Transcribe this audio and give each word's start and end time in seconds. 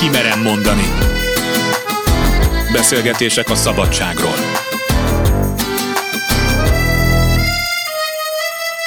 kimerem 0.00 0.42
mondani. 0.42 0.82
Beszélgetések 2.72 3.48
a 3.50 3.54
szabadságról. 3.54 4.34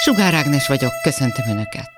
Sugár 0.04 0.34
Ágnes 0.34 0.68
vagyok, 0.68 0.92
köszöntöm 1.04 1.50
Önöket. 1.50 1.90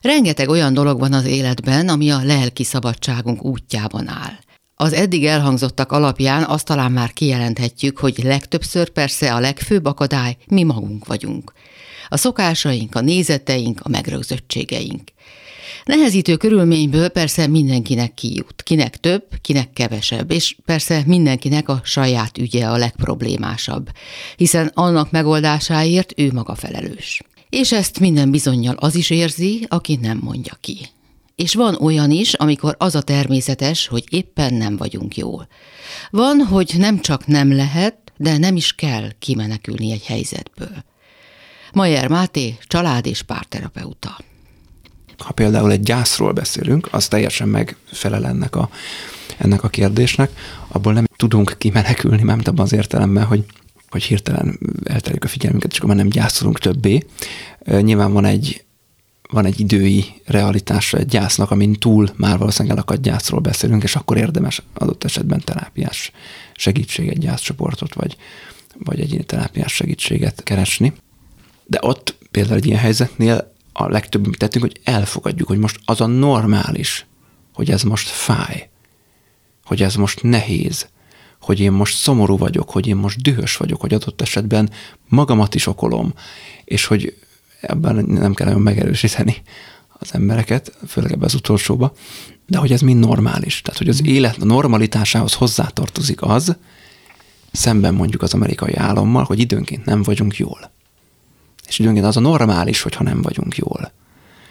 Rengeteg 0.00 0.48
olyan 0.48 0.74
dolog 0.74 0.98
van 0.98 1.12
az 1.12 1.24
életben, 1.24 1.88
ami 1.88 2.10
a 2.10 2.20
lelki 2.22 2.64
szabadságunk 2.64 3.44
útjában 3.44 4.08
áll. 4.08 4.38
Az 4.74 4.92
eddig 4.92 5.26
elhangzottak 5.26 5.92
alapján 5.92 6.44
azt 6.44 6.64
talán 6.64 6.92
már 6.92 7.12
kijelenthetjük, 7.12 7.98
hogy 7.98 8.18
legtöbbször 8.22 8.88
persze 8.88 9.34
a 9.34 9.40
legfőbb 9.40 9.84
akadály 9.84 10.36
mi 10.46 10.62
magunk 10.62 11.06
vagyunk. 11.06 11.52
A 12.08 12.16
szokásaink, 12.16 12.94
a 12.94 13.00
nézeteink, 13.00 13.80
a 13.82 13.88
megrögzöttségeink. 13.88 15.02
Nehezítő 15.84 16.36
körülményből 16.36 17.08
persze 17.08 17.46
mindenkinek 17.46 18.14
kijut, 18.14 18.62
kinek 18.62 18.96
több, 18.96 19.24
kinek 19.40 19.72
kevesebb, 19.72 20.30
és 20.30 20.56
persze 20.64 21.02
mindenkinek 21.06 21.68
a 21.68 21.80
saját 21.84 22.38
ügye 22.38 22.66
a 22.66 22.76
legproblémásabb, 22.76 23.90
hiszen 24.36 24.70
annak 24.74 25.10
megoldásáért 25.10 26.12
ő 26.16 26.32
maga 26.32 26.54
felelős. 26.54 27.22
És 27.48 27.72
ezt 27.72 28.00
minden 28.00 28.30
bizonyal 28.30 28.74
az 28.78 28.94
is 28.94 29.10
érzi, 29.10 29.66
aki 29.68 29.96
nem 29.96 30.18
mondja 30.22 30.56
ki. 30.60 30.76
És 31.36 31.54
van 31.54 31.74
olyan 31.74 32.10
is, 32.10 32.34
amikor 32.34 32.74
az 32.78 32.94
a 32.94 33.02
természetes, 33.02 33.86
hogy 33.86 34.04
éppen 34.10 34.54
nem 34.54 34.76
vagyunk 34.76 35.16
jól. 35.16 35.48
Van, 36.10 36.40
hogy 36.40 36.74
nem 36.78 37.00
csak 37.00 37.26
nem 37.26 37.52
lehet, 37.52 38.12
de 38.16 38.38
nem 38.38 38.56
is 38.56 38.74
kell 38.74 39.10
kimenekülni 39.18 39.92
egy 39.92 40.04
helyzetből. 40.04 40.84
Majer 41.72 42.08
Máté, 42.08 42.56
család 42.66 43.06
és 43.06 43.22
párterapeuta. 43.22 44.18
Ha 45.18 45.32
például 45.32 45.70
egy 45.70 45.82
gyászról 45.82 46.32
beszélünk, 46.32 46.88
az 46.90 47.08
teljesen 47.08 47.48
megfelel 47.48 48.26
ennek 48.26 48.56
a, 48.56 48.70
ennek 49.38 49.62
a 49.62 49.68
kérdésnek, 49.68 50.30
abból 50.68 50.92
nem 50.92 51.04
tudunk 51.16 51.54
kimenekülni, 51.58 52.22
mert 52.22 52.48
abban 52.48 52.64
az 52.64 52.72
értelemben, 52.72 53.24
hogy 53.24 53.44
hogy 53.90 54.02
hirtelen 54.02 54.58
eltelik 54.84 55.24
a 55.24 55.28
figyelmünket, 55.28 55.70
és 55.70 55.76
akkor 55.76 55.88
már 55.88 55.98
nem 55.98 56.08
gyászolunk 56.08 56.58
többé. 56.58 57.06
Nyilván 57.80 58.12
van 58.12 58.24
egy, 58.24 58.64
van 59.30 59.44
egy 59.44 59.60
idői 59.60 60.04
realitása 60.24 60.98
egy 60.98 61.06
gyásznak, 61.06 61.50
amin 61.50 61.72
túl 61.72 62.10
már 62.16 62.38
valószínűleg 62.38 62.76
elakadt 62.76 63.02
gyászról 63.02 63.40
beszélünk, 63.40 63.82
és 63.82 63.96
akkor 63.96 64.16
érdemes 64.16 64.62
adott 64.74 65.04
esetben 65.04 65.40
terápiás 65.44 66.12
segítséget, 66.54 67.18
gyászcsoportot, 67.18 67.94
vagy, 67.94 68.16
vagy 68.78 69.00
egyéni 69.00 69.24
terápiás 69.24 69.72
segítséget 69.72 70.42
keresni. 70.42 70.92
De 71.64 71.78
ott 71.82 72.14
például 72.30 72.56
egy 72.56 72.66
ilyen 72.66 72.78
helyzetnél 72.78 73.54
a 73.78 73.88
legtöbb, 73.88 74.26
amit 74.26 74.38
tettünk, 74.38 74.64
hogy 74.64 74.80
elfogadjuk, 74.84 75.48
hogy 75.48 75.58
most 75.58 75.80
az 75.84 76.00
a 76.00 76.06
normális, 76.06 77.06
hogy 77.54 77.70
ez 77.70 77.82
most 77.82 78.08
fáj, 78.08 78.68
hogy 79.64 79.82
ez 79.82 79.94
most 79.94 80.22
nehéz, 80.22 80.88
hogy 81.40 81.60
én 81.60 81.72
most 81.72 81.96
szomorú 81.96 82.38
vagyok, 82.38 82.70
hogy 82.70 82.86
én 82.86 82.96
most 82.96 83.22
dühös 83.22 83.56
vagyok, 83.56 83.80
hogy 83.80 83.94
adott 83.94 84.20
esetben 84.20 84.70
magamat 85.08 85.54
is 85.54 85.66
okolom, 85.66 86.14
és 86.64 86.84
hogy 86.84 87.16
ebben 87.60 88.04
nem 88.04 88.34
kell 88.34 88.46
nagyon 88.46 88.62
megerősíteni 88.62 89.36
az 89.88 90.14
embereket, 90.14 90.76
főleg 90.86 91.12
ebben 91.12 91.24
az 91.24 91.34
utolsóba, 91.34 91.92
de 92.46 92.58
hogy 92.58 92.72
ez 92.72 92.80
mind 92.80 92.98
normális. 92.98 93.62
Tehát, 93.62 93.78
hogy 93.78 93.88
az 93.88 94.06
élet 94.06 94.38
normalitásához 94.38 95.34
hozzátartozik 95.34 96.22
az, 96.22 96.56
szemben 97.52 97.94
mondjuk 97.94 98.22
az 98.22 98.34
amerikai 98.34 98.74
állammal, 98.74 99.24
hogy 99.24 99.38
időnként 99.38 99.84
nem 99.84 100.02
vagyunk 100.02 100.36
jól. 100.36 100.76
És 101.68 101.78
időnként 101.78 102.06
az 102.06 102.16
a 102.16 102.20
normális, 102.20 102.82
hogyha 102.82 103.04
nem 103.04 103.22
vagyunk 103.22 103.56
jól. 103.56 103.92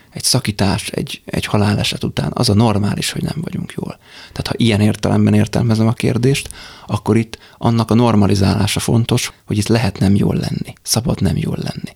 Egy 0.10 0.23
szakítás, 0.23 0.90
egy, 0.90 1.22
egy 1.26 1.46
haláleset 1.46 2.04
után 2.04 2.32
az 2.34 2.50
a 2.50 2.54
normális, 2.54 3.12
hogy 3.12 3.24
nem 3.24 3.42
vagyunk 3.42 3.74
jól. 3.78 3.98
Tehát 4.20 4.48
ha 4.48 4.54
ilyen 4.58 4.82
értelemben 4.82 5.34
értelmezem 5.34 5.88
a 5.88 5.94
kérdést, 5.94 6.50
akkor 6.88 7.18
itt 7.18 7.38
annak 7.58 7.92
a 7.92 7.96
normalizálása 7.96 8.80
fontos, 8.80 9.31
hogy 9.46 9.58
itt 9.58 9.68
lehet 9.68 10.00
nem 10.00 10.16
jól 10.16 10.36
lenni, 10.36 10.74
szabad 10.81 11.22
nem 11.22 11.38
jól 11.38 11.58
lenni 11.58 11.96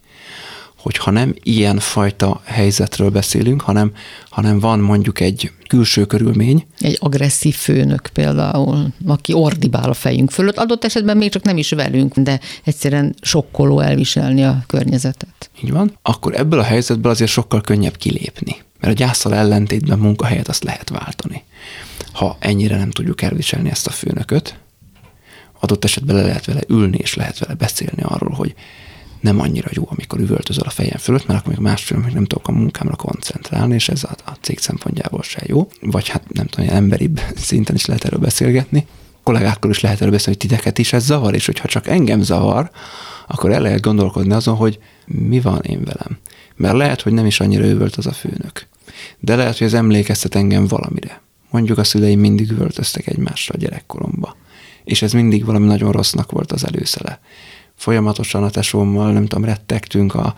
hogyha 0.81 1.11
nem 1.11 1.35
ilyen 1.43 1.79
fajta 1.79 2.41
helyzetről 2.45 3.09
beszélünk, 3.09 3.61
hanem, 3.61 3.91
hanem 4.29 4.59
van 4.59 4.79
mondjuk 4.79 5.19
egy 5.19 5.51
külső 5.67 6.05
körülmény. 6.05 6.65
Egy 6.79 6.97
agresszív 6.99 7.55
főnök 7.55 8.09
például, 8.13 8.87
aki 9.07 9.33
ordibál 9.33 9.89
a 9.89 9.93
fejünk 9.93 10.31
fölött, 10.31 10.57
adott 10.57 10.83
esetben 10.83 11.17
még 11.17 11.31
csak 11.31 11.43
nem 11.43 11.57
is 11.57 11.69
velünk, 11.69 12.17
de 12.17 12.39
egyszerűen 12.63 13.15
sokkoló 13.21 13.79
elviselni 13.79 14.43
a 14.43 14.63
környezetet. 14.67 15.49
Így 15.63 15.71
van. 15.71 15.97
Akkor 16.01 16.35
ebből 16.35 16.59
a 16.59 16.63
helyzetből 16.63 17.11
azért 17.11 17.31
sokkal 17.31 17.61
könnyebb 17.61 17.97
kilépni. 17.97 18.55
Mert 18.79 18.93
a 18.93 18.97
gyászsal 18.97 19.35
ellentétben 19.35 19.99
munkahelyet 19.99 20.47
azt 20.47 20.63
lehet 20.63 20.89
váltani. 20.89 21.43
Ha 22.13 22.37
ennyire 22.39 22.77
nem 22.77 22.91
tudjuk 22.91 23.21
elviselni 23.21 23.69
ezt 23.69 23.87
a 23.87 23.91
főnököt, 23.91 24.55
adott 25.59 25.83
esetben 25.83 26.15
le 26.15 26.21
lehet 26.21 26.45
vele 26.45 26.61
ülni, 26.67 26.97
és 26.97 27.15
lehet 27.15 27.39
vele 27.39 27.53
beszélni 27.53 28.01
arról, 28.01 28.33
hogy 28.33 28.55
nem 29.21 29.39
annyira 29.39 29.69
jó, 29.71 29.87
amikor 29.89 30.19
üvöltözöl 30.19 30.63
a 30.65 30.69
fejem 30.69 30.97
fölött, 30.97 31.27
mert 31.27 31.39
akkor 31.39 31.53
még 31.53 31.61
másfél 31.61 31.97
még 31.97 32.13
nem 32.13 32.25
tudok 32.25 32.47
a 32.47 32.51
munkámra 32.51 32.95
koncentrálni, 32.95 33.73
és 33.73 33.89
ez 33.89 34.03
a, 34.03 34.15
a 34.25 34.31
cég 34.41 34.59
szempontjából 34.59 35.23
se 35.23 35.41
jó. 35.45 35.67
Vagy 35.81 36.07
hát 36.07 36.33
nem 36.33 36.45
tudom, 36.45 36.69
emberibb 36.69 37.21
szinten 37.35 37.75
is 37.75 37.85
lehet 37.85 38.05
erről 38.05 38.19
beszélgetni. 38.19 38.85
Kollégákkal 39.23 39.69
is 39.69 39.79
lehet 39.79 39.99
erről 39.99 40.11
beszélni, 40.11 40.39
hogy 40.39 40.49
titeket 40.49 40.77
is 40.77 40.93
ez 40.93 41.05
zavar, 41.05 41.33
és 41.33 41.45
hogyha 41.45 41.67
csak 41.67 41.87
engem 41.87 42.21
zavar, 42.21 42.71
akkor 43.27 43.51
el 43.51 43.61
lehet 43.61 43.81
gondolkodni 43.81 44.33
azon, 44.33 44.55
hogy 44.55 44.79
mi 45.05 45.39
van 45.39 45.61
én 45.61 45.83
velem. 45.83 46.17
Mert 46.55 46.77
lehet, 46.77 47.01
hogy 47.01 47.13
nem 47.13 47.25
is 47.25 47.39
annyira 47.39 47.65
üvölt 47.65 47.95
az 47.95 48.05
a 48.05 48.11
főnök. 48.11 48.67
De 49.19 49.35
lehet, 49.35 49.57
hogy 49.57 49.67
ez 49.67 49.73
emlékeztet 49.73 50.35
engem 50.35 50.67
valamire. 50.67 51.21
Mondjuk 51.49 51.77
a 51.77 51.83
szüleim 51.83 52.19
mindig 52.19 52.51
üvöltöztek 52.51 53.07
egymásra 53.07 53.53
a 53.53 53.57
gyerekkoromba. 53.57 54.35
És 54.83 55.01
ez 55.01 55.13
mindig 55.13 55.45
valami 55.45 55.65
nagyon 55.65 55.91
rossznak 55.91 56.31
volt 56.31 56.51
az 56.51 56.65
előszele 56.65 57.19
folyamatosan 57.81 58.43
a 58.43 58.49
tesómmal, 58.49 59.11
nem 59.11 59.25
tudom, 59.25 59.45
rettegtünk 59.45 60.15
a 60.15 60.33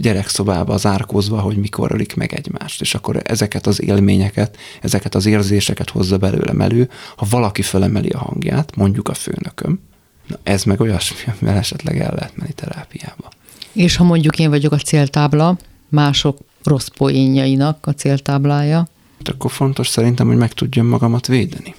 gyerekszobába 0.00 0.76
zárkózva, 0.76 1.40
hogy 1.40 1.56
mikor 1.56 1.92
ölik 1.92 2.14
meg 2.14 2.32
egymást. 2.32 2.80
És 2.80 2.94
akkor 2.94 3.20
ezeket 3.24 3.66
az 3.66 3.82
élményeket, 3.82 4.56
ezeket 4.82 5.14
az 5.14 5.26
érzéseket 5.26 5.90
hozza 5.90 6.16
belőlem 6.16 6.60
elő, 6.60 6.90
ha 7.16 7.26
valaki 7.30 7.62
felemeli 7.62 8.08
a 8.08 8.18
hangját, 8.18 8.76
mondjuk 8.76 9.08
a 9.08 9.14
főnököm, 9.14 9.80
na 10.26 10.38
ez 10.42 10.64
meg 10.64 10.80
olyasmi, 10.80 11.32
amivel 11.32 11.58
esetleg 11.58 12.00
el 12.00 12.14
lehet 12.14 12.36
menni 12.36 12.52
terápiába. 12.52 13.28
És 13.72 13.96
ha 13.96 14.04
mondjuk 14.04 14.38
én 14.38 14.50
vagyok 14.50 14.72
a 14.72 14.78
céltábla, 14.78 15.58
mások 15.88 16.38
rossz 16.62 16.88
poénjainak 16.96 17.86
a 17.86 17.90
céltáblája, 17.90 18.88
akkor 19.30 19.50
fontos 19.50 19.88
szerintem, 19.88 20.26
hogy 20.26 20.36
meg 20.36 20.52
tudjam 20.52 20.86
magamat 20.86 21.26
védeni. 21.26 21.74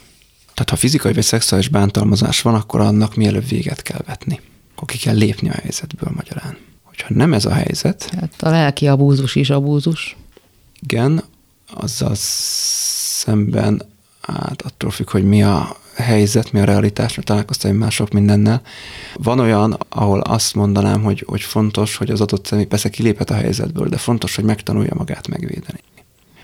Tehát 0.53 0.69
ha 0.69 0.75
fizikai 0.75 1.13
vagy 1.13 1.23
szexuális 1.23 1.67
bántalmazás 1.67 2.41
van, 2.41 2.53
akkor 2.53 2.79
annak 2.79 3.15
mielőbb 3.15 3.47
véget 3.47 3.81
kell 3.81 4.01
vetni 4.05 4.39
akkor 4.75 4.87
ki 4.87 4.97
kell 4.97 5.15
lépni 5.15 5.49
a 5.49 5.53
helyzetből 5.61 6.11
magyarán. 6.15 6.57
Hogyha 6.83 7.07
nem 7.13 7.33
ez 7.33 7.45
a 7.45 7.53
helyzet... 7.53 8.09
Hát 8.19 8.41
a 8.41 8.49
lelki 8.49 8.87
abúzus 8.87 9.35
is 9.35 9.49
abúzus. 9.49 10.15
Igen, 10.81 11.23
azzal 11.73 12.15
szemben, 12.15 13.81
hát 14.21 14.61
attól 14.61 14.91
függ, 14.91 15.09
hogy 15.09 15.23
mi 15.23 15.43
a 15.43 15.77
helyzet, 15.95 16.51
mi 16.51 16.59
a 16.59 16.63
realitás, 16.63 17.15
mert 17.15 17.27
találkoztam 17.27 17.75
már 17.75 17.91
sok 17.91 18.11
mindennel. 18.11 18.61
Van 19.13 19.39
olyan, 19.39 19.77
ahol 19.89 20.19
azt 20.19 20.55
mondanám, 20.55 21.03
hogy, 21.03 21.23
hogy 21.27 21.41
fontos, 21.41 21.95
hogy 21.95 22.09
az 22.09 22.21
adott 22.21 22.45
személy 22.45 22.65
persze 22.65 22.89
kiléphet 22.89 23.29
a 23.29 23.33
helyzetből, 23.33 23.87
de 23.87 23.97
fontos, 23.97 24.35
hogy 24.35 24.43
megtanulja 24.43 24.93
magát 24.95 25.27
megvédeni. 25.27 25.79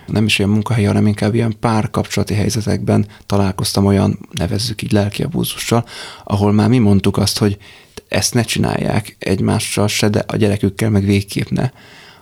Nem 0.05 0.25
is 0.25 0.39
olyan 0.39 0.51
munkahelyi, 0.51 0.85
hanem 0.85 1.07
inkább 1.07 1.33
ilyen 1.33 1.55
pár 1.59 1.89
kapcsolati 1.89 2.33
helyzetekben 2.33 3.07
találkoztam 3.25 3.85
olyan, 3.85 4.19
nevezzük 4.31 4.81
így 4.81 4.91
lelki 4.91 5.23
abúzussal, 5.23 5.85
ahol 6.23 6.51
már 6.51 6.69
mi 6.69 6.77
mondtuk 6.77 7.17
azt, 7.17 7.37
hogy 7.37 7.57
ezt 8.11 8.33
ne 8.33 8.43
csinálják 8.43 9.15
egymással 9.19 9.87
se, 9.87 10.09
de 10.09 10.23
a 10.27 10.35
gyerekükkel 10.35 10.89
meg 10.89 11.05
végképp 11.05 11.49
ne, 11.49 11.69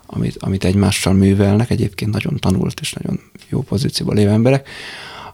amit, 0.06 0.36
amit 0.38 0.64
egymással 0.64 1.12
művelnek, 1.12 1.70
egyébként 1.70 2.12
nagyon 2.12 2.36
tanult 2.36 2.80
és 2.80 2.92
nagyon 2.92 3.20
jó 3.48 3.62
pozícióban 3.62 4.16
lévő 4.16 4.30
emberek, 4.30 4.68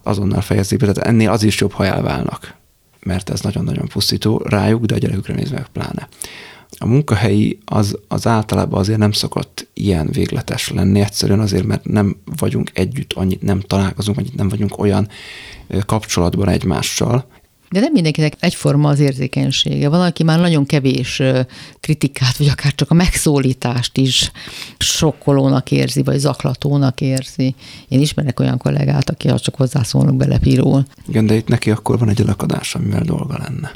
azonnal 0.03 0.41
fejezik 0.41 0.79
be, 0.79 0.93
tehát 0.93 1.08
ennél 1.08 1.31
az 1.31 1.43
is 1.43 1.61
jobb, 1.61 1.73
ha 1.73 1.85
elválnak, 1.85 2.55
mert 3.00 3.31
ez 3.31 3.41
nagyon-nagyon 3.41 3.88
pusztító 3.88 4.43
rájuk, 4.44 4.85
de 4.85 4.94
a 4.94 4.99
gyerekükre 4.99 5.35
nézve 5.35 5.56
meg 5.56 5.69
pláne. 5.73 6.08
A 6.79 6.87
munkahelyi 6.87 7.59
az, 7.64 7.99
az 8.09 8.26
általában 8.26 8.79
azért 8.79 8.99
nem 8.99 9.12
szokott 9.12 9.69
ilyen 9.73 10.06
végletes 10.06 10.70
lenni, 10.70 11.00
egyszerűen 11.00 11.41
azért, 11.41 11.67
mert 11.67 11.85
nem 11.85 12.17
vagyunk 12.37 12.70
együtt, 12.75 13.12
annyit 13.12 13.43
nem 13.43 13.61
találkozunk, 13.61 14.19
annyit 14.19 14.37
nem 14.37 14.49
vagyunk 14.49 14.79
olyan 14.79 15.09
kapcsolatban 15.87 16.49
egymással, 16.49 17.26
de 17.71 17.81
nem 17.81 17.93
mindenkinek 17.93 18.33
egyforma 18.41 18.89
az 18.89 18.99
érzékenysége. 18.99 19.89
Van, 19.89 20.01
aki 20.01 20.23
már 20.23 20.41
nagyon 20.41 20.67
kevés 20.67 21.23
kritikát, 21.81 22.37
vagy 22.37 22.49
akár 22.49 22.75
csak 22.75 22.91
a 22.91 22.95
megszólítást 22.95 23.99
is 23.99 24.31
sokkolónak 24.79 25.71
érzi, 25.71 26.03
vagy 26.03 26.19
zaklatónak 26.19 27.01
érzi. 27.01 27.55
Én 27.89 28.01
ismerek 28.01 28.41
olyan 28.41 28.59
kollégát, 28.59 29.11
aki 29.11 29.31
csak 29.37 29.55
hozzászólnak 29.55 30.17
belepírul. 30.17 30.85
Igen, 31.09 31.27
de 31.27 31.35
itt 31.35 31.49
neki 31.49 31.71
akkor 31.71 31.99
van 31.99 32.09
egy 32.09 32.21
elakadás, 32.21 32.75
amivel 32.75 33.03
dolga 33.03 33.39
lenne. 33.39 33.71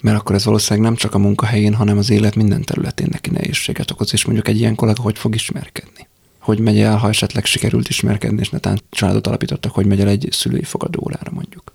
Mert 0.00 0.16
akkor 0.16 0.34
ez 0.34 0.44
valószínűleg 0.44 0.88
nem 0.88 0.98
csak 0.98 1.14
a 1.14 1.18
munkahelyén, 1.18 1.74
hanem 1.74 1.98
az 1.98 2.10
élet 2.10 2.34
minden 2.34 2.62
területén 2.62 3.08
neki 3.10 3.30
nehézséget 3.30 3.90
okoz, 3.90 4.12
és 4.12 4.24
mondjuk 4.24 4.48
egy 4.48 4.58
ilyen 4.58 4.74
kollega 4.74 5.02
hogy 5.02 5.18
fog 5.18 5.34
ismerkedni 5.34 6.06
hogy 6.44 6.58
megy 6.58 6.78
el, 6.78 6.96
ha 6.96 7.08
esetleg 7.08 7.44
sikerült 7.44 7.88
ismerkedni, 7.88 8.40
és 8.40 8.50
netán 8.50 8.80
családot 8.90 9.26
alapítottak, 9.26 9.72
hogy 9.72 9.86
megy 9.86 10.00
el 10.00 10.08
egy 10.08 10.28
szülői 10.30 10.62
fogadóórára 10.62 11.30
mondjuk. 11.30 11.73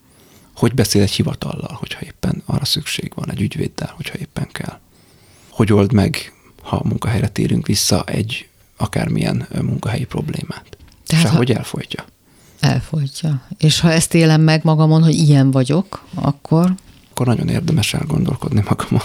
Hogy 0.59 0.73
beszél 0.73 1.01
egy 1.01 1.11
hivatallal, 1.11 1.77
hogyha 1.79 2.01
éppen 2.01 2.43
arra 2.45 2.65
szükség 2.65 3.11
van, 3.15 3.31
egy 3.31 3.41
ügyvéddel, 3.41 3.93
hogyha 3.95 4.17
éppen 4.17 4.47
kell. 4.51 4.79
Hogy 5.49 5.73
old 5.73 5.91
meg, 5.91 6.33
ha 6.61 6.75
a 6.75 6.87
munkahelyre 6.87 7.27
térünk 7.27 7.67
vissza, 7.67 8.03
egy 8.03 8.47
akármilyen 8.77 9.47
munkahelyi 9.61 10.05
problémát. 10.05 10.77
Tehát 11.05 11.25
Sehogy 11.25 11.49
ha... 11.49 11.57
elfolytja. 11.57 12.05
Elfolytja. 12.59 13.41
És 13.57 13.79
ha 13.79 13.91
ezt 13.91 14.13
élem 14.13 14.41
meg 14.41 14.63
magamon, 14.63 15.03
hogy 15.03 15.13
ilyen 15.13 15.51
vagyok, 15.51 16.03
akkor? 16.13 16.75
Akkor 17.19 17.35
nagyon 17.35 17.53
érdemes 17.53 17.93
elgondolkodni 17.93 18.63
magamon. 18.69 19.01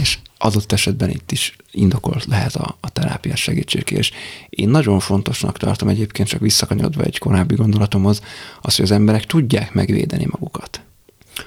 És 0.00 0.18
adott 0.38 0.72
esetben 0.72 1.10
itt 1.10 1.32
is 1.32 1.56
indokolt 1.70 2.24
lehet 2.24 2.54
a, 2.54 2.76
a 2.80 2.90
terápiás 2.90 3.40
segítségkérés. 3.40 4.10
Én 4.50 4.68
nagyon 4.68 5.00
fontosnak 5.00 5.58
tartom 5.58 5.88
egyébként, 5.88 6.28
csak 6.28 6.40
visszakanyodva 6.40 7.02
egy 7.02 7.18
korábbi 7.18 7.54
gondolatomhoz, 7.54 8.20
az, 8.60 8.76
hogy 8.76 8.84
az 8.84 8.90
emberek 8.90 9.24
tudják 9.24 9.72
megvédeni 9.72 10.26
magukat. 10.30 10.80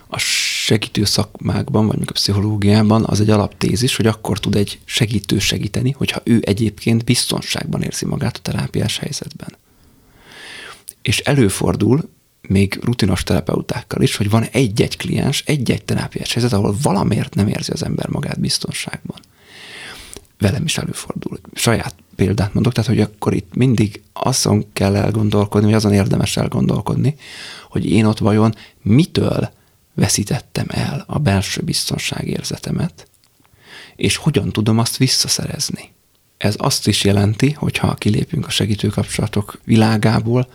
A 0.07 0.17
segítő 0.17 1.03
szakmákban, 1.03 1.87
vagy 1.87 1.99
a 2.05 2.11
pszichológiában 2.11 3.03
az 3.05 3.21
egy 3.21 3.29
alaptézis, 3.29 3.95
hogy 3.95 4.07
akkor 4.07 4.39
tud 4.39 4.55
egy 4.55 4.79
segítő 4.85 5.39
segíteni, 5.39 5.91
hogyha 5.91 6.21
ő 6.23 6.41
egyébként 6.45 7.03
biztonságban 7.03 7.81
érzi 7.81 8.05
magát 8.05 8.37
a 8.37 8.41
terápiás 8.41 8.97
helyzetben. 8.97 9.55
És 11.01 11.19
előfordul, 11.19 12.09
még 12.47 12.79
rutinos 12.83 13.23
terapeutákkal 13.23 14.01
is, 14.01 14.15
hogy 14.15 14.29
van 14.29 14.43
egy-egy 14.43 14.97
kliens, 14.97 15.43
egy-egy 15.45 15.85
terápiás 15.85 16.33
helyzet, 16.33 16.53
ahol 16.53 16.75
valamiért 16.81 17.35
nem 17.35 17.47
érzi 17.47 17.71
az 17.71 17.83
ember 17.83 18.07
magát 18.07 18.39
biztonságban. 18.39 19.17
Velem 20.39 20.63
is 20.63 20.77
előfordul. 20.77 21.39
Saját 21.53 21.95
példát 22.15 22.53
mondok, 22.53 22.73
tehát 22.73 22.89
hogy 22.89 23.01
akkor 23.01 23.33
itt 23.33 23.55
mindig 23.55 24.01
azon 24.13 24.65
kell 24.73 24.95
elgondolkodni, 24.95 25.67
vagy 25.67 25.75
azon 25.75 25.93
érdemes 25.93 26.37
elgondolkodni, 26.37 27.15
hogy 27.69 27.85
én 27.85 28.05
ott 28.05 28.17
vajon 28.17 28.55
mitől 28.81 29.49
veszítettem 29.93 30.65
el 30.69 31.03
a 31.07 31.19
belső 31.19 31.61
biztonságérzetemet, 31.61 33.07
és 33.95 34.15
hogyan 34.15 34.51
tudom 34.51 34.79
azt 34.79 34.97
visszaszerezni. 34.97 35.93
Ez 36.37 36.55
azt 36.57 36.87
is 36.87 37.03
jelenti, 37.03 37.51
hogy 37.51 37.77
ha 37.77 37.93
kilépünk 37.93 38.47
a 38.47 38.49
segítőkapcsolatok 38.49 39.59
világából, 39.63 40.47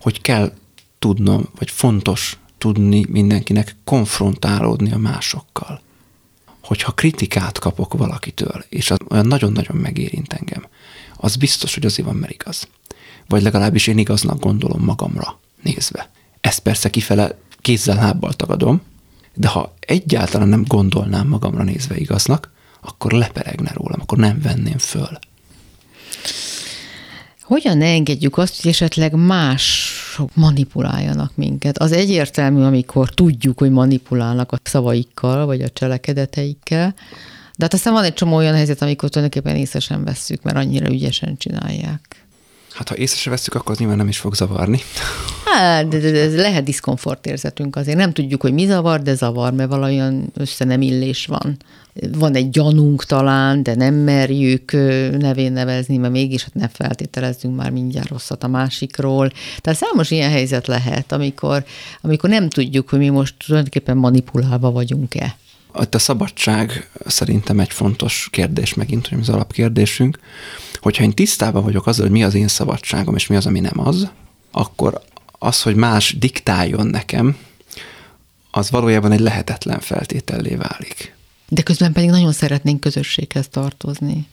hogy 0.00 0.20
kell 0.20 0.52
tudnom, 1.06 1.48
vagy 1.58 1.70
fontos 1.70 2.38
tudni 2.58 3.04
mindenkinek 3.08 3.76
konfrontálódni 3.84 4.92
a 4.92 4.98
másokkal. 4.98 5.80
Hogyha 6.62 6.92
kritikát 6.92 7.58
kapok 7.58 7.94
valakitől, 7.94 8.64
és 8.68 8.90
az 8.90 8.98
olyan 9.08 9.26
nagyon-nagyon 9.26 9.76
megérint 9.76 10.32
engem, 10.32 10.66
az 11.16 11.36
biztos, 11.36 11.74
hogy 11.74 11.86
azért 11.86 12.08
van, 12.08 12.16
mert 12.16 12.32
igaz. 12.32 12.68
Vagy 13.28 13.42
legalábbis 13.42 13.86
én 13.86 13.98
igaznak 13.98 14.40
gondolom 14.40 14.84
magamra 14.84 15.40
nézve. 15.62 16.10
Ezt 16.40 16.58
persze 16.58 16.90
kifele 16.90 17.38
kézzel 17.60 17.96
lábbal 17.96 18.32
tagadom, 18.32 18.82
de 19.34 19.48
ha 19.48 19.74
egyáltalán 19.80 20.48
nem 20.48 20.64
gondolnám 20.66 21.28
magamra 21.28 21.62
nézve 21.62 21.96
igaznak, 21.96 22.52
akkor 22.80 23.12
leperegne 23.12 23.70
rólam, 23.72 24.00
akkor 24.00 24.18
nem 24.18 24.40
venném 24.40 24.78
föl. 24.78 25.18
Hogyan 27.42 27.82
engedjük 27.82 28.38
azt, 28.38 28.62
hogy 28.62 28.70
esetleg 28.70 29.14
mások 30.16 30.34
manipuláljanak 30.34 31.32
minket? 31.34 31.78
Az 31.78 31.92
egyértelmű, 31.92 32.62
amikor 32.62 33.10
tudjuk, 33.10 33.58
hogy 33.58 33.70
manipulálnak 33.70 34.52
a 34.52 34.58
szavaikkal, 34.62 35.46
vagy 35.46 35.60
a 35.60 35.68
cselekedeteikkel, 35.68 36.94
de 37.56 37.64
hát 37.64 37.74
aztán 37.74 37.92
van 37.92 38.04
egy 38.04 38.14
csomó 38.14 38.36
olyan 38.36 38.54
helyzet, 38.54 38.82
amikor 38.82 39.08
tulajdonképpen 39.08 39.56
észre 39.56 39.80
sem 39.80 40.04
vesszük, 40.04 40.42
mert 40.42 40.56
annyira 40.56 40.90
ügyesen 40.90 41.36
csinálják. 41.36 42.25
Hát 42.76 42.88
ha 42.88 42.96
észre 42.96 43.16
se 43.18 43.30
veszük, 43.30 43.54
akkor 43.54 43.72
az 43.72 43.78
nyilván 43.78 43.96
nem 43.96 44.08
is 44.08 44.18
fog 44.18 44.34
zavarni. 44.34 44.80
Hát, 45.44 45.88
de, 45.88 45.98
de, 45.98 46.10
de 46.10 46.40
lehet 46.40 46.64
diszkomfort 46.64 47.26
érzetünk 47.26 47.76
azért. 47.76 47.96
Nem 47.96 48.12
tudjuk, 48.12 48.42
hogy 48.42 48.52
mi 48.52 48.66
zavar, 48.66 49.02
de 49.02 49.14
zavar, 49.14 49.52
mert 49.52 49.68
valami 49.68 50.28
össze 50.34 50.64
nem 50.64 50.82
illés 50.82 51.26
van. 51.26 51.56
Van 52.12 52.34
egy 52.34 52.50
gyanunk 52.50 53.04
talán, 53.04 53.62
de 53.62 53.74
nem 53.74 53.94
merjük 53.94 54.72
nevén 55.18 55.52
nevezni, 55.52 55.96
mert 55.96 56.12
mégis 56.12 56.42
hát 56.42 56.54
ne 56.54 56.68
feltételezzünk 56.68 57.56
már 57.56 57.70
mindjárt 57.70 58.08
rosszat 58.08 58.44
a 58.44 58.48
másikról. 58.48 59.32
Tehát 59.60 59.78
számos 59.78 60.10
ilyen 60.10 60.30
helyzet 60.30 60.66
lehet, 60.66 61.12
amikor, 61.12 61.64
amikor 62.00 62.30
nem 62.30 62.48
tudjuk, 62.48 62.88
hogy 62.88 62.98
mi 62.98 63.08
most 63.08 63.34
tulajdonképpen 63.46 63.96
manipulálva 63.96 64.70
vagyunk-e. 64.70 65.36
A 65.78 65.98
szabadság 65.98 66.90
szerintem 67.06 67.60
egy 67.60 67.72
fontos 67.72 68.28
kérdés 68.32 68.74
megint, 68.74 69.06
hogy 69.06 69.18
az 69.20 69.28
alapkérdésünk, 69.28 70.18
hogyha 70.80 71.02
én 71.02 71.14
tisztában 71.14 71.62
vagyok 71.62 71.86
azzal, 71.86 72.04
hogy 72.04 72.14
mi 72.14 72.24
az 72.24 72.34
én 72.34 72.48
szabadságom, 72.48 73.14
és 73.14 73.26
mi 73.26 73.36
az, 73.36 73.46
ami 73.46 73.60
nem 73.60 73.80
az, 73.80 74.10
akkor 74.50 75.00
az, 75.38 75.62
hogy 75.62 75.74
más 75.74 76.18
diktáljon 76.18 76.86
nekem, 76.86 77.36
az 78.50 78.70
valójában 78.70 79.12
egy 79.12 79.20
lehetetlen 79.20 79.80
feltétellé 79.80 80.54
válik. 80.54 81.14
De 81.48 81.62
közben 81.62 81.92
pedig 81.92 82.10
nagyon 82.10 82.32
szeretnénk 82.32 82.80
közösséghez 82.80 83.48
tartozni. 83.48 84.26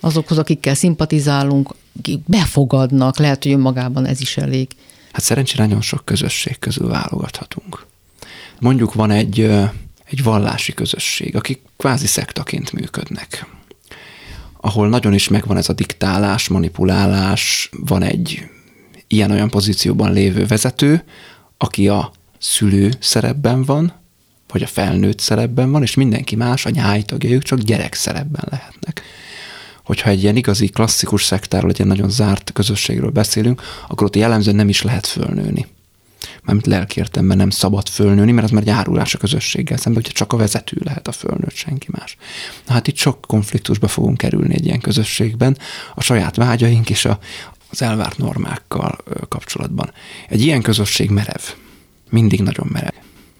Azokhoz, 0.00 0.38
akikkel 0.38 0.74
szimpatizálunk, 0.74 1.74
akik 1.98 2.20
befogadnak, 2.26 3.18
lehet, 3.18 3.42
hogy 3.42 3.52
önmagában 3.52 4.06
ez 4.06 4.20
is 4.20 4.36
elég. 4.36 4.68
Hát 5.12 5.22
szerencsére 5.22 5.62
nagyon 5.62 5.80
sok 5.80 6.04
közösség 6.04 6.58
közül 6.58 6.88
válogathatunk. 6.88 7.86
Mondjuk 8.60 8.94
van 8.94 9.10
egy, 9.10 9.50
egy 10.10 10.22
vallási 10.22 10.72
közösség, 10.72 11.36
akik 11.36 11.60
kvázi 11.76 12.06
szektaként 12.06 12.72
működnek 12.72 13.46
ahol 14.60 14.88
nagyon 14.88 15.14
is 15.14 15.28
megvan 15.28 15.56
ez 15.56 15.68
a 15.68 15.72
diktálás, 15.72 16.48
manipulálás, 16.48 17.70
van 17.86 18.02
egy 18.02 18.48
ilyen-olyan 19.06 19.50
pozícióban 19.50 20.12
lévő 20.12 20.46
vezető, 20.46 21.04
aki 21.56 21.88
a 21.88 22.12
szülő 22.38 22.92
szerepben 23.00 23.64
van, 23.64 23.92
vagy 24.52 24.62
a 24.62 24.66
felnőtt 24.66 25.18
szerepben 25.18 25.70
van, 25.70 25.82
és 25.82 25.94
mindenki 25.94 26.36
más, 26.36 26.66
a 26.66 26.70
nyájtagja, 26.70 27.30
ők 27.30 27.42
csak 27.42 27.58
gyerek 27.58 27.94
szerepben 27.94 28.44
lehetnek. 28.50 29.02
Hogyha 29.84 30.10
egy 30.10 30.22
ilyen 30.22 30.36
igazi 30.36 30.68
klasszikus 30.68 31.24
szektáról, 31.24 31.70
egy 31.70 31.78
ilyen 31.78 31.88
nagyon 31.88 32.10
zárt 32.10 32.52
közösségről 32.52 33.10
beszélünk, 33.10 33.62
akkor 33.88 34.06
ott 34.06 34.16
jellemzően 34.16 34.56
nem 34.56 34.68
is 34.68 34.82
lehet 34.82 35.06
fölnőni 35.06 35.66
mármint 36.42 36.66
lelki 36.66 36.98
értelemben 36.98 37.36
nem 37.36 37.50
szabad 37.50 37.88
fölnőni, 37.88 38.32
mert 38.32 38.46
az 38.46 38.52
már 38.52 38.66
járulás 38.66 39.14
a 39.14 39.18
közösséggel 39.18 39.76
szemben, 39.76 40.02
hogyha 40.02 40.18
csak 40.18 40.32
a 40.32 40.36
vezető 40.36 40.76
lehet 40.84 41.08
a 41.08 41.12
fölnőtt, 41.12 41.54
senki 41.54 41.86
más. 41.90 42.16
Na 42.66 42.72
hát 42.72 42.86
itt 42.86 42.96
sok 42.96 43.20
konfliktusba 43.20 43.88
fogunk 43.88 44.16
kerülni 44.16 44.54
egy 44.54 44.66
ilyen 44.66 44.80
közösségben, 44.80 45.58
a 45.94 46.02
saját 46.02 46.36
vágyaink 46.36 46.90
és 46.90 47.04
a, 47.04 47.18
az 47.70 47.82
elvárt 47.82 48.18
normákkal 48.18 48.98
kapcsolatban. 49.28 49.92
Egy 50.28 50.42
ilyen 50.42 50.62
közösség 50.62 51.10
merev, 51.10 51.42
mindig 52.10 52.40
nagyon 52.42 52.68
merev. 52.72 52.94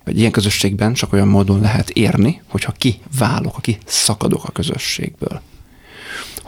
Egy 0.04 0.18
ilyen 0.18 0.32
közösségben 0.32 0.92
csak 0.92 1.12
olyan 1.12 1.28
módon 1.28 1.60
lehet 1.60 1.90
érni, 1.90 2.42
hogyha 2.46 2.72
kiválok, 2.72 3.56
aki 3.56 3.78
szakadok 3.84 4.44
a 4.44 4.50
közösségből 4.50 5.40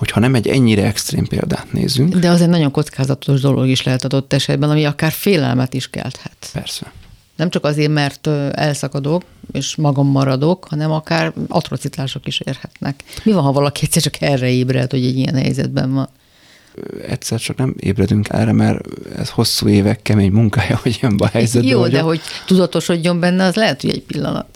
hogyha 0.01 0.21
nem 0.21 0.35
egy 0.35 0.49
ennyire 0.49 0.85
extrém 0.85 1.27
példát 1.27 1.73
nézünk. 1.73 2.15
De 2.15 2.31
az 2.31 2.41
egy 2.41 2.49
nagyon 2.49 2.71
kockázatos 2.71 3.41
dolog 3.41 3.69
is 3.69 3.83
lehet 3.83 4.05
adott 4.05 4.33
esetben, 4.33 4.71
ami 4.71 4.85
akár 4.85 5.13
félelmet 5.13 5.75
is 5.75 5.91
kelthet. 5.91 6.51
Persze. 6.53 6.93
Nem 7.37 7.51
csak 7.51 7.65
azért, 7.65 7.91
mert 7.91 8.27
elszakadok, 8.53 9.23
és 9.53 9.77
magam 9.77 10.07
maradok, 10.07 10.67
hanem 10.69 10.91
akár 10.91 11.33
atrocitások 11.49 12.27
is 12.27 12.41
érhetnek. 12.41 13.03
Mi 13.23 13.33
van, 13.33 13.43
ha 13.43 13.53
valaki 13.53 13.81
egyszer 13.85 14.03
csak 14.03 14.21
erre 14.21 14.49
ébred, 14.49 14.91
hogy 14.91 15.05
egy 15.05 15.17
ilyen 15.17 15.35
helyzetben 15.35 15.93
van? 15.93 16.09
egyszer 17.07 17.41
csak 17.41 17.57
nem 17.57 17.75
ébredünk 17.79 18.29
erre, 18.29 18.53
mert 18.53 18.81
ez 19.17 19.31
hosszú 19.31 19.69
évek 19.69 20.03
kemény 20.03 20.33
munkája, 20.33 20.77
hogy 20.83 20.99
jön 21.03 21.17
be 21.17 21.25
a 21.25 21.29
helyzetbe. 21.29 21.69
Jó, 21.69 21.79
vagyok. 21.79 21.95
de 21.95 22.01
hogy 22.01 22.21
tudatosodjon 22.47 23.21
benne, 23.21 23.45
az 23.45 23.55
lehet, 23.55 23.81
hogy 23.81 23.91
egy 23.91 24.03
pillanat. 24.03 24.47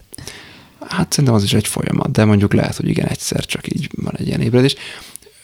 Hát 0.89 1.11
szerintem 1.11 1.35
az 1.35 1.43
is 1.43 1.53
egy 1.53 1.67
folyamat, 1.67 2.11
de 2.11 2.25
mondjuk 2.25 2.53
lehet, 2.53 2.77
hogy 2.77 2.89
igen, 2.89 3.07
egyszer 3.07 3.45
csak 3.45 3.75
így 3.75 3.89
van 3.97 4.15
egy 4.17 4.27
ilyen 4.27 4.41
ébredés. 4.41 4.75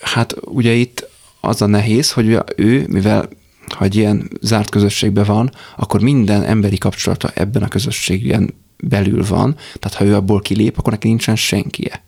Hát 0.00 0.34
ugye 0.40 0.72
itt 0.72 1.08
az 1.40 1.62
a 1.62 1.66
nehéz, 1.66 2.12
hogy 2.12 2.38
ő, 2.56 2.86
mivel 2.88 3.28
ha 3.74 3.84
egy 3.84 3.96
ilyen 3.96 4.30
zárt 4.40 4.70
közösségben 4.70 5.24
van, 5.24 5.50
akkor 5.76 6.00
minden 6.00 6.42
emberi 6.42 6.78
kapcsolata 6.78 7.30
ebben 7.34 7.62
a 7.62 7.68
közösségben 7.68 8.54
belül 8.82 9.24
van, 9.26 9.56
tehát 9.78 9.98
ha 9.98 10.04
ő 10.04 10.14
abból 10.14 10.40
kilép, 10.40 10.78
akkor 10.78 10.92
neki 10.92 11.08
nincsen 11.08 11.36
senkie. 11.36 12.02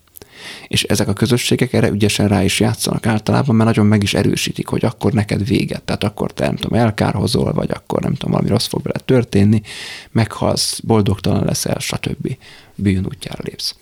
És 0.68 0.82
ezek 0.82 1.08
a 1.08 1.12
közösségek 1.12 1.72
erre 1.72 1.88
ügyesen 1.88 2.28
rá 2.28 2.42
is 2.42 2.60
játszanak 2.60 3.06
általában, 3.06 3.54
mert 3.54 3.68
nagyon 3.68 3.86
meg 3.86 4.02
is 4.02 4.14
erősítik, 4.14 4.66
hogy 4.66 4.84
akkor 4.84 5.12
neked 5.12 5.46
véget, 5.46 5.82
tehát 5.82 6.04
akkor 6.04 6.32
te 6.32 6.46
nem 6.46 6.56
tudom, 6.56 6.78
elkárhozol, 6.78 7.52
vagy 7.52 7.70
akkor 7.70 8.00
nem 8.00 8.14
tudom, 8.14 8.30
valami 8.30 8.48
rossz 8.48 8.66
fog 8.66 8.82
vele 8.82 8.98
történni, 9.04 9.62
meghalsz, 10.10 10.80
boldogtalan 10.80 11.44
leszel, 11.44 11.78
stb. 11.78 12.36
bűn 12.74 13.06
útjára 13.06 13.42
lépsz. 13.42 13.76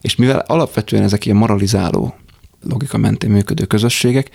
És 0.00 0.16
mivel 0.16 0.38
alapvetően 0.38 1.02
ezek 1.02 1.24
ilyen 1.24 1.36
moralizáló 1.36 2.14
logika 2.62 2.96
mentén 2.96 3.30
működő 3.30 3.64
közösségek, 3.64 4.30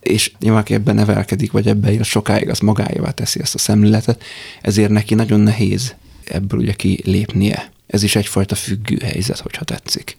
és 0.00 0.32
nyilván, 0.40 0.60
aki 0.60 0.74
ebben 0.74 0.94
nevelkedik, 0.94 1.52
vagy 1.52 1.68
ebbe 1.68 1.92
él 1.92 2.02
sokáig, 2.02 2.48
az 2.48 2.58
magáévá 2.58 3.10
teszi 3.10 3.40
ezt 3.40 3.54
a 3.54 3.58
szemléletet, 3.58 4.24
ezért 4.60 4.90
neki 4.90 5.14
nagyon 5.14 5.40
nehéz 5.40 5.94
ebből 6.24 6.60
ugye 6.60 6.72
kilépnie. 6.72 7.70
Ez 7.86 8.02
is 8.02 8.16
egyfajta 8.16 8.54
függő 8.54 8.98
helyzet, 9.04 9.40
hogyha 9.40 9.64
tetszik. 9.64 10.16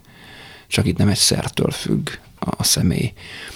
Csak 0.68 0.86
itt 0.86 0.98
nem 0.98 1.08
egy 1.08 1.18
szertől 1.18 1.72
függ, 1.72 2.10
a, 2.40 2.54
a 2.58 2.64
személy. 2.64 3.14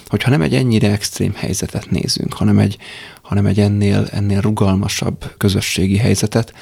Hogyha 0.08 0.30
nem 0.30 0.42
egy 0.42 0.56
ennyire 0.56 0.92
extrém 0.92 1.34
helyzetet 1.36 1.90
nézünk, 1.90 2.34
hanem 2.34 2.60
egy, 2.60 2.78
hanem 3.22 3.46
egy 3.46 3.60
ennél, 3.60 4.08
ennél 4.12 4.42
rugalmasabb 4.42 5.34
közösségi 5.38 5.98
helyzetet, 5.98 6.54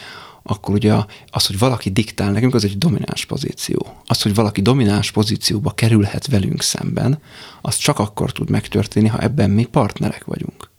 akkor 0.50 0.74
ugye 0.74 0.94
az, 1.30 1.46
hogy 1.46 1.58
valaki 1.58 1.90
diktál 1.90 2.32
nekünk, 2.32 2.54
az 2.56 2.64
egy 2.64 2.78
domináns 2.78 3.26
pozíció. 3.26 3.96
Az, 4.06 4.22
hogy 4.22 4.34
valaki 4.34 4.62
domináns 4.62 5.12
pozícióba 5.12 5.72
kerülhet 5.72 6.28
velünk 6.28 6.62
szemben, 6.62 7.20
az 7.62 7.76
csak 7.76 8.00
akkor 8.00 8.32
tud 8.32 8.50
megtörténni, 8.50 9.08
ha 9.08 9.20
ebben 9.20 9.50
mi 9.50 9.66
partnerek 9.66 10.24
vagyunk. 10.24 10.70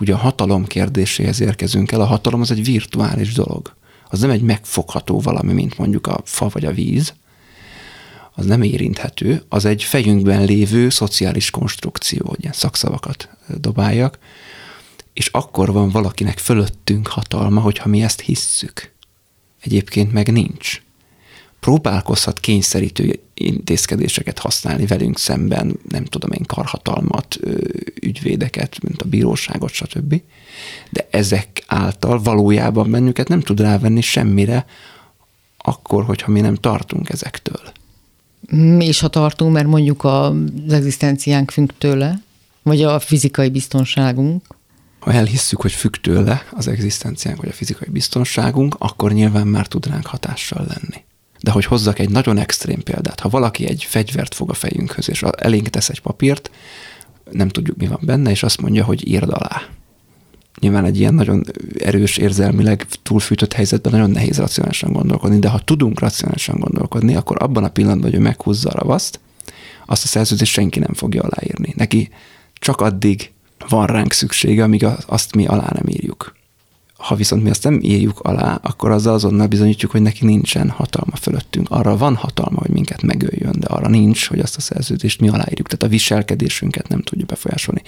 Ugye 0.00 0.14
a 0.14 0.16
hatalom 0.16 0.66
kérdéséhez 0.66 1.40
érkezünk 1.40 1.92
el, 1.92 2.00
a 2.00 2.04
hatalom 2.04 2.40
az 2.40 2.50
egy 2.50 2.64
virtuális 2.64 3.32
dolog. 3.32 3.74
Az 4.10 4.20
nem 4.20 4.30
egy 4.30 4.42
megfogható 4.42 5.20
valami, 5.20 5.52
mint 5.52 5.78
mondjuk 5.78 6.06
a 6.06 6.20
fa 6.24 6.48
vagy 6.48 6.64
a 6.64 6.72
víz, 6.72 7.14
az 8.34 8.46
nem 8.46 8.62
érinthető, 8.62 9.42
az 9.48 9.64
egy 9.64 9.82
fejünkben 9.82 10.44
lévő 10.44 10.88
szociális 10.88 11.50
konstrukció, 11.50 12.26
hogy 12.26 12.40
ilyen 12.40 12.52
szakszavakat 12.52 13.28
dobáljak, 13.60 14.18
és 15.18 15.26
akkor 15.26 15.72
van 15.72 15.90
valakinek 15.90 16.38
fölöttünk 16.38 17.06
hatalma, 17.06 17.60
hogyha 17.60 17.88
mi 17.88 18.02
ezt 18.02 18.20
hisszük. 18.20 18.92
Egyébként 19.60 20.12
meg 20.12 20.32
nincs. 20.32 20.82
Próbálkozhat 21.60 22.40
kényszerítő 22.40 23.20
intézkedéseket 23.34 24.38
használni 24.38 24.86
velünk 24.86 25.18
szemben, 25.18 25.78
nem 25.88 26.04
tudom 26.04 26.32
én, 26.32 26.44
karhatalmat, 26.46 27.38
ügyvédeket, 28.00 28.82
mint 28.82 29.02
a 29.02 29.08
bíróságot, 29.08 29.70
stb. 29.70 30.22
De 30.90 31.08
ezek 31.10 31.64
által 31.66 32.22
valójában 32.22 32.90
bennünket 32.90 33.28
nem 33.28 33.40
tud 33.40 33.60
rávenni 33.60 34.00
semmire, 34.00 34.66
akkor, 35.56 36.04
hogyha 36.04 36.30
mi 36.30 36.40
nem 36.40 36.54
tartunk 36.54 37.08
ezektől. 37.08 37.60
Is, 38.78 39.00
ha 39.00 39.08
tartunk, 39.08 39.52
mert 39.52 39.66
mondjuk 39.66 40.04
az 40.04 40.32
egzisztenciánk 40.68 41.50
függ 41.50 41.70
tőle, 41.78 42.22
vagy 42.62 42.82
a 42.82 42.98
fizikai 42.98 43.48
biztonságunk, 43.48 44.56
ha 44.98 45.12
elhisszük, 45.12 45.60
hogy 45.60 45.72
függ 45.72 45.94
tőle 45.94 46.42
az 46.50 46.68
egzisztenciánk 46.68 47.40
vagy 47.40 47.48
a 47.48 47.52
fizikai 47.52 47.88
biztonságunk, 47.90 48.76
akkor 48.78 49.12
nyilván 49.12 49.46
már 49.46 49.66
tud 49.66 49.86
ránk 49.86 50.06
hatással 50.06 50.66
lenni. 50.68 51.04
De 51.40 51.50
hogy 51.50 51.64
hozzak 51.64 51.98
egy 51.98 52.10
nagyon 52.10 52.38
extrém 52.38 52.82
példát, 52.82 53.20
ha 53.20 53.28
valaki 53.28 53.68
egy 53.68 53.84
fegyvert 53.84 54.34
fog 54.34 54.50
a 54.50 54.54
fejünkhöz, 54.54 55.08
és 55.08 55.22
elénk 55.22 55.68
tesz 55.68 55.88
egy 55.88 56.00
papírt, 56.00 56.50
nem 57.30 57.48
tudjuk, 57.48 57.76
mi 57.76 57.86
van 57.86 58.00
benne, 58.02 58.30
és 58.30 58.42
azt 58.42 58.60
mondja, 58.60 58.84
hogy 58.84 59.08
írd 59.08 59.30
alá. 59.30 59.62
Nyilván 60.60 60.84
egy 60.84 60.98
ilyen 60.98 61.14
nagyon 61.14 61.44
erős 61.78 62.16
érzelmileg 62.16 62.86
túlfűtött 63.02 63.52
helyzetben 63.52 63.92
nagyon 63.92 64.10
nehéz 64.10 64.38
racionálisan 64.38 64.92
gondolkodni, 64.92 65.38
de 65.38 65.48
ha 65.48 65.58
tudunk 65.58 66.00
racionálisan 66.00 66.58
gondolkodni, 66.58 67.14
akkor 67.14 67.42
abban 67.42 67.64
a 67.64 67.68
pillanatban, 67.68 68.10
hogy 68.10 68.18
ő 68.18 68.22
meghúzza 68.22 68.68
a 68.68 68.78
ravaszt, 68.78 69.20
azt 69.86 70.04
a 70.04 70.06
szerződést 70.06 70.52
senki 70.52 70.78
nem 70.78 70.94
fogja 70.94 71.22
aláírni. 71.22 71.72
Neki 71.76 72.10
csak 72.54 72.80
addig 72.80 73.32
van 73.68 73.86
ránk 73.86 74.12
szüksége, 74.12 74.62
amíg 74.62 74.86
azt 75.06 75.34
mi 75.34 75.46
alá 75.46 75.70
nem 75.72 75.86
írjuk. 75.86 76.36
Ha 76.96 77.14
viszont 77.14 77.42
mi 77.42 77.50
azt 77.50 77.64
nem 77.64 77.78
írjuk 77.82 78.20
alá, 78.20 78.60
akkor 78.62 78.90
azzal 78.90 79.14
azonnal 79.14 79.46
bizonyítjuk, 79.46 79.90
hogy 79.90 80.02
neki 80.02 80.24
nincsen 80.24 80.70
hatalma 80.70 81.16
fölöttünk. 81.16 81.70
Arra 81.70 81.96
van 81.96 82.16
hatalma, 82.16 82.58
hogy 82.58 82.70
minket 82.70 83.02
megöljön, 83.02 83.56
de 83.58 83.66
arra 83.66 83.88
nincs, 83.88 84.28
hogy 84.28 84.38
azt 84.38 84.56
a 84.56 84.60
szerződést 84.60 85.20
mi 85.20 85.28
aláírjuk. 85.28 85.66
Tehát 85.66 85.82
a 85.82 85.88
viselkedésünket 85.88 86.88
nem 86.88 87.02
tudja 87.02 87.24
befolyásolni. 87.26 87.82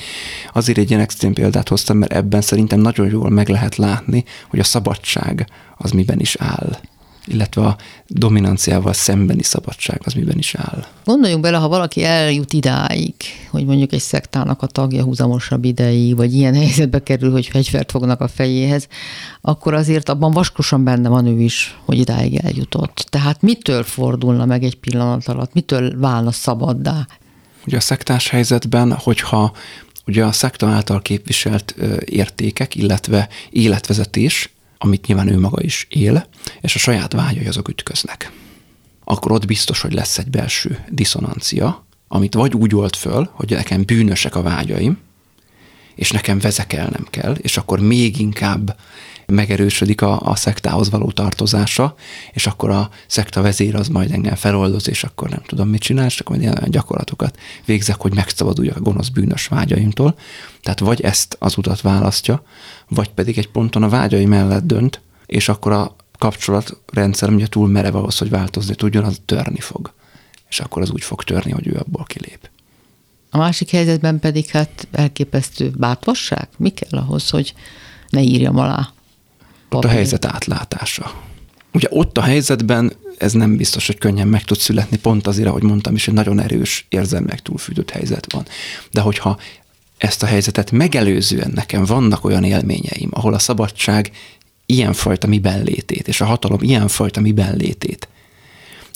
Azért 0.53 0.79
egy 0.79 0.91
ilyen 0.91 1.03
extrém 1.03 1.33
példát 1.33 1.69
hoztam, 1.69 1.97
mert 1.99 2.13
ebben 2.13 2.41
szerintem 2.41 2.81
nagyon 2.81 3.11
jól 3.11 3.31
meg 3.31 3.49
lehet 3.49 3.77
látni, 3.77 4.25
hogy 4.49 4.59
a 4.59 4.65
szabadság 4.65 5.49
az 5.77 5.91
miben 5.91 6.21
is 6.21 6.37
áll 6.39 6.79
illetve 7.31 7.63
a 7.63 7.77
dominanciával 8.07 8.93
szembeni 8.93 9.43
szabadság 9.43 10.01
az 10.05 10.13
miben 10.13 10.39
is 10.39 10.55
áll. 10.55 10.85
Gondoljunk 11.05 11.43
bele, 11.43 11.57
ha 11.57 11.69
valaki 11.69 12.05
eljut 12.05 12.53
idáig, 12.53 13.15
hogy 13.51 13.65
mondjuk 13.65 13.93
egy 13.93 14.01
szektának 14.01 14.63
a 14.63 14.67
tagja 14.67 15.03
húzamosabb 15.03 15.65
ideig, 15.65 16.17
vagy 16.17 16.35
ilyen 16.35 16.55
helyzetbe 16.63 17.03
kerül, 17.03 17.31
hogy 17.31 17.47
fegyvert 17.47 17.91
fognak 17.91 18.21
a 18.21 18.29
fejéhez, 18.29 18.89
akkor 19.41 19.75
azért 19.75 20.09
abban 20.09 20.33
vaskosan 20.33 20.85
benne 20.85 21.09
van 21.09 21.27
ő 21.27 21.41
is, 21.41 21.79
hogy 21.85 21.99
idáig 21.99 22.37
eljutott. 22.37 23.07
Tehát 23.11 23.43
mitől 23.43 23.83
fordulna 23.83 24.45
meg 24.45 24.63
egy 24.63 24.77
pillanat 24.77 25.29
alatt, 25.29 25.53
mitől 25.53 25.99
válna 25.99 26.33
szabaddá? 26.33 27.07
Ugye 27.67 27.77
a 27.77 27.81
szektás 27.81 28.29
helyzetben, 28.29 28.93
hogyha 28.93 29.53
ugye 30.07 30.25
a 30.25 30.33
szekta 30.33 30.69
által 30.69 31.03
képviselt 31.03 31.75
értékek, 32.05 32.75
illetve 32.75 33.29
életvezetés 33.51 34.51
amit 34.83 35.07
nyilván 35.07 35.29
ő 35.29 35.39
maga 35.39 35.63
is 35.63 35.87
él, 35.91 36.27
és 36.61 36.75
a 36.75 36.79
saját 36.79 37.13
vágyai 37.13 37.47
azok 37.47 37.69
ütköznek. 37.69 38.33
Akkor 39.05 39.33
ott 39.33 39.47
biztos, 39.47 39.81
hogy 39.81 39.93
lesz 39.93 40.19
egy 40.19 40.31
belső 40.31 40.85
diszonancia, 40.89 41.87
amit 42.09 42.35
vagy 42.35 42.55
úgy 42.55 42.75
old 42.75 42.97
föl, 42.97 43.31
hogy 43.33 43.51
nekem 43.51 43.85
bűnösek 43.85 44.35
a 44.35 44.43
vágyaim, 44.43 44.99
és 45.95 46.11
nekem 46.11 46.39
vezekelnem 46.39 47.07
kell, 47.11 47.35
és 47.35 47.57
akkor 47.57 47.81
még 47.81 48.21
inkább 48.21 48.77
megerősödik 49.31 50.03
a, 50.03 50.21
a 50.21 50.37
szektához 50.37 50.91
való 50.91 51.11
tartozása, 51.11 51.95
és 52.33 52.47
akkor 52.47 52.71
a 52.71 52.91
szekta 53.07 53.43
vezér 53.43 53.75
az 53.75 53.89
majd 53.89 54.11
engem 54.11 54.35
feloldoz, 54.35 54.89
és 54.89 55.05
akkor 55.05 55.29
nem 55.29 55.43
tudom, 55.47 55.69
mit 55.69 55.81
csinál, 55.81 56.07
és 56.07 56.21
akkor 56.21 56.37
ilyen 56.37 56.65
gyakorlatokat 56.67 57.39
végzek, 57.65 58.01
hogy 58.01 58.15
megszabaduljak 58.15 58.77
a 58.77 58.81
gonosz 58.81 59.09
bűnös 59.09 59.47
vágyaimtól. 59.47 60.15
Tehát 60.63 60.81
vagy 60.81 61.01
ezt 61.01 61.37
az 61.39 61.59
utat 61.59 61.81
választja, 61.81 62.43
vagy 62.89 63.11
pedig 63.11 63.39
egy 63.39 63.49
ponton 63.49 63.83
a 63.83 63.89
vágyai 63.89 64.27
mellett 64.27 64.67
dönt, 64.67 65.01
és 65.27 65.49
akkor 65.49 65.73
a 65.73 65.97
kapcsolatrendszer, 66.19 67.31
ugye 67.31 67.47
túl 67.47 67.69
merev 67.69 67.95
ahhoz, 67.95 68.19
hogy 68.19 68.31
változni 68.31 68.75
tudjon, 68.75 69.05
az 69.05 69.21
törni 69.25 69.61
fog. 69.61 69.93
És 70.49 70.61
akkor 70.61 70.83
az 70.83 70.91
úgy 70.91 71.03
fog 71.03 71.25
törni, 71.25 71.51
hogy 71.51 71.67
ő 71.67 71.77
abból 71.77 72.05
kilép. 72.05 72.51
A 73.31 73.39
másik 73.39 73.71
helyzetben 73.71 74.19
pedig 74.19 74.47
hát 74.47 74.89
elképesztő 74.93 75.71
bátorság. 75.77 76.49
Mi 76.57 76.69
kell 76.69 77.01
ahhoz, 77.01 77.31
hogy 77.31 77.55
ne 78.09 78.21
írjam 78.21 78.59
alá? 78.59 78.89
Ott 79.71 79.85
a 79.85 79.89
helyzet 79.89 80.25
átlátása. 80.25 81.13
Ugye 81.73 81.89
ott 81.91 82.19
a 82.19 82.23
helyzetben 82.23 82.93
ez 83.19 83.33
nem 83.33 83.57
biztos, 83.57 83.87
hogy 83.87 83.99
könnyen 83.99 84.29
meg 84.29 84.45
tud 84.45 84.59
születni, 84.59 84.97
pont 84.97 85.27
azért, 85.27 85.49
ahogy 85.49 85.63
mondtam 85.63 85.95
is, 85.95 86.09
egy 86.09 86.15
nagyon 86.15 86.41
erős 86.41 86.87
érzelmek 86.89 87.43
túlfűtött 87.43 87.91
helyzet 87.91 88.33
van. 88.33 88.47
De 88.91 89.01
hogyha 89.01 89.39
ezt 89.99 90.23
a 90.23 90.27
helyzetet 90.27 90.71
megelőzően 90.71 91.51
nekem 91.55 91.85
vannak 91.85 92.25
olyan 92.25 92.45
élményeim, 92.45 93.09
ahol 93.11 93.35
a 93.35 93.39
szabadság 93.39 94.11
ilyenfajta 94.67 95.27
miben 95.27 95.63
létét, 95.63 96.09
és 96.09 96.21
a 96.21 96.25
hatalom 96.25 96.59
ilyenfajta 96.63 97.21
miben 97.21 97.57
létét 97.57 98.09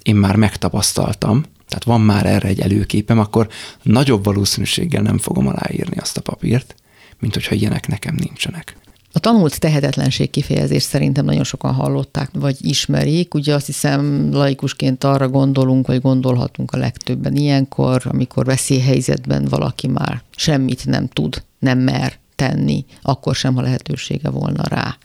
én 0.05 0.17
már 0.17 0.37
megtapasztaltam, 0.37 1.45
tehát 1.69 1.85
van 1.85 2.01
már 2.01 2.27
erre 2.27 2.49
egy 2.49 2.61
előképem, 2.61 3.19
akkor 3.19 3.49
nagyobb 3.83 4.25
valószínűséggel 4.25 5.03
nem 5.03 5.19
fogom 5.19 5.47
aláírni 5.47 5.97
azt 5.97 6.17
a 6.17 6.21
papírt, 6.21 6.75
mint 7.19 7.35
hogyha 7.35 7.55
ilyenek 7.55 7.87
nekem 7.87 8.15
nincsenek. 8.15 8.77
A 9.17 9.21
tanult 9.21 9.61
tehetetlenség 9.61 10.31
kifejezést 10.31 10.87
szerintem 10.87 11.25
nagyon 11.25 11.45
sokan 11.45 11.73
hallották, 11.75 12.31
vagy 12.33 12.57
ismerik. 12.61 13.35
Ugye 13.35 13.55
azt 13.55 13.67
hiszem 13.67 14.33
laikusként 14.33 15.05
arra 15.05 15.29
gondolunk, 15.29 15.87
vagy 15.87 16.01
gondolhatunk 16.01 16.73
a 16.73 16.77
legtöbben 16.77 17.37
ilyenkor, 17.37 18.03
amikor 18.05 18.45
veszélyhelyzetben 18.45 19.45
valaki 19.45 19.87
már 19.87 20.23
semmit 20.37 20.87
nem 20.87 21.09
tud, 21.09 21.43
nem 21.59 21.79
mer 21.79 22.19
tenni, 22.37 22.85
akkor 23.03 23.35
sem, 23.35 23.55
ha 23.55 23.61
lehetősége 23.61 24.29
volna 24.31 24.63
rá. 24.69 24.97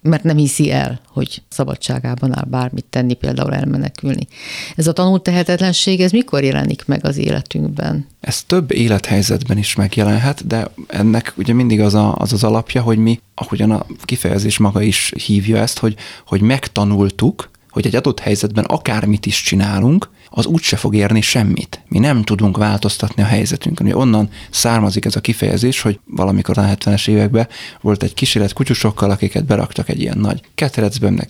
Mert 0.00 0.22
nem 0.22 0.36
hiszi 0.36 0.70
el, 0.70 1.00
hogy 1.08 1.42
szabadságában 1.48 2.38
áll 2.38 2.46
bármit 2.50 2.84
tenni, 2.84 3.14
például 3.14 3.54
elmenekülni. 3.54 4.26
Ez 4.76 4.86
a 4.86 4.92
tanult 4.92 5.22
tehetetlenség, 5.22 6.00
ez 6.00 6.10
mikor 6.10 6.42
jelenik 6.44 6.86
meg 6.86 7.04
az 7.04 7.16
életünkben? 7.16 8.06
Ez 8.20 8.42
több 8.42 8.72
élethelyzetben 8.72 9.58
is 9.58 9.74
megjelenhet, 9.74 10.46
de 10.46 10.70
ennek 10.86 11.32
ugye 11.36 11.52
mindig 11.52 11.80
az 11.80 11.94
a, 11.94 12.14
az, 12.16 12.32
az 12.32 12.44
alapja, 12.44 12.82
hogy 12.82 12.98
mi, 12.98 13.20
ahogyan 13.34 13.70
a 13.70 13.86
kifejezés 14.02 14.58
maga 14.58 14.82
is 14.82 15.12
hívja 15.26 15.56
ezt, 15.56 15.78
hogy, 15.78 15.96
hogy 16.26 16.40
megtanultuk, 16.40 17.50
hogy 17.70 17.86
egy 17.86 17.96
adott 17.96 18.20
helyzetben 18.20 18.64
akármit 18.64 19.26
is 19.26 19.42
csinálunk, 19.42 20.10
az 20.34 20.46
úgyse 20.46 20.76
fog 20.76 20.94
érni 20.94 21.20
semmit. 21.20 21.80
Mi 21.88 21.98
nem 21.98 22.22
tudunk 22.22 22.56
változtatni 22.56 23.22
a 23.22 23.26
helyzetünkön. 23.26 23.86
Ugye 23.86 23.96
onnan 23.96 24.28
származik 24.50 25.04
ez 25.04 25.16
a 25.16 25.20
kifejezés, 25.20 25.80
hogy 25.80 25.98
valamikor 26.04 26.58
a 26.58 26.62
70-es 26.62 27.08
években 27.08 27.48
volt 27.80 28.02
egy 28.02 28.14
kísérlet 28.14 28.52
kutyusokkal, 28.52 29.10
akiket 29.10 29.44
beraktak 29.44 29.88
egy 29.88 30.00
ilyen 30.00 30.18
nagy 30.18 30.40
ketrecben, 30.54 31.28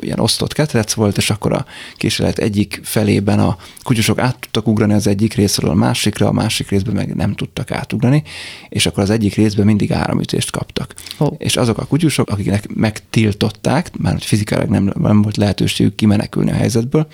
ilyen 0.00 0.18
osztott 0.18 0.52
ketrec 0.52 0.92
volt, 0.92 1.16
és 1.16 1.30
akkor 1.30 1.52
a 1.52 1.66
kísérlet 1.96 2.38
egyik 2.38 2.80
felében 2.82 3.38
a 3.38 3.56
kutyusok 3.82 4.18
át 4.18 4.36
tudtak 4.40 4.66
ugrani 4.66 4.92
az 4.92 5.06
egyik 5.06 5.34
részről 5.34 5.70
a 5.70 5.74
másikra, 5.74 6.28
a 6.28 6.32
másik 6.32 6.68
részben 6.68 6.94
meg 6.94 7.14
nem 7.14 7.34
tudtak 7.34 7.70
átugrani, 7.70 8.22
és 8.68 8.86
akkor 8.86 9.02
az 9.02 9.10
egyik 9.10 9.34
részben 9.34 9.66
mindig 9.66 9.92
áramütést 9.92 10.50
kaptak. 10.50 10.94
Oh. 11.18 11.34
És 11.38 11.56
azok 11.56 11.78
a 11.78 11.84
kutyusok, 11.84 12.30
akiknek 12.30 12.74
megtiltották, 12.74 13.96
már 13.98 14.20
fizikailag 14.20 14.68
nem, 14.68 14.92
nem 14.98 15.22
volt 15.22 15.36
lehetőségük 15.36 15.94
kimenekülni 15.94 16.50
a 16.50 16.54
helyzetből, 16.54 17.06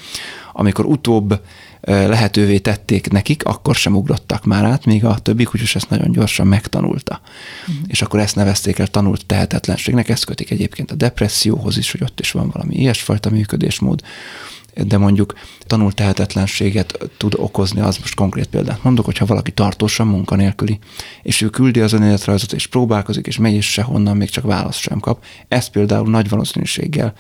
amikor 0.53 0.85
utóbb 0.85 1.41
lehetővé 1.81 2.59
tették 2.59 3.11
nekik, 3.11 3.45
akkor 3.45 3.75
sem 3.75 3.97
ugrottak 3.97 4.45
már 4.45 4.65
át, 4.65 4.85
még 4.85 5.05
a 5.05 5.19
többi 5.19 5.45
kutyus 5.45 5.75
ezt 5.75 5.91
nagyon 5.91 6.13
gyorsan 6.13 6.47
megtanulta. 6.47 7.21
Uh-huh. 7.61 7.85
És 7.87 8.03
akkor 8.03 8.21
ezt 8.21 8.37
nevezték 8.37 8.79
el 8.79 8.87
tanult 8.87 9.27
tehetetlenségnek, 9.27 10.09
ezt 10.09 10.25
kötik 10.25 10.51
egyébként 10.51 10.91
a 10.91 10.95
depresszióhoz 10.95 11.77
is, 11.77 11.91
hogy 11.91 12.03
ott 12.03 12.21
is 12.21 12.31
van 12.31 12.51
valami 12.51 12.75
ilyesfajta 12.75 13.31
működésmód, 13.31 14.01
de 14.75 14.99
mondjuk 14.99 15.35
tanult 15.67 15.95
tehetetlenséget 15.95 16.99
tud 17.17 17.35
okozni, 17.37 17.81
az 17.81 17.99
most 17.99 18.15
konkrét 18.15 18.47
példát 18.47 18.83
mondok, 18.83 19.05
hogyha 19.05 19.27
valaki 19.27 19.51
tartósan 19.51 20.07
munkanélküli, 20.07 20.79
és 21.23 21.41
ő 21.41 21.49
küldi 21.49 21.81
az 21.81 21.93
önéletrajzot, 21.93 22.53
és 22.53 22.67
próbálkozik, 22.67 23.27
és 23.27 23.39
megy, 23.39 23.55
és 23.55 23.71
sehonnan 23.71 24.17
még 24.17 24.31
csak 24.31 24.45
választ 24.45 24.79
sem 24.79 25.01
kap. 25.01 25.25
Ez 25.49 25.67
például 25.67 26.11
nagy 26.11 26.29
valószínűséggel 26.29 27.15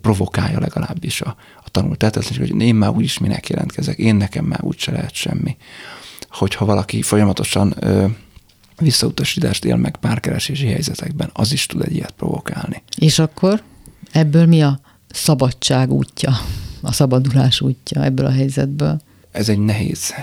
provokálja 0.00 0.60
legalábbis 0.60 1.20
a 1.20 1.36
tanult 1.74 1.98
tehetetlenség, 1.98 2.50
hogy 2.50 2.62
én 2.62 2.74
már 2.74 2.90
úgyis 2.90 3.18
minek 3.18 3.48
jelentkezek, 3.48 3.98
én 3.98 4.14
nekem 4.14 4.44
már 4.44 4.64
úgyse 4.64 4.90
lehet 4.90 5.14
semmi. 5.14 5.56
Hogyha 6.28 6.64
valaki 6.64 7.02
folyamatosan 7.02 7.74
ö, 7.80 8.06
visszautasítást 8.78 9.64
él 9.64 9.76
meg 9.76 9.96
párkeresési 9.96 10.66
helyzetekben, 10.66 11.30
az 11.32 11.52
is 11.52 11.66
tud 11.66 11.82
egy 11.82 11.94
ilyet 11.94 12.10
provokálni. 12.10 12.82
És 12.98 13.18
akkor 13.18 13.62
ebből 14.12 14.46
mi 14.46 14.62
a 14.62 14.80
szabadság 15.10 15.92
útja, 15.92 16.32
a 16.82 16.92
szabadulás 16.92 17.60
útja 17.60 18.04
ebből 18.04 18.26
a 18.26 18.32
helyzetből? 18.32 19.00
Ez 19.30 19.48
egy 19.48 19.58
nehéz, 19.58 20.14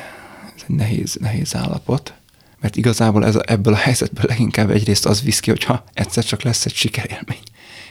ez 0.55 0.63
egy 0.67 0.75
nehéz, 0.75 1.17
nehéz 1.19 1.55
állapot, 1.55 2.13
mert 2.61 2.75
igazából 2.75 3.25
ez 3.25 3.35
a, 3.35 3.41
ebből 3.45 3.73
a 3.73 3.77
helyzetből 3.77 4.25
leginkább 4.27 4.69
egyrészt 4.69 5.05
az 5.05 5.21
visz 5.21 5.39
ki, 5.39 5.49
hogyha 5.49 5.83
egyszer 5.93 6.23
csak 6.23 6.41
lesz 6.41 6.65
egy 6.65 6.73
sikerélmény. 6.73 7.43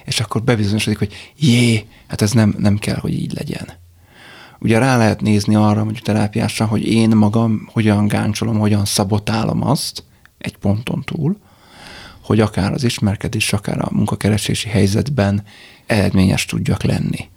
És 0.04 0.20
akkor 0.20 0.42
bebizonyosodik, 0.42 0.98
hogy 0.98 1.32
jé, 1.36 1.86
hát 2.08 2.22
ez 2.22 2.32
nem, 2.32 2.54
nem 2.58 2.78
kell, 2.78 2.98
hogy 2.98 3.12
így 3.12 3.32
legyen. 3.32 3.68
Ugye 4.58 4.78
rá 4.78 4.96
lehet 4.96 5.20
nézni 5.20 5.54
arra, 5.54 5.84
mondjuk 5.84 6.04
terápiásan, 6.04 6.66
hogy 6.66 6.86
én 6.86 7.08
magam 7.08 7.68
hogyan 7.72 8.06
gáncsolom, 8.06 8.58
hogyan 8.58 8.84
szabotálom 8.84 9.66
azt 9.66 10.04
egy 10.38 10.56
ponton 10.56 11.02
túl, 11.04 11.36
hogy 12.22 12.40
akár 12.40 12.72
az 12.72 12.84
ismerkedés, 12.84 13.52
akár 13.52 13.78
a 13.80 13.88
munkakeresési 13.90 14.68
helyzetben 14.68 15.42
eredményes 15.86 16.44
tudjak 16.44 16.82
lenni. 16.82 17.28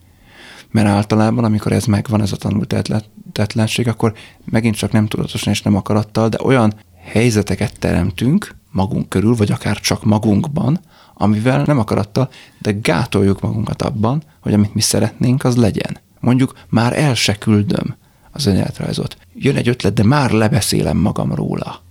Mert 0.71 0.87
általában, 0.87 1.43
amikor 1.43 1.71
ez 1.71 1.85
megvan, 1.85 2.21
ez 2.21 2.31
a 2.31 2.35
tanultetlenség, 2.35 3.87
akkor 3.87 4.13
megint 4.45 4.75
csak 4.75 4.91
nem 4.91 5.07
tudatosan 5.07 5.53
és 5.53 5.61
nem 5.61 5.75
akarattal, 5.75 6.29
de 6.29 6.37
olyan 6.41 6.73
helyzeteket 7.03 7.79
teremtünk 7.79 8.55
magunk 8.71 9.09
körül, 9.09 9.35
vagy 9.35 9.51
akár 9.51 9.79
csak 9.79 10.03
magunkban, 10.03 10.79
amivel 11.13 11.63
nem 11.63 11.79
akarattal, 11.79 12.29
de 12.57 12.71
gátoljuk 12.71 13.41
magunkat 13.41 13.81
abban, 13.81 14.23
hogy 14.39 14.53
amit 14.53 14.73
mi 14.73 14.81
szeretnénk, 14.81 15.43
az 15.43 15.55
legyen. 15.55 15.97
Mondjuk 16.19 16.53
már 16.69 16.99
el 16.99 17.13
se 17.13 17.37
küldöm 17.37 17.95
az 18.31 18.45
önéletrajzot. 18.45 19.17
Jön 19.33 19.55
egy 19.55 19.67
ötlet, 19.67 19.93
de 19.93 20.03
már 20.03 20.31
lebeszélem 20.31 20.97
magam 20.97 21.33
róla. 21.33 21.81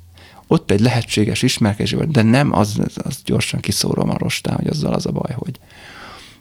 Ott 0.46 0.70
egy 0.70 0.80
lehetséges 0.80 1.42
ismerkedés, 1.42 1.96
de 2.08 2.22
nem, 2.22 2.52
az, 2.52 2.80
az 2.94 3.22
gyorsan 3.24 3.60
kiszórom 3.60 4.10
a 4.10 4.18
rostán, 4.18 4.56
hogy 4.56 4.66
azzal 4.66 4.92
az 4.92 5.06
a 5.06 5.10
baj, 5.10 5.34
hogy 5.34 5.58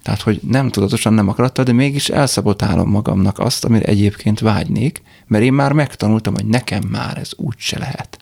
tehát, 0.03 0.21
hogy 0.21 0.39
nem 0.47 0.69
tudatosan 0.69 1.13
nem 1.13 1.27
akarattal, 1.27 1.63
de 1.63 1.71
mégis 1.71 2.09
elszabotálom 2.09 2.89
magamnak 2.89 3.39
azt, 3.39 3.65
amire 3.65 3.85
egyébként 3.85 4.39
vágynék, 4.39 5.01
mert 5.27 5.43
én 5.43 5.53
már 5.53 5.73
megtanultam, 5.73 6.33
hogy 6.33 6.45
nekem 6.45 6.83
már 6.83 7.17
ez 7.17 7.31
úgy 7.35 7.55
se 7.57 7.79
lehet. 7.79 8.19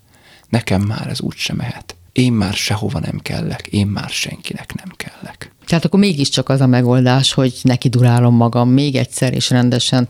Nekem 0.50 0.82
már 0.82 1.08
ez 1.08 1.22
úgy 1.22 1.36
se 1.36 1.54
mehet. 1.54 1.96
Én 2.12 2.34
már 2.34 2.54
sehova 2.54 3.00
nem 3.00 3.20
kellek, 3.20 3.68
én 3.68 3.88
már 3.88 4.10
senkinek 4.10 4.74
nem 4.74 4.94
kellek. 4.96 5.52
Tehát 5.66 5.86
akkor 5.86 6.00
mégiscsak 6.00 6.50
az 6.50 6.62
a 6.62 6.68
megoldás, 6.68 7.34
hogy 7.34 7.60
neki 7.62 7.90
durálom 7.90 8.36
magam 8.36 8.70
még 8.70 8.96
egyszer, 8.96 9.34
és 9.34 9.50
rendesen 9.50 10.08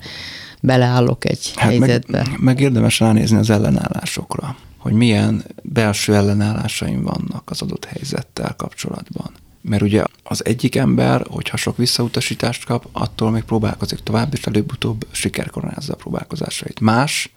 beleállok 0.61 1.25
egy 1.25 1.51
hát 1.55 1.69
helyzetbe. 1.69 2.17
Meg, 2.17 2.39
meg 2.39 2.59
érdemes 2.59 2.99
ránézni 2.99 3.37
az 3.37 3.49
ellenállásokra, 3.49 4.55
hogy 4.77 4.93
milyen 4.93 5.43
belső 5.63 6.15
ellenállásaim 6.15 7.03
vannak 7.03 7.43
az 7.45 7.61
adott 7.61 7.85
helyzettel 7.85 8.55
kapcsolatban. 8.57 9.31
Mert 9.61 9.81
ugye 9.81 10.03
az 10.23 10.45
egyik 10.45 10.75
ember, 10.75 11.25
hogyha 11.29 11.57
sok 11.57 11.77
visszautasítást 11.77 12.65
kap, 12.65 12.87
attól 12.91 13.31
még 13.31 13.43
próbálkozik 13.43 13.99
tovább, 13.99 14.33
és 14.33 14.45
előbb-utóbb 14.45 15.07
sikerkoronázza 15.11 15.93
a 15.93 15.95
próbálkozásait. 15.95 16.79
Más 16.79 17.29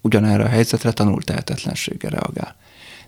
ugyanerre 0.00 0.44
a 0.44 0.48
helyzetre 0.48 0.92
tanult 0.92 1.24
tehetetlenséggel 1.24 2.10
reagál. 2.10 2.56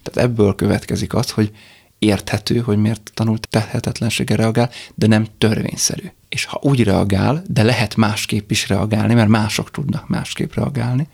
Tehát 0.03 0.31
ebből 0.31 0.55
következik 0.55 1.15
az, 1.15 1.31
hogy 1.31 1.51
érthető, 1.99 2.59
hogy 2.59 2.79
miért 2.79 3.11
tanult 3.15 3.49
tehetetlenséggel 3.51 4.37
reagál, 4.37 4.71
de 4.95 5.07
nem 5.07 5.27
törvényszerű. 5.39 6.11
És 6.29 6.45
ha 6.45 6.61
úgy 6.63 6.85
reagál, 6.85 7.43
de 7.47 7.63
lehet 7.63 7.97
másképp 7.97 8.51
is 8.51 8.69
reagálni, 8.69 9.15
mert 9.15 9.29
mások 9.29 9.71
tudnak 9.71 10.09
másképp 10.09 10.55
reagálni, 10.55 11.09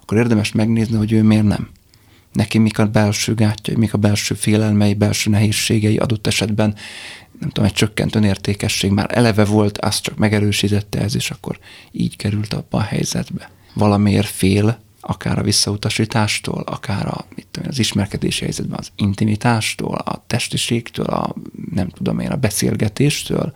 akkor 0.00 0.16
érdemes 0.16 0.52
megnézni, 0.52 0.96
hogy 0.96 1.12
ő 1.12 1.22
miért 1.22 1.44
nem 1.44 1.68
neki 2.32 2.58
mik 2.58 2.78
a 2.78 2.86
belső 2.86 3.34
gátjai, 3.34 3.76
mik 3.76 3.94
a 3.94 3.98
belső 3.98 4.34
félelmei, 4.34 4.94
belső 4.94 5.30
nehézségei 5.30 5.96
adott 5.96 6.26
esetben, 6.26 6.74
nem 7.40 7.48
tudom, 7.48 7.64
egy 7.64 7.74
csökkent 7.74 8.14
önértékesség 8.14 8.90
már 8.90 9.10
eleve 9.12 9.44
volt, 9.44 9.78
azt 9.78 10.02
csak 10.02 10.16
megerősítette 10.16 11.00
ez, 11.00 11.14
és 11.14 11.30
akkor 11.30 11.58
így 11.90 12.16
került 12.16 12.52
abba 12.52 12.78
a 12.78 12.82
helyzetbe. 12.82 13.50
Valamiért 13.74 14.26
fél, 14.26 14.78
akár 15.00 15.38
a 15.38 15.42
visszautasítástól, 15.42 16.62
akár 16.66 17.06
a, 17.06 17.24
mit 17.34 17.46
tudom, 17.50 17.68
az 17.68 17.78
ismerkedési 17.78 18.42
helyzetben 18.44 18.78
az 18.78 18.90
intimitástól, 18.96 19.94
a 19.94 20.24
testiségtől, 20.26 21.06
a 21.06 21.34
nem 21.74 21.88
tudom 21.88 22.18
én, 22.18 22.30
a 22.30 22.36
beszélgetéstől, 22.36 23.52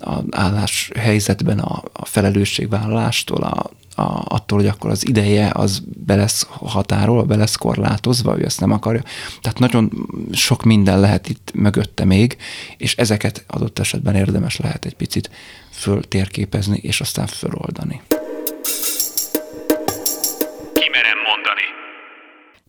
a 0.00 0.18
állás 0.30 0.90
helyzetben 0.98 1.58
a, 1.58 1.82
a 1.92 2.04
felelősségvállalástól, 2.04 3.42
a, 3.42 3.70
a, 4.02 4.24
attól, 4.24 4.58
hogy 4.58 4.66
akkor 4.66 4.90
az 4.90 5.08
ideje 5.08 5.50
az 5.54 5.82
be 6.06 6.14
lesz 6.14 6.46
határolva, 6.48 7.22
be 7.22 7.36
lesz 7.36 7.56
korlátozva, 7.56 8.38
ő 8.38 8.44
ezt 8.44 8.60
nem 8.60 8.70
akarja. 8.70 9.02
Tehát 9.40 9.58
nagyon 9.58 10.08
sok 10.32 10.62
minden 10.62 11.00
lehet 11.00 11.28
itt 11.28 11.50
mögötte 11.54 12.04
még, 12.04 12.36
és 12.76 12.96
ezeket 12.96 13.44
adott 13.46 13.78
esetben 13.78 14.14
érdemes 14.14 14.56
lehet 14.56 14.84
egy 14.84 14.96
picit 14.96 15.30
föltérképezni, 15.70 16.78
és 16.82 17.00
aztán 17.00 17.26
föloldani. 17.26 18.00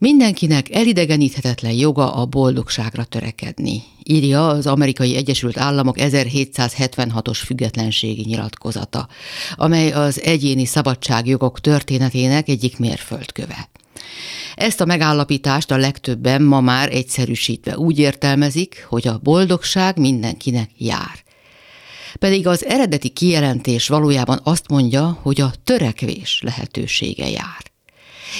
Mindenkinek 0.03 0.75
elidegeníthetetlen 0.75 1.71
joga 1.71 2.13
a 2.13 2.25
boldogságra 2.25 3.03
törekedni, 3.03 3.83
írja 4.03 4.47
az 4.47 4.67
Amerikai 4.67 5.15
Egyesült 5.15 5.57
Államok 5.57 5.95
1776-os 5.99 7.41
függetlenségi 7.45 8.23
nyilatkozata, 8.25 9.07
amely 9.55 9.91
az 9.91 10.21
egyéni 10.21 10.65
szabadságjogok 10.65 11.59
történetének 11.59 12.47
egyik 12.47 12.79
mérföldköve. 12.79 13.69
Ezt 14.55 14.81
a 14.81 14.85
megállapítást 14.85 15.71
a 15.71 15.77
legtöbben 15.77 16.41
ma 16.41 16.61
már 16.61 16.93
egyszerűsítve 16.93 17.77
úgy 17.77 17.99
értelmezik, 17.99 18.85
hogy 18.89 19.07
a 19.07 19.19
boldogság 19.23 19.97
mindenkinek 19.97 20.69
jár. 20.77 21.23
Pedig 22.19 22.47
az 22.47 22.65
eredeti 22.65 23.09
kijelentés 23.09 23.87
valójában 23.87 24.39
azt 24.43 24.69
mondja, 24.69 25.19
hogy 25.21 25.41
a 25.41 25.53
törekvés 25.63 26.39
lehetősége 26.43 27.29
jár 27.29 27.72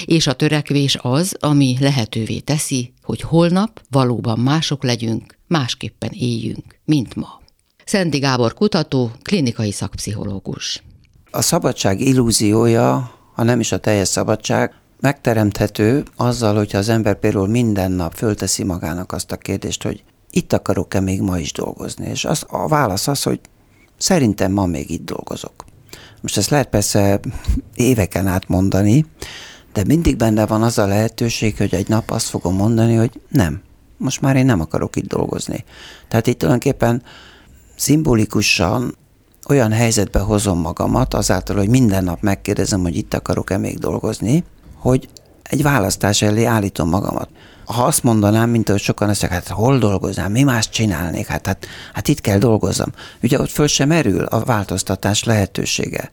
és 0.04 0.26
a 0.26 0.32
törekvés 0.32 0.98
az, 1.00 1.36
ami 1.40 1.76
lehetővé 1.80 2.38
teszi, 2.38 2.92
hogy 3.02 3.20
holnap 3.20 3.82
valóban 3.90 4.38
mások 4.38 4.82
legyünk, 4.82 5.38
másképpen 5.46 6.10
éljünk, 6.12 6.78
mint 6.84 7.14
ma. 7.14 7.42
Szenti 7.84 8.18
Gábor 8.18 8.54
kutató, 8.54 9.10
klinikai 9.22 9.72
szakpszichológus. 9.72 10.82
A 11.30 11.42
szabadság 11.42 12.00
illúziója, 12.00 13.14
ha 13.34 13.42
nem 13.42 13.60
is 13.60 13.72
a 13.72 13.78
teljes 13.78 14.08
szabadság, 14.08 14.74
megteremthető 15.00 16.04
azzal, 16.16 16.56
hogyha 16.56 16.78
az 16.78 16.88
ember 16.88 17.18
például 17.18 17.48
minden 17.48 17.92
nap 17.92 18.14
fölteszi 18.14 18.64
magának 18.64 19.12
azt 19.12 19.32
a 19.32 19.36
kérdést, 19.36 19.82
hogy 19.82 20.02
itt 20.30 20.52
akarok-e 20.52 21.00
még 21.00 21.20
ma 21.20 21.38
is 21.38 21.52
dolgozni. 21.52 22.06
És 22.06 22.24
az, 22.24 22.44
a 22.48 22.68
válasz 22.68 23.08
az, 23.08 23.22
hogy 23.22 23.40
szerintem 23.96 24.52
ma 24.52 24.66
még 24.66 24.90
itt 24.90 25.04
dolgozok. 25.04 25.64
Most 26.20 26.36
ezt 26.36 26.50
lehet 26.50 26.68
persze 26.68 27.20
éveken 27.74 28.26
át 28.26 28.48
mondani, 28.48 29.06
de 29.74 29.84
mindig 29.86 30.16
benne 30.16 30.46
van 30.46 30.62
az 30.62 30.78
a 30.78 30.86
lehetőség, 30.86 31.56
hogy 31.56 31.74
egy 31.74 31.88
nap 31.88 32.10
azt 32.10 32.28
fogom 32.28 32.54
mondani, 32.54 32.94
hogy 32.94 33.20
nem, 33.28 33.62
most 33.96 34.20
már 34.20 34.36
én 34.36 34.44
nem 34.44 34.60
akarok 34.60 34.96
itt 34.96 35.06
dolgozni. 35.06 35.64
Tehát 36.08 36.26
itt 36.26 36.38
tulajdonképpen 36.38 37.02
szimbolikusan 37.76 38.96
olyan 39.48 39.72
helyzetbe 39.72 40.18
hozom 40.18 40.60
magamat, 40.60 41.14
azáltal, 41.14 41.56
hogy 41.56 41.68
minden 41.68 42.04
nap 42.04 42.22
megkérdezem, 42.22 42.80
hogy 42.80 42.96
itt 42.96 43.14
akarok-e 43.14 43.58
még 43.58 43.78
dolgozni, 43.78 44.44
hogy 44.76 45.08
egy 45.42 45.62
választás 45.62 46.22
elé 46.22 46.44
állítom 46.44 46.88
magamat. 46.88 47.28
Ha 47.64 47.84
azt 47.84 48.02
mondanám, 48.02 48.50
mint 48.50 48.68
ahogy 48.68 48.80
sokan 48.80 49.08
ezt 49.08 49.24
hát 49.24 49.48
hol 49.48 49.78
dolgoznám, 49.78 50.32
mi 50.32 50.42
más 50.42 50.68
csinálnék, 50.68 51.26
hát, 51.26 51.46
hát, 51.46 51.66
hát 51.92 52.08
itt 52.08 52.20
kell 52.20 52.38
dolgozzam. 52.38 52.92
Ugye 53.22 53.40
ott 53.40 53.50
föl 53.50 53.66
sem 53.66 53.88
merül 53.88 54.24
a 54.24 54.44
változtatás 54.44 55.24
lehetősége. 55.24 56.10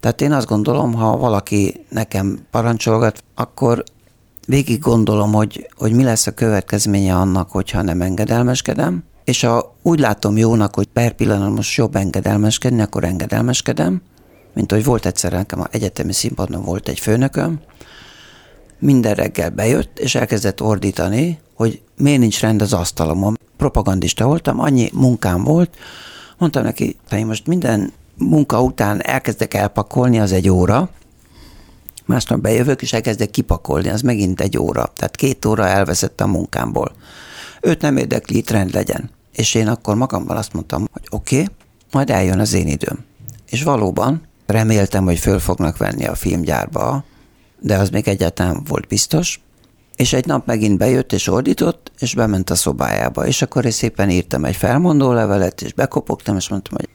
Tehát 0.00 0.20
én 0.20 0.32
azt 0.32 0.46
gondolom, 0.46 0.94
ha 0.94 1.16
valaki 1.16 1.84
nekem 1.88 2.38
parancsolgat, 2.50 3.22
akkor 3.34 3.84
végig 4.46 4.80
gondolom, 4.80 5.32
hogy, 5.32 5.68
hogy 5.76 5.92
mi 5.92 6.02
lesz 6.02 6.26
a 6.26 6.34
következménye 6.34 7.14
annak, 7.14 7.50
hogyha 7.50 7.82
nem 7.82 8.00
engedelmeskedem, 8.00 9.04
és 9.24 9.40
ha 9.40 9.76
úgy 9.82 9.98
látom 9.98 10.36
jónak, 10.36 10.74
hogy 10.74 10.86
per 10.86 11.12
pillanat 11.12 11.54
most 11.54 11.76
jobb 11.76 11.96
engedelmeskedni, 11.96 12.80
akkor 12.80 13.04
engedelmeskedem, 13.04 14.02
mint 14.54 14.72
hogy 14.72 14.84
volt 14.84 15.06
egyszer 15.06 15.32
nekem 15.32 15.60
a 15.60 15.66
egyetemi 15.70 16.12
színpadon 16.12 16.64
volt 16.64 16.88
egy 16.88 17.00
főnököm, 17.00 17.60
minden 18.78 19.14
reggel 19.14 19.50
bejött, 19.50 19.98
és 19.98 20.14
elkezdett 20.14 20.62
ordítani, 20.62 21.38
hogy 21.54 21.80
miért 21.96 22.18
nincs 22.18 22.40
rend 22.40 22.62
az 22.62 22.72
asztalomon. 22.72 23.38
Propagandista 23.56 24.26
voltam, 24.26 24.60
annyi 24.60 24.90
munkám 24.92 25.44
volt, 25.44 25.76
mondtam 26.38 26.62
neki, 26.62 26.96
hogy 27.08 27.24
most 27.24 27.46
minden 27.46 27.92
munka 28.18 28.62
után 28.62 29.02
elkezdek 29.02 29.54
elpakolni, 29.54 30.20
az 30.20 30.32
egy 30.32 30.48
óra, 30.48 30.90
másnap 32.06 32.40
bejövök, 32.40 32.82
és 32.82 32.92
elkezdek 32.92 33.30
kipakolni, 33.30 33.88
az 33.88 34.00
megint 34.00 34.40
egy 34.40 34.58
óra. 34.58 34.92
Tehát 34.94 35.16
két 35.16 35.44
óra 35.44 35.66
elveszett 35.66 36.20
a 36.20 36.26
munkámból. 36.26 36.92
Őt 37.60 37.80
nem 37.80 37.96
érdekli, 37.96 38.36
itt 38.36 38.50
rend 38.50 38.74
legyen. 38.74 39.10
És 39.32 39.54
én 39.54 39.68
akkor 39.68 39.94
magamban 39.94 40.36
azt 40.36 40.52
mondtam, 40.52 40.86
hogy 40.92 41.06
oké, 41.10 41.40
okay, 41.40 41.54
majd 41.92 42.10
eljön 42.10 42.38
az 42.38 42.52
én 42.52 42.66
időm. 42.66 43.04
És 43.50 43.62
valóban 43.62 44.22
reméltem, 44.46 45.04
hogy 45.04 45.18
föl 45.18 45.38
fognak 45.38 45.76
venni 45.76 46.06
a 46.06 46.14
filmgyárba, 46.14 47.04
de 47.60 47.76
az 47.76 47.90
még 47.90 48.08
egyáltalán 48.08 48.64
volt 48.68 48.86
biztos. 48.86 49.40
És 49.96 50.12
egy 50.12 50.26
nap 50.26 50.46
megint 50.46 50.78
bejött 50.78 51.12
és 51.12 51.28
ordított, 51.28 51.92
és 51.98 52.14
bement 52.14 52.50
a 52.50 52.54
szobájába. 52.54 53.26
És 53.26 53.42
akkor 53.42 53.64
én 53.64 53.70
szépen 53.70 54.10
írtam 54.10 54.44
egy 54.44 54.56
felmondó 54.56 55.12
levelet, 55.12 55.62
és 55.62 55.72
bekopogtam, 55.72 56.36
és 56.36 56.48
mondtam, 56.48 56.74
hogy 56.76 56.88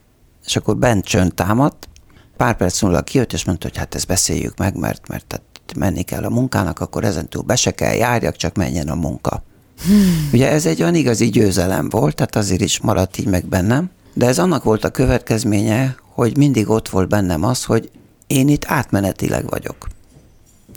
és 0.51 0.57
akkor 0.57 0.77
bent 0.77 1.05
csönd 1.05 1.33
támadt, 1.33 1.89
pár 2.37 2.57
perc 2.57 2.81
múlva 2.81 3.01
kijött, 3.01 3.33
és 3.33 3.45
mondta, 3.45 3.67
hogy 3.67 3.77
hát 3.77 3.95
ezt 3.95 4.07
beszéljük 4.07 4.57
meg, 4.57 4.75
mert, 4.75 5.07
mert 5.07 5.25
tehát 5.25 5.45
menni 5.75 6.01
kell 6.01 6.23
a 6.23 6.29
munkának, 6.29 6.79
akkor 6.79 7.03
ezentúl 7.03 7.41
be 7.41 7.55
se 7.55 7.71
kell 7.71 7.93
járjak, 7.93 8.35
csak 8.35 8.55
menjen 8.55 8.89
a 8.89 8.95
munka. 8.95 9.43
Hmm. 9.85 10.29
Ugye 10.33 10.49
ez 10.49 10.65
egy 10.65 10.81
olyan 10.81 10.95
igazi 10.95 11.29
győzelem 11.29 11.89
volt, 11.89 12.15
tehát 12.15 12.35
azért 12.35 12.61
is 12.61 12.79
maradt 12.79 13.17
így 13.17 13.27
meg 13.27 13.45
bennem, 13.45 13.89
de 14.13 14.27
ez 14.27 14.39
annak 14.39 14.63
volt 14.63 14.83
a 14.83 14.89
következménye, 14.89 15.95
hogy 16.13 16.37
mindig 16.37 16.69
ott 16.69 16.89
volt 16.89 17.09
bennem 17.09 17.43
az, 17.43 17.63
hogy 17.63 17.91
én 18.27 18.47
itt 18.47 18.65
átmenetileg 18.67 19.49
vagyok. 19.49 19.87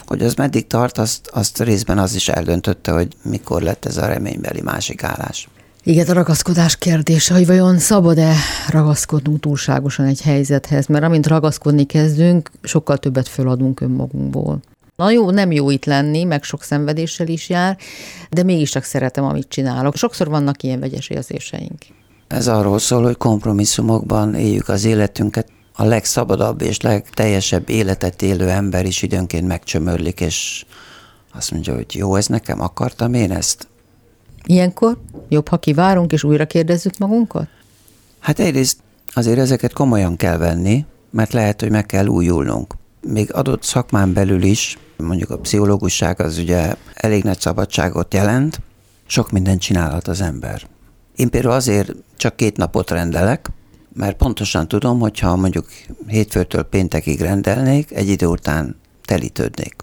Hogy 0.06 0.22
az 0.22 0.34
meddig 0.34 0.66
tart, 0.66 0.98
azt, 0.98 1.26
azt 1.32 1.60
részben 1.60 1.98
az 1.98 2.14
is 2.14 2.28
eldöntötte, 2.28 2.92
hogy 2.92 3.16
mikor 3.22 3.62
lett 3.62 3.84
ez 3.84 3.96
a 3.96 4.06
reménybeli 4.06 4.60
másik 4.60 5.02
állás. 5.02 5.48
Igen, 5.86 6.06
a 6.06 6.12
ragaszkodás 6.12 6.76
kérdése, 6.76 7.34
hogy 7.34 7.46
vajon 7.46 7.78
szabad-e 7.78 8.34
ragaszkodnunk 8.68 9.40
túlságosan 9.40 10.06
egy 10.06 10.20
helyzethez, 10.20 10.86
mert 10.86 11.04
amint 11.04 11.26
ragaszkodni 11.26 11.84
kezdünk, 11.84 12.50
sokkal 12.62 12.98
többet 12.98 13.28
föladunk 13.28 13.80
önmagunkból. 13.80 14.60
Na 14.96 15.10
jó, 15.10 15.30
nem 15.30 15.52
jó 15.52 15.70
itt 15.70 15.84
lenni, 15.84 16.24
meg 16.24 16.42
sok 16.42 16.62
szenvedéssel 16.62 17.28
is 17.28 17.48
jár, 17.48 17.76
de 18.30 18.42
mégiscsak 18.42 18.84
szeretem, 18.84 19.24
amit 19.24 19.48
csinálok. 19.48 19.96
Sokszor 19.96 20.28
vannak 20.28 20.62
ilyen 20.62 20.80
vegyes 20.80 21.08
érzéseink. 21.08 21.82
Ez 22.28 22.48
arról 22.48 22.78
szól, 22.78 23.02
hogy 23.02 23.16
kompromisszumokban 23.16 24.34
éljük 24.34 24.68
az 24.68 24.84
életünket. 24.84 25.48
A 25.72 25.84
legszabadabb 25.84 26.62
és 26.62 26.80
legteljesebb 26.80 27.68
életet 27.68 28.22
élő 28.22 28.48
ember 28.48 28.86
is 28.86 29.02
időnként 29.02 29.46
megcsömörlik, 29.46 30.20
és 30.20 30.64
azt 31.34 31.50
mondja, 31.50 31.74
hogy 31.74 31.94
jó, 31.94 32.14
ez 32.14 32.26
nekem, 32.26 32.60
akartam 32.60 33.14
én 33.14 33.30
ezt. 33.30 33.68
Ilyenkor 34.46 34.98
jobb, 35.28 35.48
ha 35.48 35.58
kivárunk 35.58 36.12
és 36.12 36.24
újra 36.24 36.46
kérdezzük 36.46 36.98
magunkat? 36.98 37.48
Hát 38.18 38.38
egyrészt 38.38 38.78
azért 39.12 39.38
ezeket 39.38 39.72
komolyan 39.72 40.16
kell 40.16 40.36
venni, 40.36 40.84
mert 41.10 41.32
lehet, 41.32 41.60
hogy 41.60 41.70
meg 41.70 41.86
kell 41.86 42.06
újulnunk. 42.06 42.74
Még 43.00 43.32
adott 43.32 43.62
szakmán 43.62 44.12
belül 44.12 44.42
is, 44.42 44.78
mondjuk 44.96 45.30
a 45.30 45.38
pszichológusság 45.38 46.20
az 46.20 46.38
ugye 46.38 46.74
elég 46.94 47.22
nagy 47.22 47.40
szabadságot 47.40 48.14
jelent, 48.14 48.60
sok 49.06 49.30
mindent 49.30 49.60
csinálhat 49.60 50.08
az 50.08 50.20
ember. 50.20 50.62
Én 51.16 51.30
például 51.30 51.54
azért 51.54 51.92
csak 52.16 52.36
két 52.36 52.56
napot 52.56 52.90
rendelek, 52.90 53.50
mert 53.92 54.16
pontosan 54.16 54.68
tudom, 54.68 55.00
hogy 55.00 55.18
ha 55.18 55.36
mondjuk 55.36 55.66
hétfőtől 56.06 56.62
péntekig 56.62 57.20
rendelnék, 57.20 57.92
egy 57.92 58.08
idő 58.08 58.26
után 58.26 58.76
telítődnék. 59.04 59.74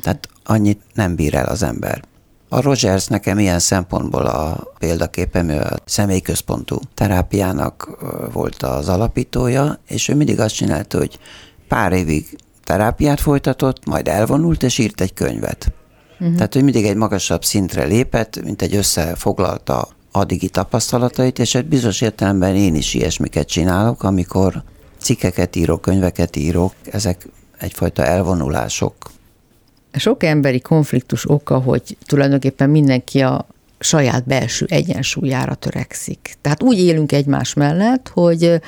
Tehát 0.00 0.28
annyit 0.44 0.80
nem 0.94 1.14
bír 1.14 1.34
el 1.34 1.46
az 1.46 1.62
ember. 1.62 2.02
A 2.52 2.60
Rogers 2.60 3.06
nekem 3.06 3.38
ilyen 3.38 3.58
szempontból 3.58 4.26
a 4.26 4.72
példaképem, 4.78 5.48
ő 5.48 5.60
a 5.60 5.76
személyközpontú 5.84 6.78
terápiának 6.94 7.98
volt 8.32 8.62
az 8.62 8.88
alapítója, 8.88 9.78
és 9.86 10.08
ő 10.08 10.14
mindig 10.14 10.40
azt 10.40 10.54
csinálta, 10.54 10.98
hogy 10.98 11.18
pár 11.68 11.92
évig 11.92 12.38
terápiát 12.64 13.20
folytatott, 13.20 13.86
majd 13.86 14.08
elvonult, 14.08 14.62
és 14.62 14.78
írt 14.78 15.00
egy 15.00 15.14
könyvet. 15.14 15.72
Uh-huh. 16.20 16.34
Tehát, 16.34 16.54
hogy 16.54 16.62
mindig 16.62 16.84
egy 16.84 16.96
magasabb 16.96 17.44
szintre 17.44 17.84
lépett, 17.84 18.42
mint 18.42 18.62
egy 18.62 18.74
összefoglalta 18.74 19.88
addigi 20.10 20.48
tapasztalatait, 20.48 21.38
és 21.38 21.54
egy 21.54 21.66
bizonyos 21.66 22.00
értelemben 22.00 22.56
én 22.56 22.74
is 22.74 22.94
ilyesmiket 22.94 23.48
csinálok, 23.48 24.02
amikor 24.02 24.62
cikkeket 24.98 25.56
írok, 25.56 25.80
könyveket 25.80 26.36
írok, 26.36 26.72
ezek 26.90 27.28
egyfajta 27.58 28.04
elvonulások. 28.04 28.94
Sok 29.92 30.22
emberi 30.22 30.60
konfliktus 30.60 31.30
oka, 31.30 31.58
hogy 31.58 31.96
tulajdonképpen 32.06 32.70
mindenki 32.70 33.20
a 33.20 33.46
saját 33.78 34.24
belső 34.26 34.66
egyensúlyára 34.68 35.54
törekszik. 35.54 36.34
Tehát 36.40 36.62
úgy 36.62 36.78
élünk 36.78 37.12
egymás 37.12 37.54
mellett, 37.54 38.08
hogy 38.08 38.60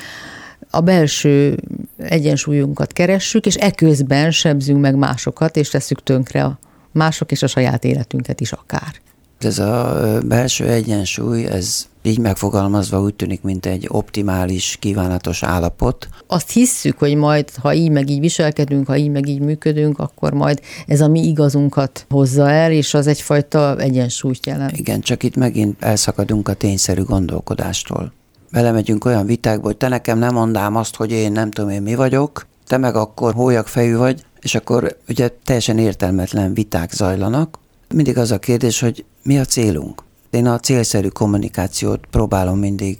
a 0.70 0.80
belső 0.80 1.58
egyensúlyunkat 1.96 2.92
keressük, 2.92 3.46
és 3.46 3.54
eközben 3.54 4.30
sebzünk 4.30 4.80
meg 4.80 4.96
másokat, 4.96 5.56
és 5.56 5.68
tesszük 5.68 6.02
tönkre 6.02 6.44
a 6.44 6.58
mások 6.92 7.30
és 7.30 7.42
a 7.42 7.46
saját 7.46 7.84
életünket 7.84 8.40
is 8.40 8.52
akár. 8.52 9.02
Ez 9.44 9.59
a 9.59 9.98
belső 10.26 10.66
egyensúly, 10.68 11.46
ez 11.46 11.87
így 12.02 12.18
megfogalmazva 12.18 13.00
úgy 13.00 13.14
tűnik, 13.14 13.42
mint 13.42 13.66
egy 13.66 13.87
optimális, 13.90 14.76
kívánatos 14.80 15.42
állapot. 15.42 16.09
Azt 16.26 16.50
hisszük, 16.50 16.98
hogy 16.98 17.14
majd, 17.14 17.50
ha 17.61 17.74
így 17.74 17.90
meg 17.90 18.11
így 18.11 18.20
viselkedünk, 18.20 18.87
ha 18.87 18.96
így 18.96 19.11
meg 19.11 19.28
így 19.28 19.40
működünk, 19.40 19.98
akkor 19.98 20.33
majd 20.33 20.61
ez 20.87 21.00
a 21.00 21.09
mi 21.09 21.26
igazunkat 21.26 22.07
hozza 22.09 22.50
el, 22.50 22.72
és 22.72 22.94
az 22.94 23.07
egyfajta 23.07 23.78
egyensúlyt 23.78 24.46
jelent. 24.46 24.78
Igen, 24.78 25.00
csak 25.00 25.22
itt 25.22 25.37
megint 25.37 25.83
elszakadunk 25.83 26.48
a 26.48 26.54
tényszerű 26.54 27.02
gondolkodástól. 27.02 28.12
Belemegyünk 28.50 29.04
olyan 29.04 29.26
vitákba, 29.26 29.66
hogy 29.66 29.76
te 29.76 29.88
nekem 29.88 30.18
nem 30.18 30.35
mondám 30.35 30.76
azt, 30.76 30.96
hogy 30.96 31.11
én 31.11 31.33
nem 31.33 31.50
tudom 31.50 31.70
én 31.70 31.83
mi 31.83 31.94
vagyok, 31.94 32.46
te 32.66 32.76
meg 32.76 32.96
akkor 32.96 33.35
hólyak 33.35 33.66
fejű 33.66 33.96
vagy, 33.96 34.24
és 34.40 34.54
akkor 34.54 34.96
ugye 35.09 35.30
teljesen 35.44 35.78
értelmetlen 35.78 36.54
viták 36.54 36.92
zajlanak. 36.92 37.59
Mindig 37.94 38.18
az 38.18 38.30
a 38.30 38.38
kérdés, 38.38 38.80
hogy 38.80 39.04
mi 39.22 39.38
a 39.38 39.44
célunk? 39.44 40.02
Én 40.30 40.46
a 40.46 40.59
célszerű 40.59 41.09
kommunikációt 41.09 42.00
próbálom 42.11 42.59
mindig 42.59 42.96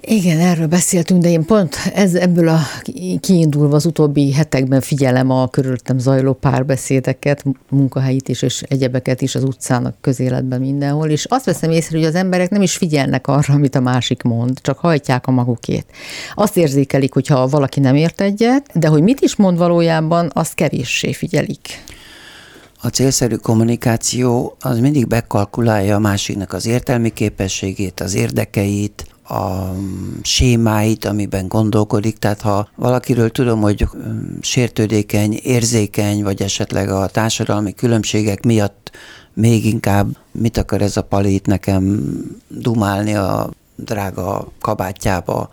igen, 0.00 0.40
erről 0.40 0.66
beszéltünk, 0.66 1.22
de 1.22 1.28
én 1.28 1.44
pont 1.44 1.76
ez, 1.94 2.14
ebből 2.14 2.48
a 2.48 2.60
kiindulva 3.20 3.76
az 3.76 3.86
utóbbi 3.86 4.32
hetekben 4.32 4.80
figyelem 4.80 5.30
a 5.30 5.48
körülöttem 5.48 5.98
zajló 5.98 6.32
párbeszédeket, 6.32 7.44
munkahelyit 7.70 8.28
is, 8.28 8.42
és 8.42 8.62
egyebeket 8.62 9.22
is 9.22 9.34
az 9.34 9.42
utcának, 9.42 9.96
közéletben 10.00 10.60
mindenhol, 10.60 11.08
és 11.08 11.24
azt 11.24 11.44
veszem 11.44 11.70
észre, 11.70 11.98
hogy 11.98 12.06
az 12.06 12.14
emberek 12.14 12.50
nem 12.50 12.62
is 12.62 12.76
figyelnek 12.76 13.26
arra, 13.26 13.54
amit 13.54 13.74
a 13.74 13.80
másik 13.80 14.22
mond, 14.22 14.60
csak 14.60 14.78
hajtják 14.78 15.26
a 15.26 15.30
magukét. 15.30 15.86
Azt 16.34 16.56
érzékelik, 16.56 17.12
hogyha 17.12 17.48
valaki 17.48 17.80
nem 17.80 17.94
ért 17.94 18.20
egyet, 18.20 18.70
de 18.74 18.88
hogy 18.88 19.02
mit 19.02 19.20
is 19.20 19.36
mond 19.36 19.58
valójában, 19.58 20.30
azt 20.34 20.54
kevéssé 20.54 21.12
figyelik 21.12 21.84
a 22.86 22.90
célszerű 22.90 23.34
kommunikáció 23.34 24.56
az 24.60 24.78
mindig 24.78 25.06
bekalkulálja 25.06 25.94
a 25.96 25.98
másiknak 25.98 26.52
az 26.52 26.66
értelmi 26.66 27.10
képességét, 27.10 28.00
az 28.00 28.14
érdekeit, 28.14 29.06
a 29.28 29.72
sémáit, 30.22 31.04
amiben 31.04 31.48
gondolkodik. 31.48 32.18
Tehát 32.18 32.40
ha 32.40 32.68
valakiről 32.76 33.30
tudom, 33.30 33.60
hogy 33.60 33.88
sértődékeny, 34.40 35.38
érzékeny, 35.42 36.22
vagy 36.22 36.42
esetleg 36.42 36.88
a 36.88 37.06
társadalmi 37.06 37.74
különbségek 37.74 38.44
miatt 38.44 38.90
még 39.34 39.66
inkább 39.66 40.08
mit 40.32 40.56
akar 40.56 40.82
ez 40.82 40.96
a 40.96 41.02
palét 41.02 41.46
nekem 41.46 42.10
dumálni 42.48 43.14
a 43.14 43.50
drága 43.76 44.48
kabátjába. 44.60 45.50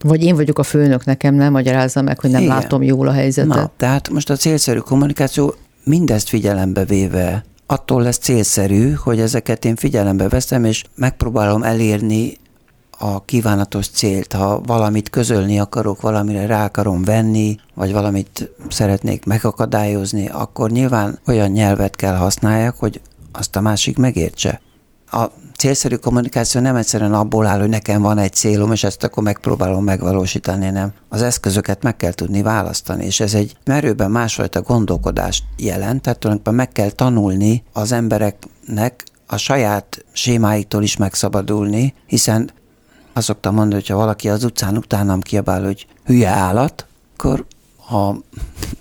Vagy 0.00 0.22
én 0.22 0.34
vagyok 0.34 0.58
a 0.58 0.62
főnök, 0.62 1.04
nekem 1.04 1.34
nem 1.34 1.52
magyarázza 1.52 2.02
meg, 2.02 2.20
hogy 2.20 2.30
nem 2.30 2.42
Igen. 2.42 2.54
látom 2.54 2.82
jól 2.82 3.08
a 3.08 3.12
helyzetet. 3.12 3.54
Na, 3.54 3.70
tehát 3.76 4.08
most 4.08 4.30
a 4.30 4.36
célszerű 4.36 4.78
kommunikáció 4.78 5.54
mindezt 5.84 6.28
figyelembe 6.28 6.84
véve 6.84 7.44
attól 7.66 8.02
lesz 8.02 8.18
célszerű, 8.18 8.92
hogy 8.92 9.20
ezeket 9.20 9.64
én 9.64 9.76
figyelembe 9.76 10.28
veszem, 10.28 10.64
és 10.64 10.84
megpróbálom 10.94 11.62
elérni 11.62 12.36
a 12.98 13.24
kívánatos 13.24 13.88
célt. 13.88 14.32
Ha 14.32 14.60
valamit 14.60 15.10
közölni 15.10 15.58
akarok, 15.60 16.00
valamire 16.00 16.46
rá 16.46 16.64
akarom 16.64 17.02
venni, 17.02 17.56
vagy 17.74 17.92
valamit 17.92 18.50
szeretnék 18.68 19.24
megakadályozni, 19.24 20.28
akkor 20.28 20.70
nyilván 20.70 21.18
olyan 21.26 21.50
nyelvet 21.50 21.96
kell 21.96 22.16
használjak, 22.16 22.78
hogy 22.78 23.00
azt 23.32 23.56
a 23.56 23.60
másik 23.60 23.98
megértse. 23.98 24.60
A 25.10 25.24
célszerű 25.62 25.96
kommunikáció 25.96 26.60
nem 26.60 26.76
egyszerűen 26.76 27.14
abból 27.14 27.46
áll, 27.46 27.60
hogy 27.60 27.68
nekem 27.68 28.02
van 28.02 28.18
egy 28.18 28.32
célom, 28.32 28.72
és 28.72 28.84
ezt 28.84 29.04
akkor 29.04 29.22
megpróbálom 29.22 29.84
megvalósítani, 29.84 30.70
nem. 30.70 30.92
Az 31.08 31.22
eszközöket 31.22 31.82
meg 31.82 31.96
kell 31.96 32.12
tudni 32.12 32.42
választani, 32.42 33.04
és 33.04 33.20
ez 33.20 33.34
egy 33.34 33.56
merőben 33.64 34.10
másfajta 34.10 34.62
gondolkodást 34.62 35.44
jelent, 35.56 36.02
tehát 36.02 36.18
tulajdonképpen 36.18 36.58
meg 36.58 36.72
kell 36.72 36.90
tanulni 36.90 37.62
az 37.72 37.92
embereknek 37.92 39.04
a 39.26 39.36
saját 39.36 40.04
sémáiktól 40.12 40.82
is 40.82 40.96
megszabadulni, 40.96 41.94
hiszen 42.06 42.50
azt 43.12 43.26
szoktam 43.26 43.54
mondani, 43.54 43.74
hogy 43.74 43.88
ha 43.88 43.96
valaki 43.96 44.28
az 44.28 44.44
utcán 44.44 44.76
utánam 44.76 45.20
kiabál, 45.20 45.64
hogy 45.64 45.86
hülye 46.04 46.28
állat, 46.28 46.86
akkor 47.16 47.44
ha 47.76 48.16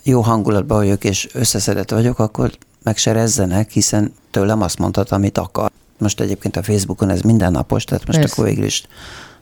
jó 0.03 0.21
hangulatban 0.21 0.77
vagyok 0.77 1.03
és 1.03 1.29
összeszedett 1.33 1.91
vagyok, 1.91 2.19
akkor 2.19 2.51
meg 2.83 2.97
se 2.97 3.11
rezzenek, 3.11 3.71
hiszen 3.71 4.13
tőlem 4.31 4.61
azt 4.61 4.79
mondhat, 4.79 5.11
amit 5.11 5.37
akar. 5.37 5.71
Most 6.01 6.19
egyébként 6.19 6.57
a 6.57 6.63
Facebookon 6.63 7.09
ez 7.09 7.21
mindennapos, 7.21 7.83
tehát 7.83 8.05
most 8.05 8.19
Persze. 8.19 8.33
akkor 8.33 8.49
végül 8.49 8.65
is 8.65 8.83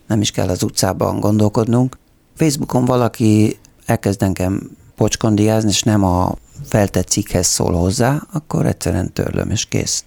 nem 0.08 0.22
is 0.22 0.32
kell 0.32 0.50
az 0.50 0.64
utcában 0.64 1.20
gondolkodnunk. 1.20 1.98
Facebookon 2.36 2.86
valaki 2.86 3.60
elkezd 3.86 4.24
engem 4.24 4.70
pocskondiázni, 4.96 5.70
és 5.70 5.84
nem 5.84 6.04
a 6.04 6.36
feltett 6.66 7.08
cikkhez 7.08 7.48
szól 7.48 7.74
hozzá, 7.74 8.22
akkor 8.34 8.66
egyszerűen 8.66 9.14
törlöm, 9.14 9.50
és 9.50 9.66
kész. 9.66 10.04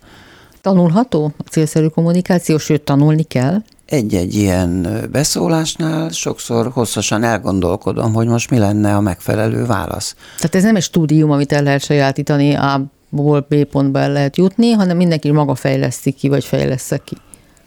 Tanulható 0.61 1.33
a 1.39 1.49
célszerű 1.51 1.87
kommunikáció, 1.87 2.59
sőt 2.59 2.83
tanulni 2.83 3.23
kell? 3.23 3.63
Egy-egy 3.87 4.35
ilyen 4.35 4.87
beszólásnál 5.13 6.09
sokszor 6.09 6.71
hosszasan 6.71 7.23
elgondolkodom, 7.23 8.13
hogy 8.13 8.27
most 8.27 8.51
mi 8.51 8.59
lenne 8.59 8.97
a 8.97 9.01
megfelelő 9.01 9.67
válasz. 9.67 10.15
Tehát 10.37 10.55
ez 10.55 10.63
nem 10.63 10.77
egy 10.77 10.83
stúdium, 10.83 11.31
amit 11.31 11.53
el 11.53 11.63
lehet 11.63 11.85
sajátítani, 11.85 12.55
A-ból 13.13 13.47
B 13.49 13.65
pontba 13.65 13.99
el 13.99 14.13
lehet 14.13 14.37
jutni, 14.37 14.71
hanem 14.71 14.97
mindenki 14.97 15.31
maga 15.31 15.55
fejleszti 15.55 16.13
ki, 16.13 16.29
vagy 16.29 16.45
fejlesz 16.45 16.93
ki. 17.05 17.17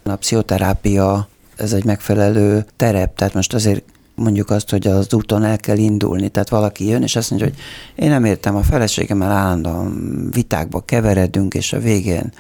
A 0.04 0.16
pszichoterápia, 0.16 1.28
ez 1.56 1.74
egy 1.74 1.86
megfelelő 1.86 2.66
terep, 2.76 3.18
tehát 3.18 3.34
most 3.34 3.54
azért 3.54 3.84
mondjuk 4.16 4.50
azt, 4.50 4.70
hogy 4.70 4.88
az 4.88 5.14
úton 5.14 5.44
el 5.44 5.58
kell 5.58 5.78
indulni. 5.78 6.30
Tehát 6.30 6.50
valaki 6.50 6.88
jön, 6.88 7.02
és 7.02 7.16
azt 7.16 7.30
mondja, 7.30 7.48
hogy 7.48 7.58
én 7.96 8.10
nem 8.10 8.26
értem, 8.26 8.56
a 8.56 8.62
feleségemmel 8.62 9.32
állandóan 9.32 10.30
vitákba 10.32 10.80
keveredünk, 10.80 11.54
és 11.54 11.74
a 11.74 11.80
végén 11.80 12.34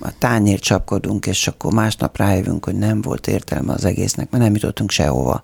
a 0.00 0.12
tányért 0.18 0.62
csapkodunk, 0.62 1.26
és 1.26 1.48
akkor 1.48 1.72
másnap 1.72 2.16
rájövünk, 2.16 2.64
hogy 2.64 2.74
nem 2.74 3.00
volt 3.00 3.26
értelme 3.26 3.72
az 3.72 3.84
egésznek, 3.84 4.30
mert 4.30 4.44
nem 4.44 4.54
jutottunk 4.54 4.90
sehova. 4.90 5.42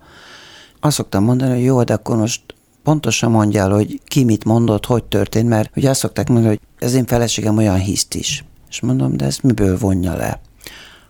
Azt 0.81 0.97
szoktam 0.97 1.25
mondani, 1.25 1.55
hogy 1.55 1.65
jó, 1.65 1.83
de 1.83 1.95
akkor 1.95 2.17
most 2.17 2.41
pontosan 2.87 3.31
mondjál, 3.31 3.71
hogy 3.71 4.01
ki 4.05 4.25
mit 4.25 4.45
mondott, 4.45 4.87
hogy 4.87 5.05
történt, 5.05 5.49
mert 5.49 5.77
ugye 5.77 5.91
azt 5.91 6.01
szokták 6.01 6.29
mondani, 6.29 6.49
hogy 6.49 6.61
ez 6.79 6.95
én 6.95 7.07
feleségem 7.07 7.57
olyan 7.57 7.79
hiszt 7.79 8.15
is. 8.15 8.45
És 8.69 8.81
mondom, 8.81 9.17
de 9.17 9.25
ezt 9.25 9.43
miből 9.43 9.79
vonja 9.79 10.17
le? 10.17 10.41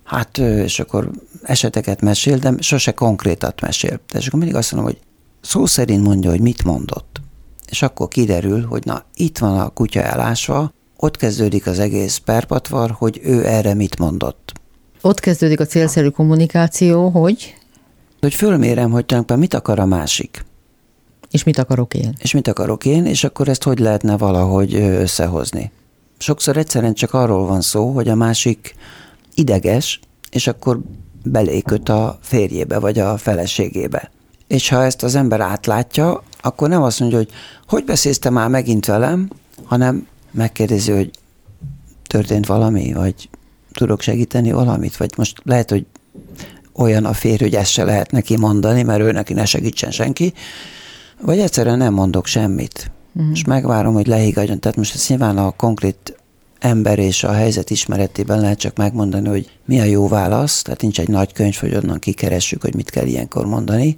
Hát, 0.05 0.39
és 0.39 0.81
akkor 0.81 1.11
eseteket 1.43 2.01
mesél, 2.01 2.39
de 2.39 2.55
sose 2.59 2.93
konkrétat 2.93 3.61
mesél. 3.61 4.01
De 4.13 4.19
és 4.19 4.27
akkor 4.27 4.39
mindig 4.39 4.57
azt 4.57 4.73
mondom, 4.73 4.93
hogy 4.93 5.01
szó 5.41 5.67
szerint 5.67 6.03
mondja, 6.03 6.31
hogy 6.31 6.41
mit 6.41 6.65
mondott. 6.65 7.21
És 7.69 7.83
akkor 7.83 8.09
kiderül, 8.09 8.65
hogy 8.65 8.85
na, 8.85 9.03
itt 9.15 9.39
van 9.39 9.59
a 9.61 9.69
kutya 9.69 10.03
elásva, 10.03 10.73
ott 10.97 11.17
kezdődik 11.17 11.67
az 11.67 11.79
egész 11.79 12.17
perpatvar, 12.17 12.91
hogy 12.91 13.21
ő 13.23 13.47
erre 13.47 13.75
mit 13.75 13.99
mondott. 13.99 14.53
Ott 15.01 15.21
kezdődik 15.21 15.61
a 15.61 15.67
célszerű 15.67 16.09
kommunikáció, 16.09 17.09
hogy? 17.09 17.55
Hogy 18.21 18.35
fölmérem, 18.35 18.91
hogy 18.91 19.07
tulajdonképpen 19.07 19.39
mit 19.39 19.55
akar 19.55 19.79
a 19.79 19.87
másik. 19.87 20.45
És 21.37 21.45
mit 21.45 21.59
akarok 21.59 21.95
én? 21.95 22.15
És 22.19 22.33
mit 22.33 22.49
akarok 22.49 22.85
én, 22.85 23.07
és 23.07 23.25
akkor 23.25 23.49
ezt 23.49 23.63
hogy 23.63 23.79
lehetne 23.79 24.17
valahogy 24.17 24.75
összehozni. 24.75 25.71
Sokszor 26.19 26.57
egyszerűen 26.57 26.95
csak 26.95 27.15
arról 27.15 27.47
van 27.47 27.61
szó, 27.61 27.91
hogy 27.91 28.09
a 28.09 28.15
másik 28.15 28.75
ideges, 29.35 30.01
és 30.31 30.47
akkor 30.47 30.81
beléköt 31.25 31.89
a 31.89 32.19
férjébe, 32.23 32.79
vagy 32.79 32.99
a 32.99 33.17
feleségébe. 33.17 34.11
És 34.47 34.69
ha 34.69 34.85
ezt 34.85 35.03
az 35.03 35.15
ember 35.15 35.41
átlátja, 35.41 36.23
akkor 36.41 36.69
nem 36.69 36.83
azt 36.83 37.01
mondja, 37.01 37.19
hogy 37.19 37.31
hogy 37.67 37.85
beszélsz 37.85 38.19
te 38.19 38.31
már 38.31 38.49
megint 38.49 38.87
velem, 38.87 39.31
hanem 39.65 40.07
megkérdezi, 40.31 40.93
hogy 40.93 41.11
történt 42.07 42.47
valami, 42.47 42.93
vagy 42.93 43.29
tudok 43.73 44.01
segíteni 44.01 44.53
valamit, 44.53 44.97
vagy 44.97 45.13
most 45.17 45.41
lehet, 45.45 45.71
hogy 45.71 45.87
olyan 46.73 47.05
a 47.05 47.13
férj, 47.13 47.43
hogy 47.43 47.55
ezt 47.55 47.71
se 47.71 47.85
lehet 47.85 48.11
neki 48.11 48.37
mondani, 48.37 48.83
mert 48.83 49.01
ő 49.01 49.13
neki 49.13 49.33
ne 49.33 49.45
segítsen 49.45 49.91
senki, 49.91 50.33
vagy 51.21 51.39
egyszerűen 51.39 51.79
nem 51.79 51.93
mondok 51.93 52.27
semmit. 52.27 52.91
Mm. 53.21 53.33
És 53.33 53.45
megvárom, 53.45 53.95
hogy 53.95 54.07
lehiggadjon. 54.07 54.61
Tehát 54.61 54.77
most 54.77 54.95
ez 54.95 55.07
nyilván 55.09 55.39
a 55.39 55.51
konkrét 55.51 56.17
ember 56.59 56.99
és 56.99 57.25
a 57.25 57.33
helyzet 57.33 57.71
ismeretében 57.71 58.41
lehet 58.41 58.59
csak 58.59 58.77
megmondani, 58.77 59.29
hogy 59.29 59.51
mi 59.65 59.81
a 59.81 59.85
jó 59.85 60.09
válasz, 60.09 60.63
tehát 60.63 60.83
nincs 60.83 61.01
egy 61.01 61.09
nagy 61.09 61.33
könyv, 61.33 61.55
hogy 61.55 61.75
onnan 61.75 61.99
kikeressük, 61.99 62.63
hogy 62.63 62.75
mit 62.75 62.91
kell 62.91 63.07
ilyenkor 63.07 63.47
mondani, 63.47 63.97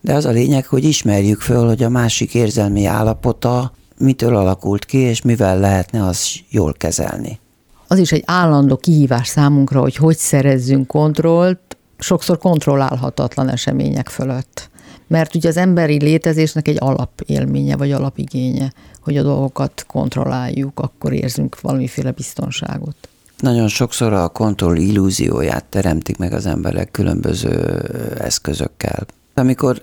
de 0.00 0.14
az 0.14 0.24
a 0.24 0.30
lényeg, 0.30 0.66
hogy 0.66 0.84
ismerjük 0.84 1.40
föl, 1.40 1.66
hogy 1.66 1.82
a 1.82 1.88
másik 1.88 2.34
érzelmi 2.34 2.84
állapota 2.84 3.72
mitől 3.98 4.36
alakult 4.36 4.84
ki, 4.84 4.98
és 4.98 5.22
mivel 5.22 5.58
lehetne 5.58 6.06
az 6.06 6.32
jól 6.48 6.72
kezelni. 6.72 7.38
Az 7.86 7.98
is 7.98 8.12
egy 8.12 8.22
állandó 8.26 8.76
kihívás 8.76 9.28
számunkra, 9.28 9.80
hogy 9.80 9.96
hogy 9.96 10.16
szerezzünk 10.16 10.86
kontrollt, 10.86 11.76
sokszor 11.98 12.38
kontrollálhatatlan 12.38 13.48
események 13.48 14.08
fölött. 14.08 14.70
Mert 15.14 15.34
ugye 15.34 15.48
az 15.48 15.56
emberi 15.56 16.02
létezésnek 16.02 16.68
egy 16.68 16.76
alapélménye, 16.80 17.76
vagy 17.76 17.92
alapigénye, 17.92 18.72
hogy 19.00 19.16
a 19.16 19.22
dolgokat 19.22 19.84
kontrolláljuk, 19.86 20.80
akkor 20.80 21.12
érzünk 21.12 21.60
valamiféle 21.60 22.10
biztonságot. 22.10 22.96
Nagyon 23.38 23.68
sokszor 23.68 24.12
a 24.12 24.28
kontroll 24.28 24.76
illúzióját 24.76 25.64
teremtik 25.64 26.16
meg 26.16 26.32
az 26.32 26.46
emberek 26.46 26.90
különböző 26.90 27.82
eszközökkel. 28.18 29.06
Amikor 29.34 29.78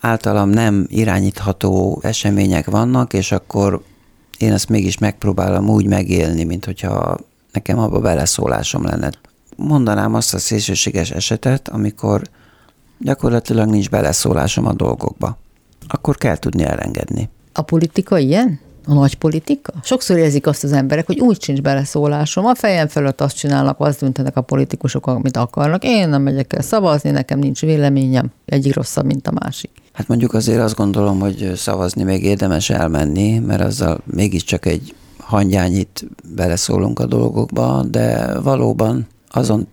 általam 0.00 0.48
nem 0.48 0.86
irányítható 0.88 2.00
események 2.02 2.70
vannak, 2.70 3.12
és 3.12 3.32
akkor 3.32 3.82
én 4.38 4.52
ezt 4.52 4.68
mégis 4.68 4.98
megpróbálom 4.98 5.68
úgy 5.68 5.86
megélni, 5.86 6.44
mint 6.44 6.64
hogyha 6.64 7.18
nekem 7.52 7.78
abba 7.78 7.98
beleszólásom 7.98 8.84
lenne. 8.84 9.10
Mondanám 9.56 10.14
azt 10.14 10.34
a 10.34 10.38
szélsőséges 10.38 11.10
esetet, 11.10 11.68
amikor 11.68 12.22
gyakorlatilag 13.00 13.68
nincs 13.68 13.90
beleszólásom 13.90 14.66
a 14.66 14.72
dolgokba. 14.72 15.38
Akkor 15.88 16.16
kell 16.16 16.36
tudni 16.36 16.62
elengedni. 16.62 17.28
A 17.52 17.62
politika 17.62 18.18
ilyen? 18.18 18.60
A 18.86 18.92
nagy 18.92 19.14
politika? 19.14 19.72
Sokszor 19.82 20.16
érzik 20.16 20.46
azt 20.46 20.64
az 20.64 20.72
emberek, 20.72 21.06
hogy 21.06 21.20
úgy 21.20 21.42
sincs 21.42 21.60
beleszólásom, 21.60 22.46
a 22.46 22.54
fejem 22.54 22.88
fölött 22.88 23.20
azt 23.20 23.36
csinálnak, 23.36 23.80
azt 23.80 24.00
döntenek 24.00 24.36
a 24.36 24.40
politikusok, 24.40 25.06
amit 25.06 25.36
akarnak. 25.36 25.84
Én 25.84 26.08
nem 26.08 26.22
megyek 26.22 26.52
el 26.52 26.62
szavazni, 26.62 27.10
nekem 27.10 27.38
nincs 27.38 27.60
véleményem, 27.60 28.30
egyik 28.44 28.74
rosszabb, 28.74 29.04
mint 29.04 29.26
a 29.26 29.32
másik. 29.32 29.70
Hát 29.92 30.08
mondjuk 30.08 30.34
azért 30.34 30.60
azt 30.60 30.76
gondolom, 30.76 31.20
hogy 31.20 31.52
szavazni 31.54 32.02
még 32.02 32.24
érdemes 32.24 32.70
elmenni, 32.70 33.38
mert 33.38 33.60
azzal 33.60 34.00
mégiscsak 34.04 34.66
egy 34.66 34.94
hangyányit 35.18 36.06
beleszólunk 36.34 36.98
a 36.98 37.06
dolgokba, 37.06 37.82
de 37.82 38.38
valóban 38.40 39.06
azon 39.30 39.66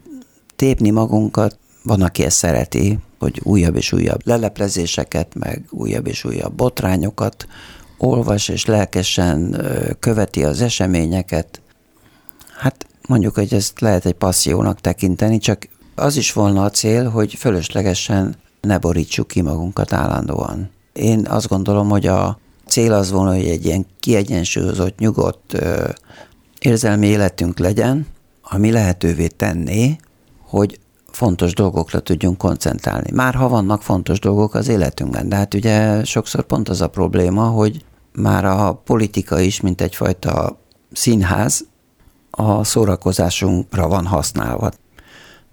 tépni 0.56 0.90
magunkat, 0.90 1.58
van, 1.84 2.02
aki 2.02 2.24
ezt 2.24 2.38
szereti, 2.38 3.00
hogy 3.20 3.40
újabb 3.44 3.76
és 3.76 3.92
újabb 3.92 4.22
leleplezéseket, 4.24 5.36
meg 5.36 5.66
újabb 5.70 6.08
és 6.08 6.24
újabb 6.24 6.54
botrányokat 6.54 7.48
olvas 7.98 8.48
és 8.48 8.66
lelkesen 8.66 9.62
követi 10.00 10.44
az 10.44 10.62
eseményeket. 10.62 11.62
Hát 12.58 12.88
mondjuk, 13.08 13.36
hogy 13.36 13.54
ezt 13.54 13.80
lehet 13.80 14.06
egy 14.06 14.14
passziónak 14.14 14.82
tekinteni, 14.82 15.38
csak 15.38 15.68
az 15.96 16.16
is 16.16 16.34
volna 16.34 16.64
a 16.64 16.70
cél, 16.70 17.10
hogy 17.10 17.34
fölöslegesen 17.34 18.36
ne 18.62 18.78
borítsuk 18.78 19.28
ki 19.28 19.42
magunkat 19.42 19.94
állandóan. 19.94 20.70
Én 20.94 21.26
azt 21.28 21.48
gondolom, 21.48 21.90
hogy 21.90 22.08
a 22.08 22.40
cél 22.66 22.94
az 22.94 23.12
volna, 23.12 23.36
hogy 23.36 23.48
egy 23.48 23.66
ilyen 23.66 23.86
kiegyensúlyozott, 24.00 25.00
nyugodt 25.00 25.58
érzelmi 26.60 27.08
életünk 27.08 27.60
legyen, 27.60 28.08
ami 28.42 28.72
lehetővé 28.72 29.28
tenné, 29.28 29.96
hogy 30.42 30.80
fontos 31.18 31.54
dolgokra 31.54 32.00
tudjunk 32.00 32.38
koncentrálni. 32.38 33.12
Már 33.14 33.36
ha 33.36 33.48
vannak 33.48 33.82
fontos 33.82 34.20
dolgok 34.20 34.54
az 34.54 34.68
életünkben, 34.68 35.30
de 35.30 35.36
hát 35.36 35.54
ugye 35.54 36.04
sokszor 36.04 36.44
pont 36.44 36.70
az 36.70 36.82
a 36.82 36.88
probléma, 36.88 37.44
hogy 37.44 37.86
már 38.14 38.46
a 38.46 38.74
politika 38.74 39.40
is, 39.40 39.62
mint 39.62 39.82
egyfajta 39.82 40.60
színház, 40.92 41.66
a 42.32 42.64
szórakozásunkra 42.64 43.88
van 43.88 44.06
használva. 44.06 44.72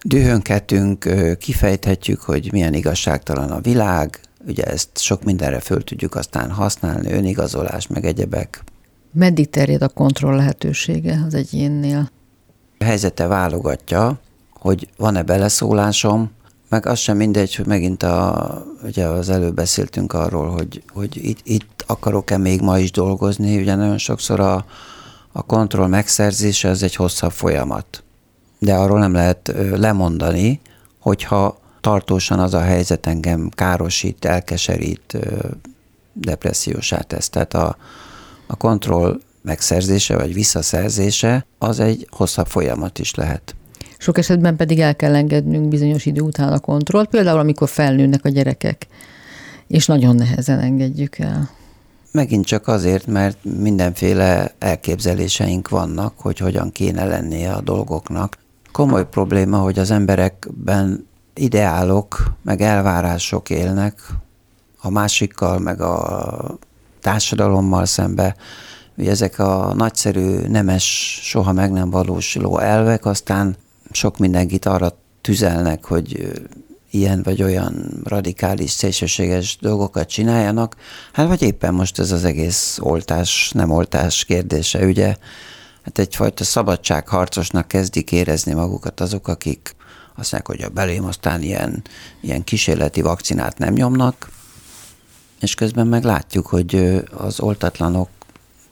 Dühönkedünk, 0.02 1.08
kifejthetjük, 1.38 2.20
hogy 2.20 2.48
milyen 2.52 2.74
igazságtalan 2.74 3.50
a 3.50 3.60
világ, 3.60 4.20
ugye 4.46 4.64
ezt 4.64 4.98
sok 4.98 5.22
mindenre 5.22 5.60
föl 5.60 5.84
tudjuk 5.84 6.14
aztán 6.14 6.50
használni, 6.50 7.12
önigazolás, 7.12 7.86
meg 7.86 8.04
egyebek. 8.04 8.64
Meddig 9.12 9.50
terjed 9.50 9.82
a 9.82 9.88
kontroll 9.88 10.36
lehetősége 10.36 11.22
az 11.26 11.34
egyénnél? 11.34 12.10
A 12.78 12.84
helyzete 12.84 13.26
válogatja, 13.26 14.18
hogy 14.64 14.88
van-e 14.96 15.22
beleszólásom, 15.22 16.30
meg 16.68 16.86
az 16.86 16.98
sem 16.98 17.16
mindegy, 17.16 17.54
hogy 17.54 17.66
megint 17.66 18.02
a, 18.02 18.64
ugye 18.84 19.06
az 19.06 19.30
előbb 19.30 19.54
beszéltünk 19.54 20.12
arról, 20.12 20.50
hogy, 20.50 20.82
hogy 20.92 21.24
itt, 21.24 21.38
itt 21.42 21.84
akarok-e 21.86 22.36
még 22.36 22.60
ma 22.60 22.78
is 22.78 22.90
dolgozni, 22.90 23.60
ugye 23.60 23.74
nagyon 23.74 23.98
sokszor 23.98 24.40
a, 24.40 24.64
a 25.32 25.42
kontroll 25.42 25.86
megszerzése 25.86 26.68
az 26.68 26.82
egy 26.82 26.94
hosszabb 26.94 27.30
folyamat. 27.32 28.02
De 28.58 28.74
arról 28.74 28.98
nem 28.98 29.12
lehet 29.12 29.54
lemondani, 29.74 30.60
hogyha 30.98 31.58
tartósan 31.80 32.38
az 32.38 32.54
a 32.54 32.60
helyzet 32.60 33.06
engem 33.06 33.48
károsít, 33.54 34.24
elkeserít, 34.24 35.18
depressziósá 36.12 37.00
tesz. 37.00 37.28
Tehát 37.28 37.54
a, 37.54 37.76
a 38.46 38.56
kontroll 38.56 39.20
megszerzése 39.42 40.16
vagy 40.16 40.34
visszaszerzése 40.34 41.46
az 41.58 41.80
egy 41.80 42.08
hosszabb 42.10 42.46
folyamat 42.46 42.98
is 42.98 43.14
lehet. 43.14 43.54
Sok 44.04 44.18
esetben 44.18 44.56
pedig 44.56 44.80
el 44.80 44.96
kell 44.96 45.14
engednünk 45.14 45.68
bizonyos 45.68 46.06
idő 46.06 46.20
után 46.20 46.52
a 46.52 46.58
kontrollt, 46.58 47.08
például 47.08 47.38
amikor 47.38 47.68
felnőnek 47.68 48.24
a 48.24 48.28
gyerekek, 48.28 48.86
és 49.66 49.86
nagyon 49.86 50.16
nehezen 50.16 50.60
engedjük 50.60 51.18
el. 51.18 51.50
Megint 52.10 52.44
csak 52.44 52.68
azért, 52.68 53.06
mert 53.06 53.38
mindenféle 53.44 54.54
elképzeléseink 54.58 55.68
vannak, 55.68 56.18
hogy 56.18 56.38
hogyan 56.38 56.70
kéne 56.70 57.04
lennie 57.04 57.52
a 57.52 57.60
dolgoknak. 57.60 58.38
Komoly 58.72 59.08
probléma, 59.08 59.58
hogy 59.58 59.78
az 59.78 59.90
emberekben 59.90 61.06
ideálok, 61.34 62.32
meg 62.42 62.60
elvárások 62.60 63.50
élnek, 63.50 64.00
a 64.80 64.90
másikkal, 64.90 65.58
meg 65.58 65.80
a 65.80 66.58
társadalommal 67.00 67.84
szembe. 67.84 68.36
Ugye 68.96 69.10
ezek 69.10 69.38
a 69.38 69.74
nagyszerű, 69.74 70.36
nemes, 70.48 71.18
soha 71.22 71.52
meg 71.52 71.72
nem 71.72 71.90
valósuló 71.90 72.58
elvek, 72.58 73.04
aztán 73.04 73.56
sok 73.94 74.18
mindenkit 74.18 74.66
arra 74.66 74.98
tüzelnek, 75.20 75.84
hogy 75.84 76.32
ilyen 76.90 77.22
vagy 77.22 77.42
olyan 77.42 78.00
radikális, 78.04 78.70
szélsőséges 78.70 79.58
dolgokat 79.60 80.08
csináljanak, 80.08 80.76
hát 81.12 81.26
vagy 81.26 81.42
éppen 81.42 81.74
most 81.74 81.98
ez 81.98 82.10
az 82.10 82.24
egész 82.24 82.78
oltás, 82.80 83.50
nem 83.54 83.70
oltás 83.70 84.24
kérdése, 84.24 84.86
ugye, 84.86 85.16
hát 85.82 85.98
egyfajta 85.98 86.44
szabadságharcosnak 86.44 87.68
kezdik 87.68 88.12
érezni 88.12 88.52
magukat 88.52 89.00
azok, 89.00 89.28
akik 89.28 89.76
azt 90.16 90.32
mondják, 90.32 90.46
hogy 90.46 90.62
a 90.62 90.74
belém 90.74 91.04
aztán 91.04 91.42
ilyen, 91.42 91.82
ilyen 92.20 92.44
kísérleti 92.44 93.00
vakcinát 93.00 93.58
nem 93.58 93.72
nyomnak, 93.72 94.30
és 95.40 95.54
közben 95.54 95.86
meg 95.86 96.04
látjuk, 96.04 96.46
hogy 96.46 97.02
az 97.16 97.40
oltatlanok 97.40 98.08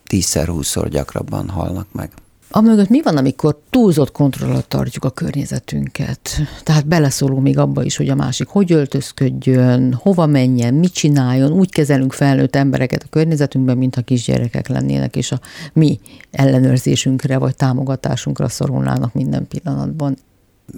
tízszer-húszszor 0.06 0.88
gyakrabban 0.88 1.48
halnak 1.48 1.92
meg. 1.92 2.10
A 2.54 2.60
mögött 2.60 2.88
mi 2.88 3.02
van, 3.02 3.16
amikor 3.16 3.58
túlzott 3.70 4.12
kontroll 4.12 4.50
alatt 4.50 4.68
tartjuk 4.68 5.04
a 5.04 5.10
környezetünket? 5.10 6.30
Tehát 6.62 6.86
beleszólunk 6.86 7.42
még 7.42 7.58
abba 7.58 7.82
is, 7.82 7.96
hogy 7.96 8.08
a 8.08 8.14
másik 8.14 8.48
hogy 8.48 8.72
öltözködjön, 8.72 9.94
hova 9.94 10.26
menjen, 10.26 10.74
mit 10.74 10.92
csináljon. 10.92 11.52
Úgy 11.52 11.70
kezelünk 11.70 12.12
felnőtt 12.12 12.56
embereket 12.56 13.02
a 13.02 13.08
környezetünkben, 13.10 13.78
mintha 13.78 14.02
kisgyerekek 14.02 14.68
lennének, 14.68 15.16
és 15.16 15.32
a 15.32 15.40
mi 15.72 16.00
ellenőrzésünkre 16.30 17.38
vagy 17.38 17.56
támogatásunkra 17.56 18.48
szorulnának 18.48 19.14
minden 19.14 19.48
pillanatban. 19.48 20.16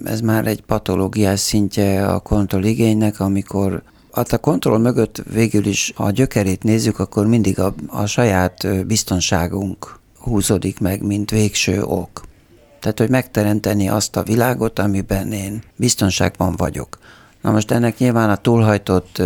Ez 0.03 0.21
már 0.21 0.47
egy 0.47 0.61
patológiás 0.61 1.39
szintje 1.39 2.07
a 2.07 2.19
kontrolligénynek, 2.19 3.19
amikor 3.19 3.83
Hát 4.11 4.33
a 4.33 4.37
kontroll 4.37 4.79
mögött 4.79 5.23
végül 5.33 5.65
is, 5.65 5.93
ha 5.95 6.03
a 6.03 6.11
gyökerét 6.11 6.63
nézzük, 6.63 6.99
akkor 6.99 7.27
mindig 7.27 7.59
a, 7.59 7.73
a 7.87 8.05
saját 8.05 8.85
biztonságunk 8.87 9.99
húzódik 10.25 10.79
meg, 10.79 11.01
mint 11.01 11.29
végső 11.29 11.83
ok. 11.83 12.23
Tehát, 12.79 12.99
hogy 12.99 13.09
megteremteni 13.09 13.89
azt 13.89 14.15
a 14.15 14.23
világot, 14.23 14.79
amiben 14.79 15.31
én 15.31 15.63
biztonságban 15.75 16.55
vagyok. 16.55 16.97
Na 17.41 17.51
most 17.51 17.71
ennek 17.71 17.97
nyilván 17.97 18.29
a 18.29 18.35
túlhajtott 18.35 19.21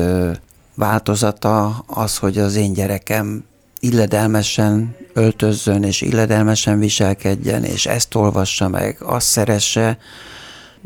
változata 0.76 1.84
az, 1.88 2.18
hogy 2.18 2.38
az 2.38 2.56
én 2.56 2.74
gyerekem 2.74 3.44
illedelmesen 3.80 4.96
öltözzön, 5.14 5.84
és 5.84 6.02
illedelmesen 6.02 6.80
viselkedjen, 6.80 7.64
és 7.64 7.86
ezt 7.86 8.16
olvassa 8.16 8.68
meg, 8.68 8.98
azt 9.02 9.28
szeresse, 9.28 9.98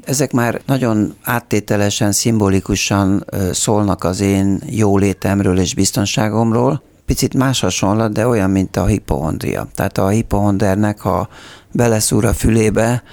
ezek 0.06 0.32
már 0.32 0.62
nagyon 0.66 1.16
áttételesen, 1.22 2.12
szimbolikusan 2.12 3.26
szólnak 3.52 4.04
az 4.04 4.20
én 4.20 4.62
jólétemről 4.66 5.60
és 5.60 5.74
biztonságomról. 5.74 6.82
Picit 7.06 7.34
más 7.34 7.60
hasonlat, 7.60 8.12
de 8.12 8.28
olyan, 8.28 8.50
mint 8.50 8.78
a 8.78 8.86
hipohondria. 8.86 9.68
Tehát 9.76 9.98
a 9.98 10.08
hipohondernek, 10.08 11.00
ha 11.00 11.28
beleszúr 11.72 12.26
a 12.26 12.34
fülébe, 12.34 13.04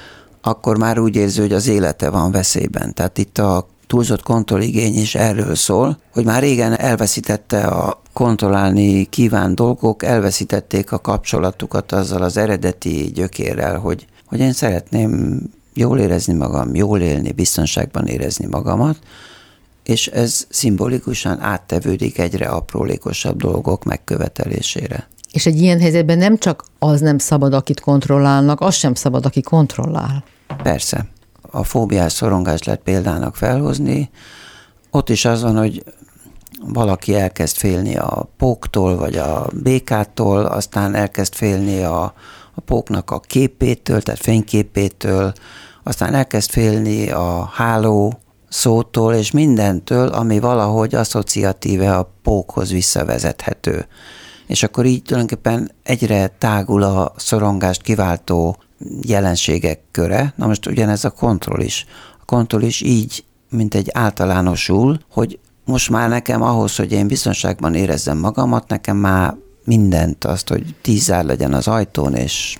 akkor 0.42 0.79
már 0.79 0.98
úgy 0.98 1.16
érzi, 1.16 1.40
hogy 1.40 1.53
az 1.53 1.68
élete 1.68 2.11
van 2.11 2.31
veszélyben. 2.31 2.94
Tehát 2.94 3.18
itt 3.18 3.38
a 3.38 3.68
túlzott 3.87 4.22
kontrolligény 4.22 4.98
is 4.98 5.14
erről 5.14 5.55
szól, 5.55 5.98
hogy 6.12 6.24
már 6.24 6.42
régen 6.42 6.79
elveszítette 6.79 7.64
a 7.64 8.00
kontrollálni 8.12 9.05
kíván 9.05 9.55
dolgok, 9.55 10.03
elveszítették 10.03 10.92
a 10.92 10.98
kapcsolatukat 10.98 11.92
azzal 11.92 12.22
az 12.22 12.37
eredeti 12.37 13.11
gyökérrel, 13.14 13.79
hogy, 13.79 14.07
hogy 14.26 14.40
én 14.40 14.53
szeretném 14.53 15.40
jól 15.74 15.98
érezni 15.98 16.35
magam, 16.35 16.74
jól 16.74 17.00
élni, 17.00 17.33
biztonságban 17.33 18.07
érezni 18.07 18.46
magamat, 18.46 18.96
és 19.90 20.07
ez 20.07 20.46
szimbolikusan 20.48 21.40
áttevődik 21.40 22.18
egyre 22.18 22.46
aprólékosabb 22.46 23.37
dolgok 23.37 23.85
megkövetelésére. 23.85 25.09
És 25.33 25.46
egy 25.46 25.61
ilyen 25.61 25.81
helyzetben 25.81 26.18
nem 26.18 26.38
csak 26.38 26.64
az 26.79 27.00
nem 27.00 27.18
szabad, 27.18 27.55
akit 27.55 27.81
kontrollálnak, 27.81 28.61
az 28.61 28.74
sem 28.74 28.94
szabad, 28.94 29.26
aki 29.26 29.40
kontrollál. 29.40 30.24
Persze. 30.62 31.07
A 31.50 31.64
fóbiás 31.64 32.12
szorongást 32.12 32.64
lehet 32.64 32.83
példának 32.83 33.37
felhozni. 33.37 34.11
Ott 34.90 35.09
is 35.09 35.24
az 35.24 35.42
van, 35.42 35.57
hogy 35.57 35.85
valaki 36.66 37.14
elkezd 37.14 37.57
félni 37.57 37.96
a 37.96 38.29
póktól, 38.37 38.96
vagy 38.96 39.16
a 39.16 39.46
békától, 39.62 40.44
aztán 40.44 40.94
elkezd 40.94 41.35
félni 41.35 41.83
a, 41.83 42.03
a 42.55 42.61
póknak 42.64 43.11
a 43.11 43.20
képétől, 43.20 44.03
tehát 44.03 44.20
fényképétől, 44.20 45.33
aztán 45.83 46.14
elkezd 46.14 46.50
félni 46.50 47.11
a 47.11 47.50
háló 47.53 48.20
szótól 48.50 49.14
és 49.14 49.30
mindentől, 49.30 50.08
ami 50.08 50.38
valahogy 50.38 50.94
asszociatíve 50.94 51.96
a 51.96 52.12
pókhoz 52.22 52.70
visszavezethető. 52.70 53.86
És 54.46 54.62
akkor 54.62 54.86
így 54.86 55.02
tulajdonképpen 55.02 55.70
egyre 55.82 56.26
tágul 56.38 56.82
a 56.82 57.12
szorongást 57.16 57.82
kiváltó 57.82 58.56
jelenségek 59.02 59.80
köre. 59.90 60.34
Na 60.36 60.46
most 60.46 60.66
ugyanez 60.66 61.04
a 61.04 61.10
kontroll 61.10 61.60
is. 61.60 61.86
A 62.20 62.24
kontroll 62.24 62.62
is 62.62 62.80
így, 62.80 63.24
mint 63.50 63.74
egy 63.74 63.90
általánosul, 63.92 65.00
hogy 65.10 65.38
most 65.64 65.90
már 65.90 66.08
nekem 66.08 66.42
ahhoz, 66.42 66.76
hogy 66.76 66.92
én 66.92 67.06
biztonságban 67.06 67.74
érezzem 67.74 68.18
magamat, 68.18 68.68
nekem 68.68 68.96
már 68.96 69.34
mindent, 69.64 70.24
azt, 70.24 70.48
hogy 70.48 70.74
tízár 70.82 71.24
legyen 71.24 71.52
az 71.52 71.68
ajtón, 71.68 72.14
és 72.14 72.58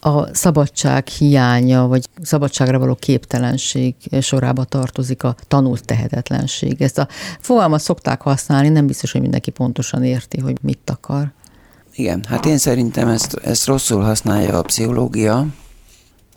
a 0.00 0.34
szabadság 0.34 1.06
hiánya, 1.06 1.86
vagy 1.86 2.08
szabadságra 2.22 2.78
való 2.78 2.94
képtelenség 2.94 3.94
sorába 4.20 4.64
tartozik 4.64 5.22
a 5.22 5.36
tanult 5.48 5.84
tehetetlenség. 5.84 6.82
Ezt 6.82 6.98
a 6.98 7.08
fogalmat 7.40 7.80
szokták 7.80 8.20
használni, 8.20 8.68
nem 8.68 8.86
biztos, 8.86 9.12
hogy 9.12 9.20
mindenki 9.20 9.50
pontosan 9.50 10.04
érti, 10.04 10.40
hogy 10.40 10.56
mit 10.62 10.90
akar. 10.90 11.32
Igen, 11.94 12.24
hát 12.28 12.46
én 12.46 12.58
szerintem 12.58 13.08
ezt, 13.08 13.34
ezt 13.34 13.66
rosszul 13.66 14.02
használja 14.02 14.58
a 14.58 14.62
pszichológia. 14.62 15.46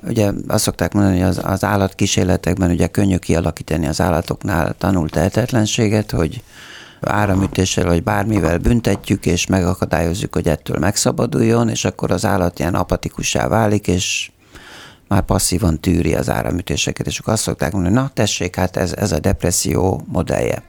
Ugye 0.07 0.31
azt 0.47 0.63
szokták 0.63 0.93
mondani, 0.93 1.19
hogy 1.19 1.29
az, 1.29 1.39
az 1.43 1.63
állatkísérletekben 1.63 2.71
ugye 2.71 2.87
könnyű 2.87 3.17
kialakítani 3.17 3.87
az 3.87 4.01
állatoknál 4.01 4.75
tanult 4.77 5.11
tehetetlenséget, 5.11 6.11
hogy 6.11 6.43
áramütéssel 7.01 7.85
vagy 7.85 8.03
bármivel 8.03 8.57
büntetjük, 8.57 9.25
és 9.25 9.45
megakadályozzuk, 9.45 10.33
hogy 10.33 10.47
ettől 10.47 10.77
megszabaduljon, 10.77 11.69
és 11.69 11.85
akkor 11.85 12.11
az 12.11 12.25
állat 12.25 12.59
ilyen 12.59 12.75
apatikussá 12.75 13.47
válik, 13.47 13.87
és 13.87 14.31
már 15.07 15.21
passzívan 15.21 15.79
tűri 15.79 16.15
az 16.15 16.29
áramütéseket, 16.29 17.07
és 17.07 17.19
akkor 17.19 17.33
azt 17.33 17.43
szokták 17.43 17.71
mondani, 17.71 17.93
na 17.93 18.11
tessék, 18.13 18.55
hát 18.55 18.77
ez, 18.77 18.93
ez 18.93 19.11
a 19.11 19.19
depresszió 19.19 20.03
modellje. 20.07 20.63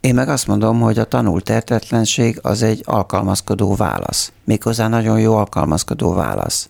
Én 0.00 0.14
meg 0.14 0.28
azt 0.28 0.46
mondom, 0.46 0.80
hogy 0.80 0.98
a 0.98 1.04
tanult 1.04 1.48
értetlenség 1.48 2.38
az 2.42 2.62
egy 2.62 2.82
alkalmazkodó 2.84 3.74
válasz. 3.74 4.32
Méghozzá 4.44 4.88
nagyon 4.88 5.20
jó 5.20 5.36
alkalmazkodó 5.36 6.14
válasz. 6.14 6.68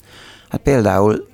Hát 0.48 0.60
például 0.60 1.28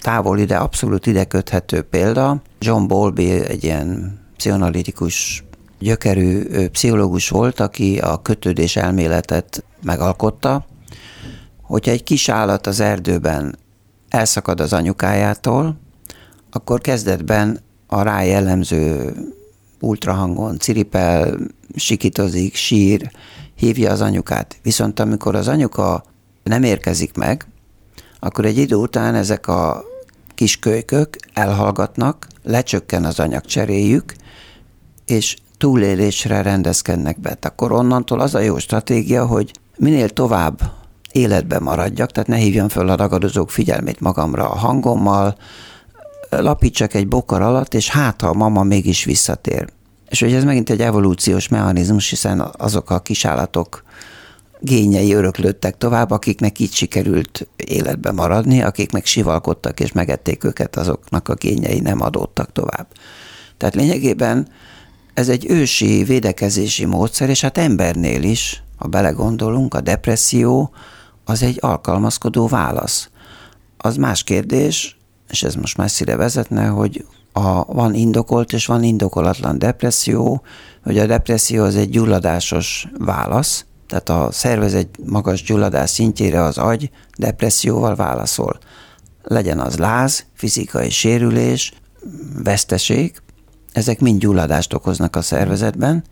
távol 0.00 0.38
ide, 0.38 0.56
abszolút 0.56 1.06
ide 1.06 1.24
köthető 1.24 1.82
példa, 1.82 2.42
John 2.58 2.86
Bowlby 2.86 3.30
egy 3.30 3.64
ilyen 3.64 4.18
pszichoanalitikus 4.36 5.44
gyökerű 5.86 6.42
pszichológus 6.68 7.28
volt, 7.28 7.60
aki 7.60 7.98
a 7.98 8.22
kötődés 8.22 8.76
elméletet 8.76 9.64
megalkotta, 9.82 10.66
hogyha 11.62 11.90
egy 11.90 12.02
kis 12.02 12.28
állat 12.28 12.66
az 12.66 12.80
erdőben 12.80 13.58
elszakad 14.08 14.60
az 14.60 14.72
anyukájától, 14.72 15.76
akkor 16.50 16.80
kezdetben 16.80 17.60
a 17.86 18.02
rá 18.02 18.22
jellemző 18.22 19.14
ultrahangon 19.80 20.58
ciripel, 20.58 21.36
sikitozik, 21.74 22.54
sír, 22.54 23.10
hívja 23.54 23.90
az 23.90 24.00
anyukát. 24.00 24.56
Viszont 24.62 25.00
amikor 25.00 25.34
az 25.34 25.48
anyuka 25.48 26.04
nem 26.42 26.62
érkezik 26.62 27.16
meg, 27.16 27.46
akkor 28.20 28.44
egy 28.44 28.58
idő 28.58 28.74
után 28.74 29.14
ezek 29.14 29.46
a 29.48 29.84
kis 30.34 30.58
kölykök 30.58 31.16
elhallgatnak, 31.32 32.26
lecsökken 32.42 33.04
az 33.04 33.20
anyagcseréjük, 33.20 34.14
és 35.04 35.36
túlélésre 35.58 36.42
rendezkednek 36.42 37.20
be. 37.20 37.36
Akkor 37.40 37.72
onnantól 37.72 38.20
az 38.20 38.34
a 38.34 38.40
jó 38.40 38.58
stratégia, 38.58 39.26
hogy 39.26 39.50
minél 39.76 40.08
tovább 40.08 40.60
életben 41.12 41.62
maradjak, 41.62 42.10
tehát 42.10 42.28
ne 42.28 42.36
hívjam 42.36 42.68
föl 42.68 42.88
a 42.88 42.96
ragadozók 42.96 43.50
figyelmét 43.50 44.00
magamra 44.00 44.50
a 44.50 44.56
hangommal, 44.56 45.36
lapítsak 46.30 46.94
egy 46.94 47.08
bokar 47.08 47.42
alatt, 47.42 47.74
és 47.74 47.90
hát 47.90 48.20
ha 48.20 48.28
a 48.28 48.34
mama 48.34 48.62
mégis 48.62 49.04
visszatér. 49.04 49.66
És 50.08 50.20
hogy 50.20 50.32
ez 50.32 50.44
megint 50.44 50.70
egy 50.70 50.80
evolúciós 50.80 51.48
mechanizmus, 51.48 52.08
hiszen 52.08 52.50
azok 52.56 52.90
a 52.90 53.00
kisállatok 53.00 53.84
gényei 54.60 55.12
öröklődtek 55.12 55.78
tovább, 55.78 56.10
akiknek 56.10 56.58
így 56.58 56.72
sikerült 56.72 57.48
életben 57.56 58.14
maradni, 58.14 58.62
akik 58.62 58.92
meg 58.92 59.04
sivalkodtak 59.04 59.80
és 59.80 59.92
megették 59.92 60.44
őket, 60.44 60.76
azoknak 60.76 61.28
a 61.28 61.34
gényei 61.34 61.80
nem 61.80 62.00
adódtak 62.00 62.52
tovább. 62.52 62.86
Tehát 63.56 63.74
lényegében 63.74 64.48
ez 65.16 65.28
egy 65.28 65.50
ősi 65.50 66.04
védekezési 66.04 66.84
módszer, 66.84 67.28
és 67.28 67.40
hát 67.40 67.58
embernél 67.58 68.22
is, 68.22 68.62
ha 68.76 68.86
belegondolunk, 68.86 69.74
a 69.74 69.80
depresszió 69.80 70.70
az 71.24 71.42
egy 71.42 71.58
alkalmazkodó 71.60 72.46
válasz. 72.46 73.10
Az 73.76 73.96
más 73.96 74.22
kérdés, 74.22 74.96
és 75.28 75.42
ez 75.42 75.54
most 75.54 75.76
messzire 75.76 76.16
vezetne, 76.16 76.66
hogy 76.66 77.06
a, 77.32 77.64
van 77.64 77.94
indokolt 77.94 78.52
és 78.52 78.66
van 78.66 78.82
indokolatlan 78.82 79.58
depresszió, 79.58 80.42
hogy 80.82 80.98
a 80.98 81.06
depresszió 81.06 81.64
az 81.64 81.76
egy 81.76 81.90
gyulladásos 81.90 82.88
válasz, 82.98 83.64
tehát 83.86 84.08
a 84.08 84.28
szervezet 84.32 84.88
magas 85.06 85.42
gyulladás 85.42 85.90
szintjére 85.90 86.42
az 86.42 86.58
agy 86.58 86.90
depresszióval 87.18 87.94
válaszol. 87.94 88.58
Legyen 89.22 89.60
az 89.60 89.76
láz, 89.76 90.24
fizikai 90.34 90.90
sérülés, 90.90 91.72
veszteség, 92.42 93.22
ezek 93.76 94.00
mind 94.00 94.20
gyulladást 94.20 94.72
okoznak 94.72 95.16
a 95.16 95.22
szervezetben, 95.22 96.04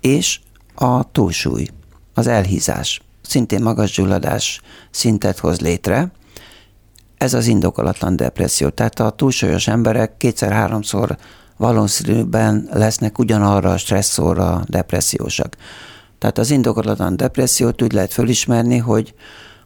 és 0.00 0.40
a 0.74 1.10
túlsúly, 1.12 1.66
az 2.14 2.26
elhízás, 2.26 3.02
szintén 3.22 3.62
magas 3.62 3.90
gyulladás 3.90 4.60
szintet 4.90 5.38
hoz 5.38 5.60
létre, 5.60 6.10
ez 7.16 7.34
az 7.34 7.46
indokolatlan 7.46 8.16
depresszió. 8.16 8.68
Tehát 8.68 9.00
a 9.00 9.10
túlsúlyos 9.10 9.68
emberek 9.68 10.16
kétszer-háromszor 10.16 11.16
valószínűben 11.56 12.68
lesznek 12.72 13.18
ugyanarra 13.18 13.72
a 13.72 13.78
stresszorra 13.78 14.64
depressziósak. 14.66 15.56
Tehát 16.18 16.38
az 16.38 16.50
indokolatlan 16.50 17.16
depressziót 17.16 17.82
úgy 17.82 17.92
lehet 17.92 18.12
fölismerni, 18.12 18.76
hogy 18.76 19.14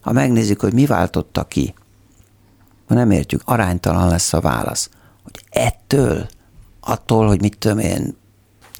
ha 0.01 0.12
megnézzük, 0.12 0.61
hogy 0.61 0.72
mi 0.72 0.87
váltotta 0.87 1.45
ki, 1.45 1.74
ha 2.89 2.95
nem 2.95 3.11
értjük, 3.11 3.43
aránytalan 3.45 4.09
lesz 4.09 4.33
a 4.33 4.41
válasz. 4.41 4.91
Hogy 5.22 5.45
ettől, 5.51 6.28
attól, 6.85 7.26
hogy 7.26 7.41
mit 7.41 7.59
tudom 7.59 7.78
én, 7.78 8.16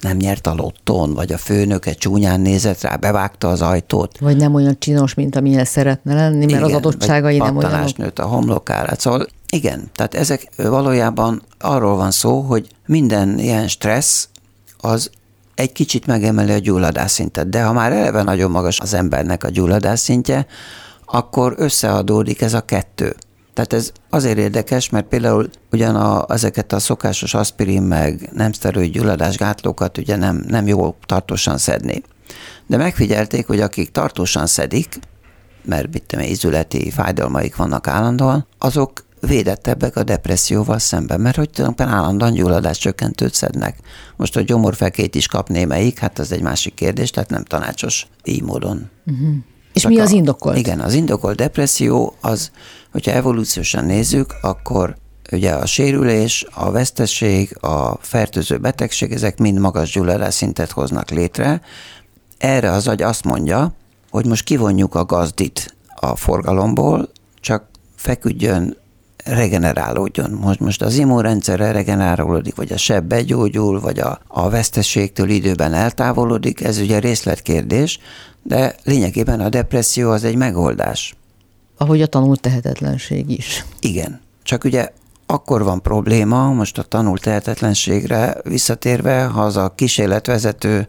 nem 0.01 0.17
nyert 0.17 0.47
a 0.47 0.53
lottón, 0.53 1.13
vagy 1.13 1.31
a 1.31 1.37
főnöke 1.37 1.93
csúnyán 1.93 2.39
nézett 2.39 2.81
rá, 2.81 2.95
bevágta 2.95 3.47
az 3.47 3.61
ajtót. 3.61 4.19
Vagy 4.19 4.37
nem 4.37 4.53
olyan 4.53 4.75
csinos, 4.79 5.13
mint 5.13 5.35
amilyen 5.35 5.65
szeretne 5.65 6.13
lenni, 6.13 6.37
mert 6.37 6.49
igen, 6.49 6.63
az 6.63 6.73
adottságai 6.73 7.37
nem 7.37 7.57
olyan. 7.57 7.89
nőtt 7.97 8.19
a 8.19 8.25
homlokára. 8.25 8.95
Szóval 8.95 9.27
igen, 9.49 9.89
tehát 9.95 10.13
ezek 10.13 10.49
valójában 10.57 11.41
arról 11.59 11.95
van 11.95 12.11
szó, 12.11 12.39
hogy 12.41 12.67
minden 12.85 13.39
ilyen 13.39 13.67
stressz 13.67 14.29
az 14.77 15.09
egy 15.55 15.71
kicsit 15.71 16.05
megemeli 16.05 16.51
a 16.51 16.57
gyulladásszintet, 16.57 17.49
de 17.49 17.63
ha 17.63 17.73
már 17.73 17.91
eleve 17.91 18.23
nagyon 18.23 18.51
magas 18.51 18.79
az 18.79 18.93
embernek 18.93 19.43
a 19.43 19.49
gyulladásszintje, 19.49 20.45
akkor 21.05 21.53
összeadódik 21.57 22.41
ez 22.41 22.53
a 22.53 22.61
kettő. 22.61 23.15
Tehát 23.53 23.73
ez 23.73 23.91
azért 24.09 24.37
érdekes, 24.37 24.89
mert 24.89 25.07
például 25.07 25.49
ugyan 25.71 25.95
a, 25.95 26.25
ezeket 26.29 26.73
a 26.73 26.79
szokásos 26.79 27.33
aspirin 27.33 27.81
meg 27.81 28.29
nem 28.33 28.51
szteroid 28.51 28.91
gyulladásgátlókat 28.91 29.97
ugye 29.97 30.15
nem, 30.15 30.43
nem 30.47 30.67
jó 30.67 30.95
tartósan 31.05 31.57
szedni. 31.57 32.03
De 32.67 32.77
megfigyelték, 32.77 33.47
hogy 33.47 33.59
akik 33.59 33.91
tartósan 33.91 34.47
szedik, 34.47 34.99
mert 35.65 35.93
mit 35.93 36.03
tudom, 36.03 36.25
izületi 36.25 36.91
fájdalmaik 36.91 37.55
vannak 37.55 37.87
állandóan, 37.87 38.47
azok 38.57 39.03
védettebbek 39.19 39.95
a 39.95 40.03
depresszióval 40.03 40.79
szemben, 40.79 41.21
mert 41.21 41.35
hogy 41.35 41.49
tulajdonképpen 41.49 41.93
állandóan 41.93 42.33
gyulladás 42.33 42.77
csökkentőt 42.77 43.33
szednek. 43.33 43.77
Most, 44.15 44.33
hogy 44.33 44.45
gyomorfekét 44.45 45.15
is 45.15 45.27
kap 45.27 45.49
némelyik, 45.49 45.99
hát 45.99 46.19
az 46.19 46.31
egy 46.31 46.41
másik 46.41 46.73
kérdés, 46.73 47.09
tehát 47.09 47.29
nem 47.29 47.43
tanácsos 47.43 48.07
így 48.23 48.41
módon. 48.41 48.89
Uh-huh. 49.05 49.35
És 49.73 49.87
mi 49.87 49.99
az 49.99 50.11
indokolt? 50.11 50.57
igen, 50.57 50.79
az 50.79 50.93
indokolt 50.93 51.35
depresszió 51.35 52.15
az, 52.21 52.51
hogyha 52.93 53.11
evolúciósan 53.11 53.85
nézzük, 53.85 54.35
akkor 54.41 54.95
ugye 55.31 55.51
a 55.51 55.65
sérülés, 55.65 56.45
a 56.53 56.71
vesztesség, 56.71 57.57
a 57.61 57.97
fertőző 58.01 58.57
betegség, 58.57 59.11
ezek 59.11 59.37
mind 59.37 59.59
magas 59.59 59.91
gyulladásszintet 59.91 60.71
hoznak 60.71 61.09
létre. 61.09 61.61
Erre 62.37 62.71
az 62.71 62.87
agy 62.87 63.01
azt 63.01 63.23
mondja, 63.23 63.73
hogy 64.09 64.25
most 64.25 64.43
kivonjuk 64.43 64.95
a 64.95 65.05
gazdit 65.05 65.75
a 65.95 66.15
forgalomból, 66.15 67.09
csak 67.39 67.65
feküdjön, 67.95 68.77
regenerálódjon. 69.23 70.31
Most, 70.31 70.59
most 70.59 70.81
az 70.81 70.95
immunrendszerre 70.95 71.71
regenerálódik, 71.71 72.55
vagy 72.55 72.71
a 72.71 72.77
seb 72.77 73.05
begyógyul, 73.05 73.79
vagy 73.79 73.99
a, 73.99 74.19
a 74.27 74.49
veszteségtől 74.49 75.29
időben 75.29 75.73
eltávolodik, 75.73 76.63
ez 76.63 76.77
ugye 76.77 76.99
részletkérdés, 76.99 77.99
de 78.43 78.75
lényegében 78.83 79.39
a 79.39 79.49
depresszió 79.49 80.09
az 80.09 80.23
egy 80.23 80.35
megoldás. 80.35 81.15
Ahogy 81.77 82.01
a 82.01 82.07
tanult 82.07 82.41
tehetetlenség 82.41 83.29
is. 83.29 83.65
Igen. 83.79 84.21
Csak 84.43 84.63
ugye 84.63 84.89
akkor 85.25 85.63
van 85.63 85.81
probléma, 85.81 86.51
most 86.51 86.77
a 86.77 86.83
tanult 86.83 87.21
tehetetlenségre 87.21 88.35
visszatérve, 88.43 89.23
ha 89.23 89.41
az 89.41 89.57
a 89.57 89.73
kísérletvezető 89.75 90.87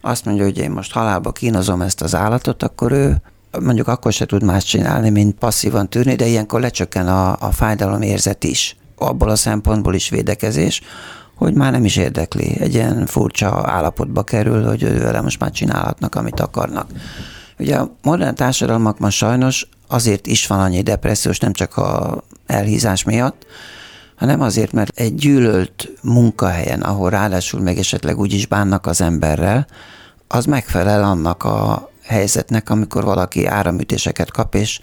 azt 0.00 0.24
mondja, 0.24 0.44
hogy 0.44 0.58
én 0.58 0.70
most 0.70 0.92
halálba 0.92 1.32
kínozom 1.32 1.82
ezt 1.82 2.00
az 2.02 2.14
állatot, 2.14 2.62
akkor 2.62 2.92
ő 2.92 3.22
mondjuk 3.60 3.88
akkor 3.88 4.12
se 4.12 4.26
tud 4.26 4.42
más 4.42 4.64
csinálni, 4.64 5.10
mint 5.10 5.38
passzívan 5.38 5.88
tűrni, 5.88 6.14
de 6.14 6.26
ilyenkor 6.26 6.60
lecsökken 6.60 7.08
a, 7.08 7.36
a 7.40 7.52
fájdalom 7.52 8.02
érzet 8.02 8.44
is. 8.44 8.76
Abból 8.96 9.30
a 9.30 9.36
szempontból 9.36 9.94
is 9.94 10.08
védekezés, 10.08 10.80
hogy 11.34 11.54
már 11.54 11.72
nem 11.72 11.84
is 11.84 11.96
érdekli. 11.96 12.56
Egy 12.60 12.74
ilyen 12.74 13.06
furcsa 13.06 13.70
állapotba 13.70 14.22
kerül, 14.22 14.66
hogy 14.66 14.98
vele 14.98 15.20
most 15.20 15.40
már 15.40 15.50
csinálhatnak, 15.50 16.14
amit 16.14 16.40
akarnak. 16.40 16.90
Ugye 17.58 17.76
a 17.76 17.90
modern 18.02 18.34
társadalmakban 18.34 19.10
sajnos 19.10 19.68
azért 19.92 20.26
is 20.26 20.46
van 20.46 20.60
annyi 20.60 20.82
depressziós, 20.82 21.38
nem 21.38 21.52
csak 21.52 21.76
a 21.76 22.22
elhízás 22.46 23.04
miatt, 23.04 23.46
hanem 24.16 24.40
azért, 24.40 24.72
mert 24.72 24.98
egy 24.98 25.14
gyűlölt 25.14 25.88
munkahelyen, 26.02 26.80
ahol 26.80 27.10
ráadásul 27.10 27.60
meg 27.60 27.78
esetleg 27.78 28.18
úgy 28.18 28.32
is 28.32 28.46
bánnak 28.46 28.86
az 28.86 29.00
emberrel, 29.00 29.66
az 30.28 30.44
megfelel 30.44 31.04
annak 31.04 31.44
a 31.44 31.90
helyzetnek, 32.02 32.70
amikor 32.70 33.04
valaki 33.04 33.46
áramütéseket 33.46 34.30
kap, 34.30 34.54
és 34.54 34.80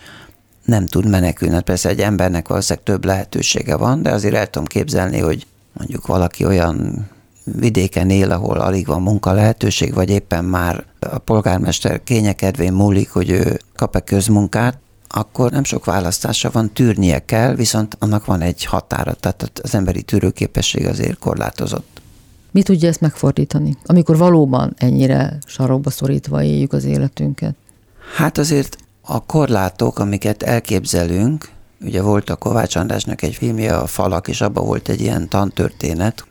nem 0.65 0.85
tud 0.85 1.09
menekülni. 1.09 1.53
Hát 1.53 1.63
persze 1.63 1.89
egy 1.89 1.99
embernek 1.99 2.47
valószínűleg 2.47 2.85
több 2.85 3.05
lehetősége 3.05 3.75
van, 3.75 4.01
de 4.01 4.11
azért 4.11 4.35
el 4.35 4.47
tudom 4.47 4.67
képzelni, 4.67 5.19
hogy 5.19 5.47
mondjuk 5.73 6.07
valaki 6.07 6.45
olyan 6.45 7.07
vidéken 7.43 8.09
él, 8.09 8.31
ahol 8.31 8.57
alig 8.57 8.85
van 8.85 9.01
munka 9.01 9.31
lehetőség, 9.31 9.93
vagy 9.93 10.09
éppen 10.09 10.45
már 10.45 10.83
a 10.99 11.17
polgármester 11.17 12.03
kényekedvén 12.03 12.73
múlik, 12.73 13.09
hogy 13.09 13.29
ő 13.29 13.59
kap-e 13.75 13.99
közmunkát, 13.99 14.77
akkor 15.09 15.51
nem 15.51 15.63
sok 15.63 15.85
választása 15.85 16.49
van, 16.51 16.73
tűrnie 16.73 17.25
kell, 17.25 17.55
viszont 17.55 17.95
annak 17.99 18.25
van 18.25 18.41
egy 18.41 18.65
határa, 18.65 19.13
tehát 19.13 19.59
az 19.63 19.75
emberi 19.75 20.01
tűrőképesség 20.01 20.85
azért 20.85 21.19
korlátozott. 21.19 22.01
Mi 22.51 22.61
tudja 22.61 22.87
ezt 22.87 23.01
megfordítani, 23.01 23.77
amikor 23.85 24.17
valóban 24.17 24.73
ennyire 24.77 25.37
sarokba 25.45 25.89
szorítva 25.89 26.43
éljük 26.43 26.73
az 26.73 26.83
életünket? 26.83 27.55
Hát 28.15 28.37
azért 28.37 28.77
a 29.01 29.25
korlátok, 29.25 29.99
amiket 29.99 30.43
elképzelünk, 30.43 31.49
ugye 31.81 32.01
volt 32.01 32.29
a 32.29 32.35
Kovács 32.35 32.75
Andrásnak 32.75 33.21
egy 33.21 33.35
filmje, 33.35 33.77
a 33.77 33.87
Falak, 33.87 34.27
és 34.27 34.41
abban 34.41 34.65
volt 34.65 34.89
egy 34.89 35.01
ilyen 35.01 35.29
tantörténet, 35.29 36.25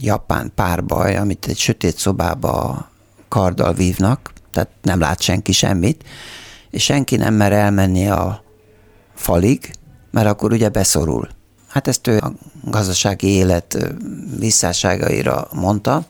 japán 0.00 0.52
párbaj, 0.54 1.16
amit 1.16 1.46
egy 1.46 1.58
sötét 1.58 1.98
szobába 1.98 2.88
karddal 3.28 3.72
vívnak, 3.72 4.32
tehát 4.50 4.68
nem 4.82 5.00
lát 5.00 5.20
senki 5.20 5.52
semmit, 5.52 6.04
és 6.72 6.82
senki 6.82 7.16
nem 7.16 7.34
mer 7.34 7.52
elmenni 7.52 8.08
a 8.08 8.42
falig, 9.14 9.70
mert 10.10 10.26
akkor 10.26 10.52
ugye 10.52 10.68
beszorul. 10.68 11.28
Hát 11.68 11.88
ezt 11.88 12.06
ő 12.06 12.18
a 12.18 12.32
gazdasági 12.64 13.28
élet 13.28 13.94
visszásságaira 14.38 15.48
mondta, 15.52 16.04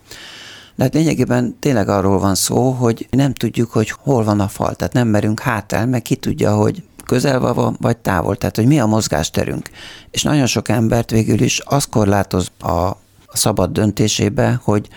de 0.75 0.83
hát 0.83 0.95
lényegében 0.95 1.57
tényleg 1.59 1.89
arról 1.89 2.19
van 2.19 2.35
szó, 2.35 2.71
hogy 2.71 3.09
nem 3.11 3.33
tudjuk, 3.33 3.71
hogy 3.71 3.91
hol 3.91 4.25
van 4.25 4.41
a 4.41 4.49
fal, 4.49 4.75
tehát 4.75 4.93
nem 4.93 5.09
merünk 5.09 5.41
hátel, 5.41 5.87
meg 5.87 6.03
ki 6.03 6.17
tudja, 6.17 6.55
hogy 6.55 6.83
közel 7.05 7.41
van, 7.41 7.77
vagy 7.81 7.97
távol, 7.97 8.37
tehát 8.37 8.57
hogy 8.57 8.67
mi 8.67 8.81
a 8.81 8.87
mozgásterünk. 8.87 9.71
És 10.11 10.23
nagyon 10.23 10.47
sok 10.47 10.69
embert 10.69 11.11
végül 11.11 11.41
is 11.41 11.61
az 11.65 11.85
korlátoz 11.85 12.51
a 12.59 12.91
szabad 13.33 13.73
döntésébe, 13.73 14.61
hogy 14.63 14.89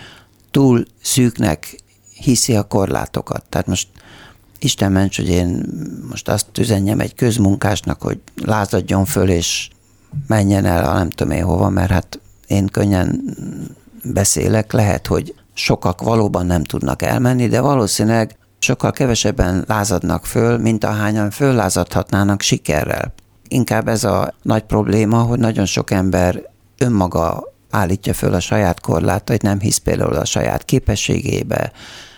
túl 0.50 0.84
szűknek 1.02 1.76
hiszi 2.14 2.56
a 2.56 2.62
korlátokat. 2.62 3.44
Tehát 3.48 3.66
most 3.66 3.88
Isten 4.58 4.92
ments, 4.92 5.16
hogy 5.16 5.28
én 5.28 5.64
most 6.10 6.28
azt 6.28 6.58
üzenjem 6.58 7.00
egy 7.00 7.14
közmunkásnak, 7.14 8.02
hogy 8.02 8.20
lázadjon 8.44 9.04
föl, 9.04 9.28
és 9.28 9.68
menjen 10.26 10.64
el 10.64 10.94
nem 10.94 11.10
tudom 11.10 11.32
én 11.32 11.44
hova, 11.44 11.68
mert 11.68 11.90
hát 11.90 12.20
én 12.46 12.66
könnyen 12.66 13.22
beszélek, 14.02 14.72
lehet, 14.72 15.06
hogy 15.06 15.34
sokak 15.54 16.02
valóban 16.02 16.46
nem 16.46 16.64
tudnak 16.64 17.02
elmenni, 17.02 17.46
de 17.46 17.60
valószínűleg 17.60 18.36
sokkal 18.58 18.92
kevesebben 18.92 19.64
lázadnak 19.66 20.26
föl, 20.26 20.58
mint 20.58 20.84
ahányan 20.84 21.30
föllázadhatnának 21.30 22.40
sikerrel. 22.40 23.12
Inkább 23.48 23.88
ez 23.88 24.04
a 24.04 24.34
nagy 24.42 24.62
probléma, 24.62 25.22
hogy 25.22 25.38
nagyon 25.38 25.66
sok 25.66 25.90
ember 25.90 26.42
önmaga 26.78 27.52
állítja 27.70 28.14
föl 28.14 28.34
a 28.34 28.40
saját 28.40 28.80
korlátait, 28.80 29.42
nem 29.42 29.60
hisz 29.60 29.76
például 29.76 30.14
a 30.14 30.24
saját 30.24 30.64
képességébe, 30.64 31.72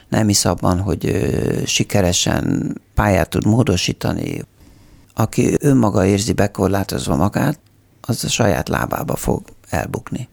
nem 0.09 0.27
hisz 0.27 0.45
abban, 0.45 0.81
hogy 0.81 1.29
sikeresen 1.67 2.75
pályát 2.95 3.29
tud 3.29 3.47
módosítani. 3.47 4.41
Aki 5.15 5.57
önmaga 5.61 6.07
érzi 6.07 6.33
bekorlátozva 6.33 7.17
magát, 7.17 7.61
az 8.01 8.25
a 8.25 8.29
saját 8.29 8.69
lábába 8.69 9.17
fog 9.17 9.43
elbukni. 9.69 10.29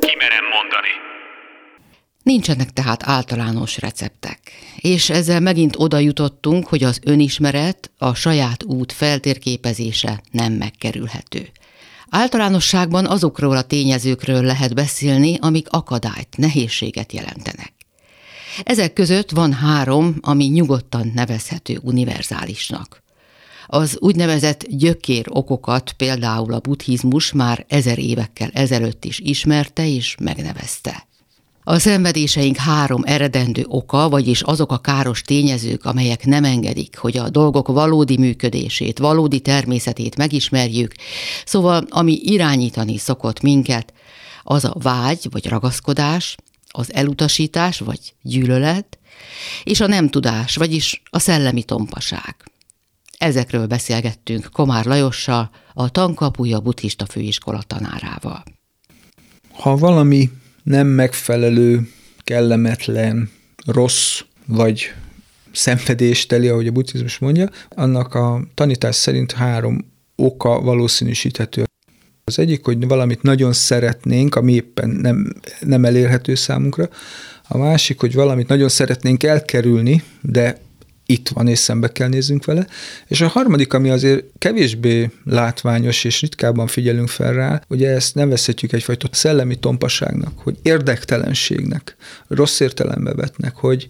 Kimerem 0.00 0.44
mondani. 0.54 0.88
Nincsenek 2.22 2.72
tehát 2.72 3.02
általános 3.04 3.78
receptek, 3.78 4.40
és 4.76 5.10
ezzel 5.10 5.40
megint 5.40 5.74
oda 5.76 5.98
jutottunk, 5.98 6.66
hogy 6.66 6.82
az 6.82 7.00
önismeret, 7.04 7.90
a 7.98 8.14
saját 8.14 8.64
út 8.64 8.92
feltérképezése 8.92 10.22
nem 10.30 10.52
megkerülhető. 10.52 11.48
Általánosságban 12.10 13.06
azokról 13.06 13.56
a 13.56 13.62
tényezőkről 13.62 14.42
lehet 14.42 14.74
beszélni, 14.74 15.38
amik 15.40 15.68
akadályt, 15.70 16.36
nehézséget 16.36 17.12
jelentenek. 17.12 17.72
Ezek 18.62 18.92
között 18.92 19.30
van 19.30 19.52
három, 19.52 20.16
ami 20.20 20.44
nyugodtan 20.44 21.10
nevezhető 21.14 21.78
univerzálisnak. 21.82 23.02
Az 23.66 23.96
úgynevezett 24.00 24.66
gyökér 24.68 25.26
okokat 25.28 25.92
például 25.92 26.52
a 26.52 26.60
buddhizmus 26.60 27.32
már 27.32 27.64
ezer 27.68 27.98
évekkel 27.98 28.50
ezelőtt 28.52 29.04
is 29.04 29.18
ismerte 29.18 29.88
és 29.88 30.16
megnevezte. 30.20 31.07
A 31.68 31.78
szenvedéseink 31.78 32.56
három 32.56 33.02
eredendő 33.04 33.64
oka, 33.66 34.08
vagyis 34.08 34.42
azok 34.42 34.72
a 34.72 34.78
káros 34.78 35.22
tényezők, 35.22 35.84
amelyek 35.84 36.24
nem 36.26 36.44
engedik, 36.44 36.96
hogy 36.96 37.16
a 37.16 37.28
dolgok 37.30 37.68
valódi 37.68 38.18
működését, 38.18 38.98
valódi 38.98 39.40
természetét 39.40 40.16
megismerjük, 40.16 40.94
szóval 41.44 41.86
ami 41.88 42.20
irányítani 42.22 42.98
szokott 42.98 43.40
minket, 43.40 43.92
az 44.42 44.64
a 44.64 44.74
vágy 44.82 45.26
vagy 45.30 45.48
ragaszkodás, 45.48 46.36
az 46.68 46.94
elutasítás 46.94 47.78
vagy 47.78 48.14
gyűlölet, 48.22 48.98
és 49.64 49.80
a 49.80 49.86
nem 49.86 50.08
tudás, 50.08 50.56
vagyis 50.56 51.02
a 51.10 51.18
szellemi 51.18 51.62
tompaság. 51.62 52.36
Ezekről 53.18 53.66
beszélgettünk 53.66 54.48
Komár 54.52 54.84
Lajossal, 54.84 55.50
a 55.74 55.88
Tankapuja 55.88 56.60
buddhista 56.60 57.06
főiskola 57.06 57.62
tanárával. 57.66 58.42
Ha 59.52 59.76
valami 59.76 60.30
nem 60.68 60.86
megfelelő, 60.86 61.88
kellemetlen, 62.24 63.30
rossz 63.66 64.20
vagy 64.46 64.92
szenvedésteli, 65.52 66.48
ahogy 66.48 66.66
a 66.66 66.70
buddhizmus 66.70 67.18
mondja, 67.18 67.48
annak 67.68 68.14
a 68.14 68.42
tanítás 68.54 68.96
szerint 68.96 69.32
három 69.32 69.92
oka 70.16 70.60
valószínűsíthető. 70.60 71.64
Az 72.24 72.38
egyik, 72.38 72.64
hogy 72.64 72.86
valamit 72.86 73.22
nagyon 73.22 73.52
szeretnénk, 73.52 74.34
ami 74.34 74.52
éppen 74.52 74.88
nem, 74.88 75.32
nem 75.60 75.84
elérhető 75.84 76.34
számunkra. 76.34 76.88
A 77.48 77.58
másik, 77.58 78.00
hogy 78.00 78.14
valamit 78.14 78.48
nagyon 78.48 78.68
szeretnénk 78.68 79.22
elkerülni, 79.22 80.02
de 80.20 80.58
itt 81.10 81.28
van, 81.28 81.48
és 81.48 81.58
szembe 81.58 81.92
kell 81.92 82.08
néznünk 82.08 82.44
vele. 82.44 82.66
És 83.06 83.20
a 83.20 83.28
harmadik, 83.28 83.72
ami 83.72 83.90
azért 83.90 84.24
kevésbé 84.38 85.10
látványos, 85.24 86.04
és 86.04 86.20
ritkábban 86.20 86.66
figyelünk 86.66 87.08
fel 87.08 87.32
rá, 87.32 87.62
ugye 87.68 87.90
ezt 87.90 88.14
nevezhetjük 88.14 88.72
egyfajta 88.72 89.08
szellemi 89.12 89.56
tompaságnak, 89.56 90.38
hogy 90.38 90.56
érdektelenségnek, 90.62 91.96
rossz 92.26 92.60
értelembe 92.60 93.14
vetnek, 93.14 93.56
hogy 93.56 93.86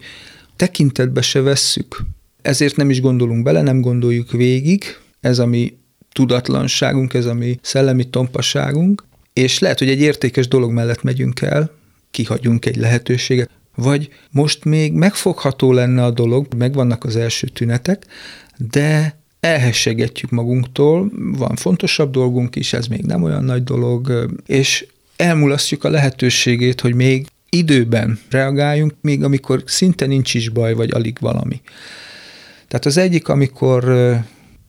tekintetbe 0.55 1.21
se 1.21 1.41
vesszük. 1.41 1.97
Ezért 2.41 2.75
nem 2.75 2.89
is 2.89 3.01
gondolunk 3.01 3.43
bele, 3.43 3.61
nem 3.61 3.81
gondoljuk 3.81 4.31
végig, 4.31 4.83
ez 5.19 5.39
a 5.39 5.45
mi 5.45 5.77
tudatlanságunk, 6.11 7.13
ez 7.13 7.25
a 7.25 7.33
mi 7.33 7.59
szellemi 7.61 8.09
tompaságunk, 8.09 9.03
és 9.33 9.59
lehet, 9.59 9.79
hogy 9.79 9.89
egy 9.89 10.01
értékes 10.01 10.47
dolog 10.47 10.71
mellett 10.71 11.03
megyünk 11.03 11.41
el, 11.41 11.71
kihagyunk 12.11 12.65
egy 12.65 12.75
lehetőséget, 12.75 13.49
vagy 13.79 14.09
most 14.31 14.65
még 14.65 14.93
megfogható 14.93 15.71
lenne 15.71 16.03
a 16.03 16.11
dolog, 16.11 16.47
megvannak 16.57 17.03
az 17.03 17.15
első 17.15 17.47
tünetek, 17.47 18.05
de 18.71 19.17
elhessegetjük 19.39 20.31
magunktól, 20.31 21.11
van 21.37 21.55
fontosabb 21.55 22.11
dolgunk 22.11 22.55
is, 22.55 22.73
ez 22.73 22.87
még 22.87 23.01
nem 23.01 23.23
olyan 23.23 23.43
nagy 23.43 23.63
dolog, 23.63 24.29
és 24.45 24.85
elmulasztjuk 25.15 25.83
a 25.83 25.89
lehetőségét, 25.89 26.81
hogy 26.81 26.95
még 26.95 27.27
időben 27.49 28.19
reagáljunk, 28.29 28.93
még 29.01 29.23
amikor 29.23 29.63
szinte 29.65 30.05
nincs 30.05 30.33
is 30.33 30.49
baj, 30.49 30.73
vagy 30.73 30.91
alig 30.91 31.17
valami. 31.19 31.61
Tehát 32.67 32.85
az 32.85 32.97
egyik, 32.97 33.27
amikor 33.27 33.83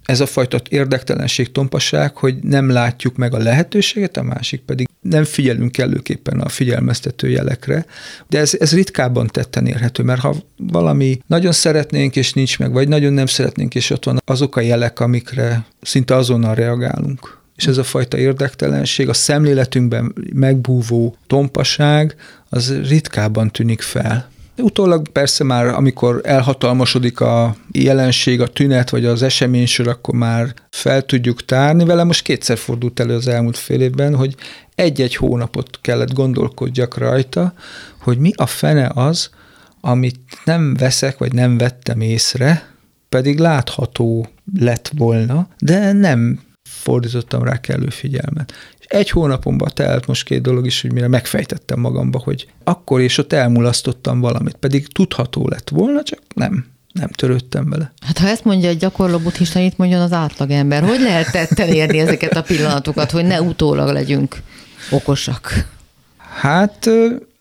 ez 0.04 0.20
a 0.20 0.26
fajta 0.26 0.60
érdektelenség, 0.68 1.52
tompaság, 1.52 2.16
hogy 2.16 2.36
nem 2.42 2.70
látjuk 2.70 3.16
meg 3.16 3.34
a 3.34 3.38
lehetőséget, 3.38 4.16
a 4.16 4.22
másik 4.22 4.60
pedig 4.60 4.88
nem 5.00 5.24
figyelünk 5.24 5.78
előképpen 5.78 6.40
a 6.40 6.48
figyelmeztető 6.48 7.28
jelekre, 7.28 7.86
de 8.28 8.38
ez, 8.38 8.54
ez 8.58 8.74
ritkábban 8.74 9.26
tetten 9.26 9.66
érhető, 9.66 10.02
mert 10.02 10.20
ha 10.20 10.36
valami 10.56 11.20
nagyon 11.26 11.52
szeretnénk 11.52 12.16
és 12.16 12.32
nincs 12.32 12.58
meg, 12.58 12.72
vagy 12.72 12.88
nagyon 12.88 13.12
nem 13.12 13.26
szeretnénk 13.26 13.74
és 13.74 13.90
ott 13.90 14.04
van 14.04 14.20
azok 14.24 14.56
a 14.56 14.60
jelek, 14.60 15.00
amikre 15.00 15.64
szinte 15.82 16.14
azonnal 16.14 16.54
reagálunk. 16.54 17.38
És 17.56 17.66
ez 17.66 17.78
a 17.78 17.84
fajta 17.84 18.18
érdektelenség, 18.18 19.08
a 19.08 19.12
szemléletünkben 19.12 20.14
megbúvó 20.32 21.16
tompaság, 21.26 22.14
az 22.48 22.74
ritkábban 22.88 23.50
tűnik 23.50 23.80
fel. 23.80 24.30
Utólag 24.60 25.08
persze 25.08 25.44
már, 25.44 25.66
amikor 25.66 26.20
elhatalmasodik 26.24 27.20
a 27.20 27.56
jelenség, 27.72 28.40
a 28.40 28.46
tünet 28.46 28.90
vagy 28.90 29.04
az 29.04 29.22
eseménysor, 29.22 29.88
akkor 29.88 30.14
már 30.14 30.54
fel 30.70 31.02
tudjuk 31.02 31.44
tárni. 31.44 31.84
Vele 31.84 32.04
most 32.04 32.22
kétszer 32.22 32.58
fordult 32.58 33.00
elő 33.00 33.14
az 33.14 33.28
elmúlt 33.28 33.56
fél 33.56 33.80
évben, 33.80 34.16
hogy 34.16 34.34
egy-egy 34.74 35.16
hónapot 35.16 35.78
kellett 35.80 36.12
gondolkodjak 36.12 36.98
rajta, 36.98 37.52
hogy 38.00 38.18
mi 38.18 38.30
a 38.36 38.46
fene 38.46 38.90
az, 38.94 39.30
amit 39.80 40.20
nem 40.44 40.74
veszek, 40.74 41.18
vagy 41.18 41.32
nem 41.32 41.58
vettem 41.58 42.00
észre, 42.00 42.74
pedig 43.08 43.38
látható 43.38 44.28
lett 44.58 44.92
volna, 44.96 45.48
de 45.58 45.92
nem 45.92 46.40
fordítottam 46.70 47.42
rá 47.42 47.60
kellő 47.60 47.88
figyelmet. 47.88 48.52
Egy 48.90 49.10
hónapomban 49.10 49.70
telt 49.74 50.06
most 50.06 50.24
két 50.24 50.42
dolog 50.42 50.66
is, 50.66 50.80
hogy 50.80 50.92
mire 50.92 51.08
megfejtettem 51.08 51.80
magamba, 51.80 52.18
hogy 52.18 52.46
akkor 52.64 53.00
és 53.00 53.18
ott 53.18 53.32
elmulasztottam 53.32 54.20
valamit, 54.20 54.54
pedig 54.54 54.92
tudható 54.92 55.48
lett 55.48 55.68
volna, 55.68 56.02
csak 56.02 56.18
nem, 56.34 56.66
nem 56.92 57.08
törődtem 57.08 57.68
vele. 57.68 57.92
Hát 58.06 58.18
ha 58.18 58.28
ezt 58.28 58.44
mondja 58.44 58.68
egy 58.68 58.76
gyakorló 58.76 59.18
buddhista, 59.18 59.58
itt 59.58 59.76
mondjon 59.76 60.00
az 60.00 60.12
átlagember, 60.12 60.82
hogy 60.82 61.00
lehet 61.00 61.32
tetten 61.32 61.68
érni 61.68 61.98
ezeket 61.98 62.36
a 62.36 62.42
pillanatokat, 62.42 63.10
hogy 63.10 63.24
ne 63.24 63.42
utólag 63.42 63.92
legyünk 63.92 64.42
okosak? 64.90 65.68
Hát 66.16 66.90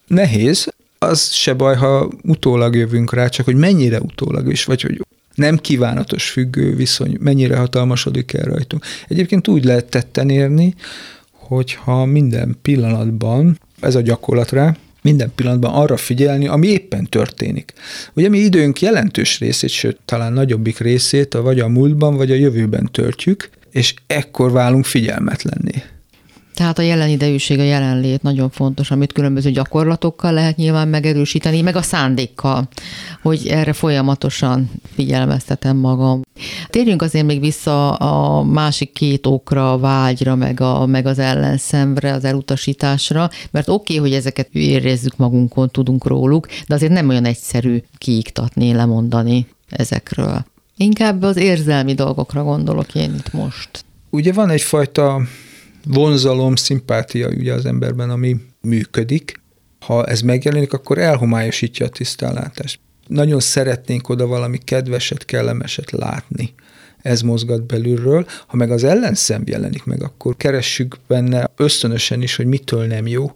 nehéz. 0.07 0.67
Az 0.99 1.31
se 1.31 1.53
baj, 1.53 1.75
ha 1.75 2.09
utólag 2.23 2.75
jövünk 2.75 3.13
rá, 3.13 3.27
csak 3.27 3.45
hogy 3.45 3.55
mennyire 3.55 3.99
utólag 3.99 4.51
is, 4.51 4.65
vagy 4.65 4.81
hogy 4.81 5.05
nem 5.35 5.57
kívánatos 5.57 6.29
függő 6.29 6.75
viszony, 6.75 7.17
mennyire 7.19 7.57
hatalmasodik 7.57 8.33
el 8.33 8.43
rajtunk. 8.43 8.85
Egyébként 9.07 9.47
úgy 9.47 9.63
lehet 9.63 9.85
tetten 9.85 10.29
érni, 10.29 10.75
hogyha 11.49 12.05
minden 12.05 12.57
pillanatban, 12.61 13.59
ez 13.79 13.95
a 13.95 14.01
gyakorlat 14.01 14.51
rá, 14.51 14.75
minden 15.01 15.31
pillanatban 15.35 15.73
arra 15.73 15.97
figyelni, 15.97 16.47
ami 16.47 16.67
éppen 16.67 17.05
történik. 17.05 17.73
Ugye 18.13 18.29
mi 18.29 18.37
időnk 18.37 18.81
jelentős 18.81 19.39
részét, 19.39 19.69
sőt, 19.69 19.99
talán 20.05 20.33
nagyobbik 20.33 20.77
részét 20.77 21.33
vagy 21.33 21.59
a 21.59 21.67
múltban, 21.67 22.15
vagy 22.15 22.31
a 22.31 22.35
jövőben 22.35 22.89
töltjük, 22.91 23.49
és 23.71 23.93
ekkor 24.07 24.51
válunk 24.51 24.85
figyelmetlenné. 24.85 25.83
Tehát 26.59 26.79
a 26.79 26.81
jelen 26.81 27.09
idejűség, 27.09 27.59
a 27.59 27.63
jelenlét 27.63 28.21
nagyon 28.21 28.49
fontos, 28.49 28.91
amit 28.91 29.13
különböző 29.13 29.51
gyakorlatokkal 29.51 30.33
lehet 30.33 30.55
nyilván 30.55 30.87
megerősíteni, 30.87 31.61
meg 31.61 31.75
a 31.75 31.81
szándékkal, 31.81 32.67
hogy 33.21 33.47
erre 33.47 33.73
folyamatosan 33.73 34.71
figyelmeztetem 34.93 35.77
magam. 35.77 36.21
Térjünk 36.69 37.01
azért 37.01 37.25
még 37.25 37.39
vissza 37.39 37.93
a 37.93 38.43
másik 38.43 38.93
két 38.93 39.25
okra, 39.25 39.71
a 39.71 39.77
vágyra, 39.77 40.35
meg, 40.35 40.61
a, 40.61 40.85
meg 40.85 41.05
az 41.05 41.19
ellenszemre, 41.19 42.13
az 42.13 42.23
elutasításra, 42.23 43.29
mert 43.51 43.69
oké, 43.69 43.97
okay, 43.97 44.09
hogy 44.09 44.17
ezeket 44.17 44.47
érezzük 44.51 45.17
magunkon, 45.17 45.69
tudunk 45.69 46.05
róluk, 46.07 46.47
de 46.67 46.73
azért 46.73 46.91
nem 46.91 47.09
olyan 47.09 47.25
egyszerű 47.25 47.81
kiiktatni, 47.97 48.73
lemondani 48.73 49.47
ezekről. 49.69 50.45
Inkább 50.77 51.21
az 51.21 51.37
érzelmi 51.37 51.93
dolgokra 51.93 52.43
gondolok 52.43 52.95
én 52.95 53.13
itt 53.13 53.33
most. 53.33 53.69
Ugye 54.09 54.33
van 54.33 54.49
egyfajta 54.49 55.21
vonzalom, 55.85 56.55
szimpátia 56.55 57.27
ugye 57.27 57.53
az 57.53 57.65
emberben, 57.65 58.09
ami 58.09 58.35
működik. 58.61 59.41
Ha 59.79 60.05
ez 60.05 60.21
megjelenik, 60.21 60.73
akkor 60.73 60.97
elhomályosítja 60.97 61.85
a 61.85 61.89
tisztánlátást. 61.89 62.79
Nagyon 63.07 63.39
szeretnénk 63.39 64.09
oda 64.09 64.27
valami 64.27 64.57
kedveset, 64.57 65.25
kellemeset 65.25 65.91
látni. 65.91 66.53
Ez 67.01 67.21
mozgat 67.21 67.65
belülről. 67.65 68.25
Ha 68.47 68.57
meg 68.57 68.71
az 68.71 68.83
ellenszem 68.83 69.43
jelenik 69.45 69.83
meg, 69.83 70.03
akkor 70.03 70.37
keressük 70.37 70.95
benne 71.07 71.51
ösztönösen 71.55 72.21
is, 72.21 72.35
hogy 72.35 72.45
mitől 72.45 72.85
nem 72.85 73.07
jó. 73.07 73.31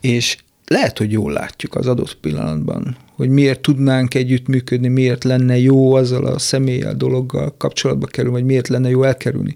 És 0.00 0.36
lehet, 0.66 0.98
hogy 0.98 1.12
jól 1.12 1.32
látjuk 1.32 1.74
az 1.74 1.86
adott 1.86 2.16
pillanatban, 2.20 2.96
hogy 3.14 3.28
miért 3.28 3.60
tudnánk 3.60 4.14
együttműködni, 4.14 4.88
miért 4.88 5.24
lenne 5.24 5.58
jó 5.58 5.94
azzal 5.94 6.26
a 6.26 6.38
személlyel, 6.38 6.94
dologgal 6.94 7.54
kapcsolatba 7.56 8.06
kerülni, 8.06 8.36
vagy 8.36 8.46
miért 8.46 8.68
lenne 8.68 8.88
jó 8.88 9.02
elkerülni 9.02 9.54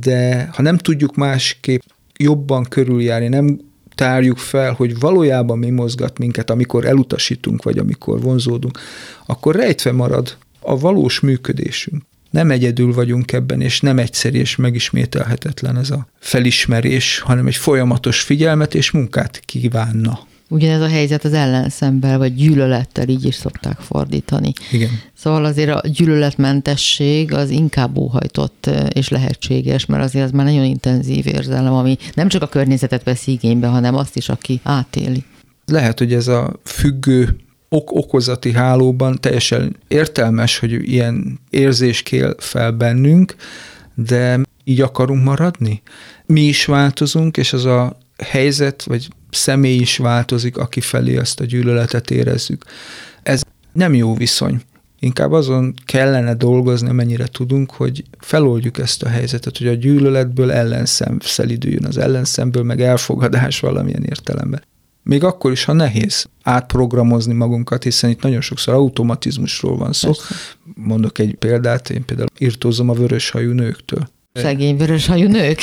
de 0.00 0.48
ha 0.52 0.62
nem 0.62 0.78
tudjuk 0.78 1.14
másképp 1.14 1.80
jobban 2.16 2.64
körüljárni, 2.64 3.28
nem 3.28 3.60
tárjuk 3.94 4.38
fel, 4.38 4.72
hogy 4.72 4.98
valójában 4.98 5.58
mi 5.58 5.70
mozgat 5.70 6.18
minket, 6.18 6.50
amikor 6.50 6.84
elutasítunk, 6.84 7.62
vagy 7.62 7.78
amikor 7.78 8.20
vonzódunk, 8.20 8.78
akkor 9.26 9.54
rejtve 9.54 9.92
marad 9.92 10.36
a 10.60 10.78
valós 10.78 11.20
működésünk. 11.20 12.02
Nem 12.30 12.50
egyedül 12.50 12.92
vagyunk 12.92 13.32
ebben, 13.32 13.60
és 13.60 13.80
nem 13.80 13.98
egyszerű 13.98 14.38
és 14.38 14.56
megismételhetetlen 14.56 15.76
ez 15.76 15.90
a 15.90 16.06
felismerés, 16.18 17.18
hanem 17.18 17.46
egy 17.46 17.56
folyamatos 17.56 18.20
figyelmet 18.20 18.74
és 18.74 18.90
munkát 18.90 19.40
kívánna. 19.44 20.18
Ugyanez 20.52 20.80
a 20.80 20.88
helyzet 20.88 21.24
az 21.24 21.32
ellenszemben, 21.32 22.18
vagy 22.18 22.34
gyűlölettel, 22.34 23.08
így 23.08 23.24
is 23.24 23.34
szokták 23.34 23.78
fordítani. 23.78 24.52
Igen. 24.70 24.88
Szóval 25.14 25.44
azért 25.44 25.70
a 25.70 25.88
gyűlöletmentesség 25.88 27.32
az 27.32 27.50
inkább 27.50 27.96
óhajtott 27.96 28.70
és 28.92 29.08
lehetséges, 29.08 29.86
mert 29.86 30.02
azért 30.02 30.24
az 30.24 30.30
már 30.30 30.46
nagyon 30.46 30.64
intenzív 30.64 31.26
érzelem, 31.26 31.72
ami 31.72 31.96
nem 32.14 32.28
csak 32.28 32.42
a 32.42 32.48
környezetet 32.48 33.02
veszi 33.04 33.32
igénybe, 33.32 33.66
hanem 33.66 33.94
azt 33.94 34.16
is, 34.16 34.28
aki 34.28 34.60
átéli. 34.62 35.24
Lehet, 35.66 35.98
hogy 35.98 36.12
ez 36.12 36.28
a 36.28 36.60
függő 36.64 37.36
ok-okozati 37.68 38.52
hálóban 38.52 39.20
teljesen 39.20 39.76
értelmes, 39.88 40.58
hogy 40.58 40.88
ilyen 40.88 41.40
érzés 41.50 42.02
kél 42.02 42.34
fel 42.38 42.70
bennünk, 42.70 43.34
de 43.94 44.40
így 44.64 44.80
akarunk 44.80 45.24
maradni? 45.24 45.82
Mi 46.26 46.40
is 46.40 46.64
változunk, 46.64 47.36
és 47.36 47.52
az 47.52 47.64
a 47.64 47.98
helyzet 48.18 48.82
vagy 48.82 49.08
személy 49.34 49.76
is 49.76 49.96
változik, 49.96 50.56
aki 50.56 50.80
felé 50.80 51.16
azt 51.16 51.40
a 51.40 51.44
gyűlöletet 51.44 52.10
érezzük. 52.10 52.64
Ez 53.22 53.42
nem 53.72 53.94
jó 53.94 54.14
viszony. 54.14 54.60
Inkább 54.98 55.32
azon 55.32 55.74
kellene 55.84 56.34
dolgozni, 56.34 56.88
amennyire 56.88 57.26
tudunk, 57.26 57.70
hogy 57.70 58.04
feloldjuk 58.18 58.78
ezt 58.78 59.02
a 59.02 59.08
helyzetet, 59.08 59.58
hogy 59.58 59.66
a 59.66 59.74
gyűlöletből 59.74 60.52
ellenszem 60.52 61.18
szelidüljön, 61.20 61.84
az 61.84 61.98
ellenszemből 61.98 62.62
meg 62.62 62.80
elfogadás 62.80 63.60
valamilyen 63.60 64.04
értelemben. 64.04 64.62
Még 65.02 65.24
akkor 65.24 65.52
is, 65.52 65.64
ha 65.64 65.72
nehéz 65.72 66.26
átprogramozni 66.42 67.32
magunkat, 67.32 67.82
hiszen 67.82 68.10
itt 68.10 68.22
nagyon 68.22 68.40
sokszor 68.40 68.74
automatizmusról 68.74 69.76
van 69.76 69.92
szó. 69.92 70.10
Persze. 70.10 70.24
Mondok 70.74 71.18
egy 71.18 71.34
példát, 71.34 71.90
én 71.90 72.04
például 72.04 72.28
írtózom 72.38 72.88
a 72.88 72.92
vöröshajú 72.92 73.52
nőktől. 73.52 74.08
Szegény 74.32 74.76
vöröshajú 74.76 75.28
nők. 75.28 75.60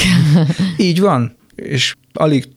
Így 0.78 1.00
van, 1.00 1.38
és 1.56 1.96
alig 2.14 2.48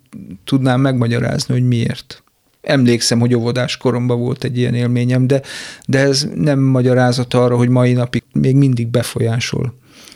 tudnám 0.45 0.81
megmagyarázni, 0.81 1.55
hogy 1.55 1.67
miért. 1.67 2.23
Emlékszem, 2.63 3.21
hogy 3.21 3.35
óvodás 3.35 3.77
koromban 3.77 4.19
volt 4.19 4.45
egy 4.45 4.59
ilyen 4.59 4.75
élményem, 4.75 5.27
de, 5.27 5.43
de 5.87 5.99
ez 5.99 6.29
nem 6.35 6.59
magyarázat 6.59 7.35
arra, 7.35 7.57
hogy 7.57 7.69
mai 7.69 7.93
napig 7.93 8.23
még 8.33 8.57
mindig 8.57 8.89
befolyásol. 8.89 9.75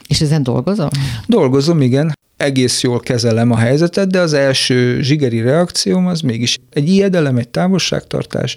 És 0.09 0.21
ezen 0.21 0.43
dolgozom? 0.43 0.89
Dolgozom, 1.27 1.81
igen. 1.81 2.13
Egész 2.37 2.83
jól 2.83 3.01
kezelem 3.01 3.51
a 3.51 3.57
helyzetet, 3.57 4.11
de 4.11 4.21
az 4.21 4.33
első 4.33 5.03
zsigeri 5.03 5.41
reakcióm 5.41 6.07
az 6.07 6.21
mégis 6.21 6.59
egy 6.71 6.89
ijedelem, 6.89 7.37
egy 7.37 7.49
távolságtartás, 7.49 8.57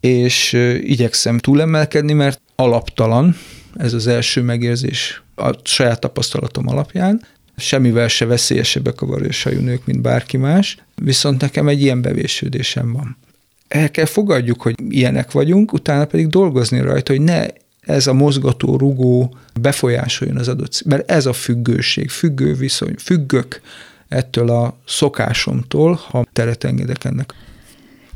és 0.00 0.52
igyekszem 0.80 1.38
túlemelkedni, 1.38 2.12
mert 2.12 2.40
alaptalan, 2.56 3.36
ez 3.76 3.92
az 3.92 4.06
első 4.06 4.42
megérzés 4.42 5.22
a 5.34 5.50
saját 5.62 6.00
tapasztalatom 6.00 6.68
alapján, 6.68 7.22
semmivel 7.56 8.08
se 8.08 8.24
veszélyesebbek 8.24 9.00
a 9.00 9.06
varjóshajú 9.06 9.60
nők, 9.60 9.86
mint 9.86 10.00
bárki 10.00 10.36
más, 10.36 10.78
viszont 10.94 11.40
nekem 11.40 11.68
egy 11.68 11.82
ilyen 11.82 12.02
bevésődésem 12.02 12.92
van. 12.92 13.16
El 13.68 13.90
kell 13.90 14.04
fogadjuk, 14.04 14.62
hogy 14.62 14.74
ilyenek 14.88 15.32
vagyunk, 15.32 15.72
utána 15.72 16.04
pedig 16.04 16.28
dolgozni 16.28 16.80
rajta, 16.80 17.12
hogy 17.12 17.22
ne 17.22 17.46
ez 17.80 18.06
a 18.06 18.12
mozgató, 18.12 18.76
rugó 18.76 19.36
befolyásoljon 19.60 20.36
az 20.36 20.48
adott, 20.48 20.82
mert 20.84 21.10
ez 21.10 21.26
a 21.26 21.32
függőség, 21.32 22.10
függő 22.10 22.54
viszony, 22.54 22.94
függök 22.98 23.60
ettől 24.08 24.50
a 24.50 24.76
szokásomtól, 24.86 26.00
ha 26.10 26.26
teret 26.32 26.64
engedek 26.64 27.04
ennek. 27.04 27.34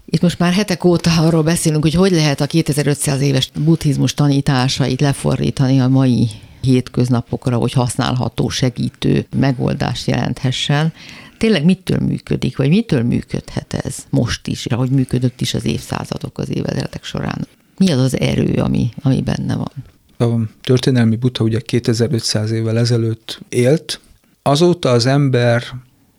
Itt 0.06 0.20
most 0.20 0.38
már 0.38 0.52
hetek 0.52 0.84
óta 0.84 1.10
arról 1.10 1.42
beszélünk, 1.42 1.82
hogy 1.82 1.94
hogy 1.94 2.12
lehet 2.12 2.40
a 2.40 2.46
2500 2.46 3.20
éves 3.20 3.50
buddhizmus 3.64 4.14
tanításait 4.14 5.00
lefordítani 5.00 5.80
a 5.80 5.88
mai 5.88 6.28
hétköznapokra, 6.60 7.56
hogy 7.56 7.72
használható, 7.72 8.48
segítő 8.48 9.26
megoldást 9.36 10.06
jelenthessen. 10.06 10.92
Tényleg 11.38 11.64
mitől 11.64 11.98
működik, 11.98 12.56
vagy 12.56 12.68
mitől 12.68 13.02
működhet 13.02 13.74
ez 13.74 13.96
most 14.10 14.46
is, 14.46 14.66
ahogy 14.66 14.90
működött 14.90 15.40
is 15.40 15.54
az 15.54 15.64
évszázadok, 15.64 16.38
az 16.38 16.56
évezredek 16.56 17.04
során? 17.04 17.46
Mi 17.76 17.90
az 17.90 18.00
az 18.00 18.20
erő, 18.20 18.54
ami, 18.54 18.90
ami 19.02 19.22
benne 19.22 19.56
van? 19.56 19.72
A 20.30 20.48
történelmi 20.62 21.16
Buddha 21.16 21.44
ugye 21.44 21.60
2500 21.60 22.50
évvel 22.50 22.78
ezelőtt 22.78 23.40
élt, 23.48 24.00
azóta 24.42 24.90
az 24.90 25.06
ember 25.06 25.62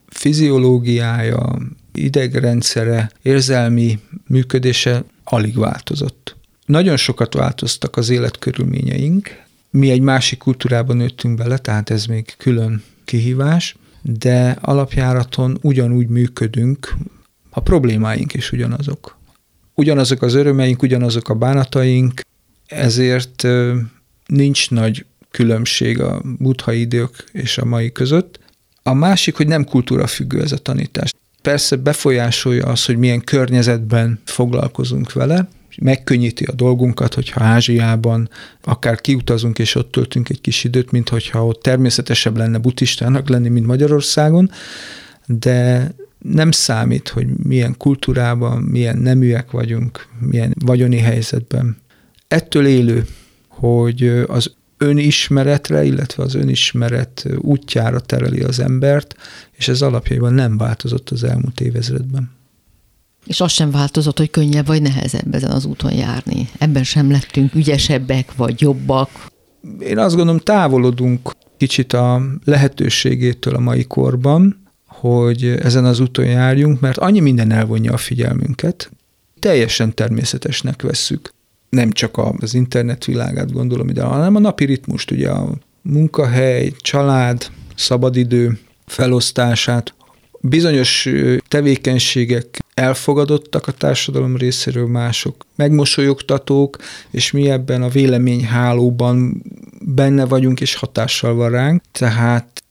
fiziológiája, 0.08 1.58
idegrendszere, 1.94 3.12
érzelmi 3.22 4.00
működése 4.28 5.04
alig 5.24 5.58
változott. 5.58 6.36
Nagyon 6.66 6.98
sokat 6.98 7.34
változtak 7.34 7.98
az 7.98 8.10
életkörülményeink, 8.10 9.42
mi 9.72 9.90
egy 9.90 10.02
másik 10.02 10.40
kultúrában 10.40 10.98
nőttünk 10.98 11.38
bele, 11.38 11.58
tehát 11.58 11.90
ez 11.90 12.06
még 12.06 12.34
külön 12.38 12.84
kihívás, 13.06 13.76
de 14.02 14.58
alapjáraton 14.62 15.58
ugyanúgy 15.62 16.08
működünk, 16.08 16.94
a 17.50 17.60
problémáink 17.60 18.34
is 18.34 18.52
ugyanazok. 18.52 19.18
Ugyanazok 19.74 20.22
az 20.22 20.34
örömeink, 20.34 20.82
ugyanazok 20.82 21.30
a 21.30 21.34
bánataink, 21.34 22.22
ezért 22.66 23.48
nincs 24.26 24.70
nagy 24.70 25.06
különbség 25.32 26.00
a 26.00 26.22
buddhai 26.38 26.80
idők 26.80 27.30
és 27.32 27.58
a 27.58 27.66
mai 27.66 27.92
között. 27.92 28.40
A 28.84 28.94
másik, 28.94 29.36
hogy 29.36 29.48
nem 29.48 29.64
kultúra 29.64 30.08
függő 30.08 30.42
ez 30.42 30.52
a 30.52 30.58
tanítás. 30.58 31.14
Persze 31.42 31.76
befolyásolja 31.76 32.66
az, 32.66 32.86
hogy 32.86 32.98
milyen 32.98 33.22
környezetben 33.24 34.22
foglalkozunk 34.26 35.14
vele, 35.14 35.50
megkönnyíti 35.82 36.44
a 36.44 36.54
dolgunkat, 36.54 37.14
hogyha 37.14 37.44
Ázsiában 37.44 38.30
akár 38.64 39.02
kiutazunk 39.02 39.60
és 39.60 39.76
ott 39.76 39.92
töltünk 39.92 40.30
egy 40.30 40.42
kis 40.42 40.64
időt, 40.64 40.92
mint 40.92 41.10
hogyha 41.10 41.46
ott 41.46 41.62
természetesebb 41.62 42.38
lenne 42.38 42.58
buddhistának 42.58 43.30
lenni, 43.30 43.50
mint 43.50 43.66
Magyarországon, 43.66 44.52
de 45.26 45.92
nem 46.18 46.52
számít, 46.52 47.08
hogy 47.08 47.28
milyen 47.44 47.78
kultúrában, 47.78 48.62
milyen 48.62 48.98
neműek 48.98 49.52
vagyunk, 49.52 50.08
milyen 50.20 50.56
vagyoni 50.60 50.98
helyzetben. 50.98 51.78
Ettől 52.28 52.66
élő, 52.66 53.06
hogy 53.48 54.24
az 54.28 54.54
önismeretre, 54.78 55.84
illetve 55.84 56.24
az 56.24 56.36
önismeret 56.36 57.28
útjára 57.38 58.00
tereli 58.00 58.40
az 58.40 58.60
embert, 58.60 59.16
és 59.52 59.68
ez 59.68 59.82
alapjaiban 59.82 60.34
nem 60.34 60.58
változott 60.58 61.10
az 61.10 61.24
elmúlt 61.24 61.62
évezredben. 61.62 62.32
És 63.26 63.42
az 63.42 63.52
sem 63.52 63.72
változott, 63.72 64.18
hogy 64.18 64.30
könnyebb 64.30 64.66
vagy 64.66 64.82
nehezebb 64.82 65.34
ezen 65.34 65.52
az 65.52 65.66
úton 65.66 65.94
járni. 65.94 66.50
Ebben 66.58 66.84
sem 66.84 67.12
lettünk 67.12 67.56
ügyesebbek 67.56 68.36
vagy 68.36 68.62
jobbak. 68.62 69.10
Én 69.80 69.98
azt 69.98 70.16
gondolom, 70.16 70.40
távolodunk 70.40 71.32
kicsit 71.58 71.94
a 71.94 72.22
lehetőségétől 72.44 73.56
a 73.56 73.60
mai 73.60 73.84
korban, 73.84 74.62
hogy 74.88 75.46
ezen 75.46 75.86
az 75.86 76.00
úton 76.00 76.26
járjunk, 76.26 76.80
mert 76.80 76.98
annyi 76.98 77.20
minden 77.20 77.52
elvonja 77.52 77.94
a 77.94 77.98
figyelmünket. 77.98 78.92
Teljesen 79.40 79.96
természetesnek 79.96 80.82
vesszük. 80.82 81.34
Nem 81.70 81.92
csak 81.92 82.18
az 82.40 82.54
internet 82.54 83.06
világát 83.06 83.52
gondolom 83.52 83.90
ide, 83.90 84.04
hanem 84.04 84.36
a 84.36 84.40
napi 84.40 84.66
ritmust, 84.66 85.12
ugye 85.12 85.30
a 85.30 85.54
munkahely, 85.82 86.74
család, 86.78 87.52
szabadidő 87.76 88.60
felosztását, 88.86 89.94
bizonyos 90.42 91.10
tevékenységek 91.48 92.61
elfogadottak 92.74 93.68
a 93.68 93.72
társadalom 93.72 94.38
részéről, 94.38 94.88
mások 94.88 95.46
megmosolyogtatók, 95.56 96.78
és 97.12 97.32
mi 97.32 97.50
ebben 97.50 97.84
a 97.84 97.90
véleményhálóban 97.90 99.44
benne 99.80 100.26
vagyunk, 100.26 100.62
és 100.62 100.76
hatással 100.76 101.34
van 101.34 101.50
ránk. 101.50 101.82
Tehát 101.92 102.62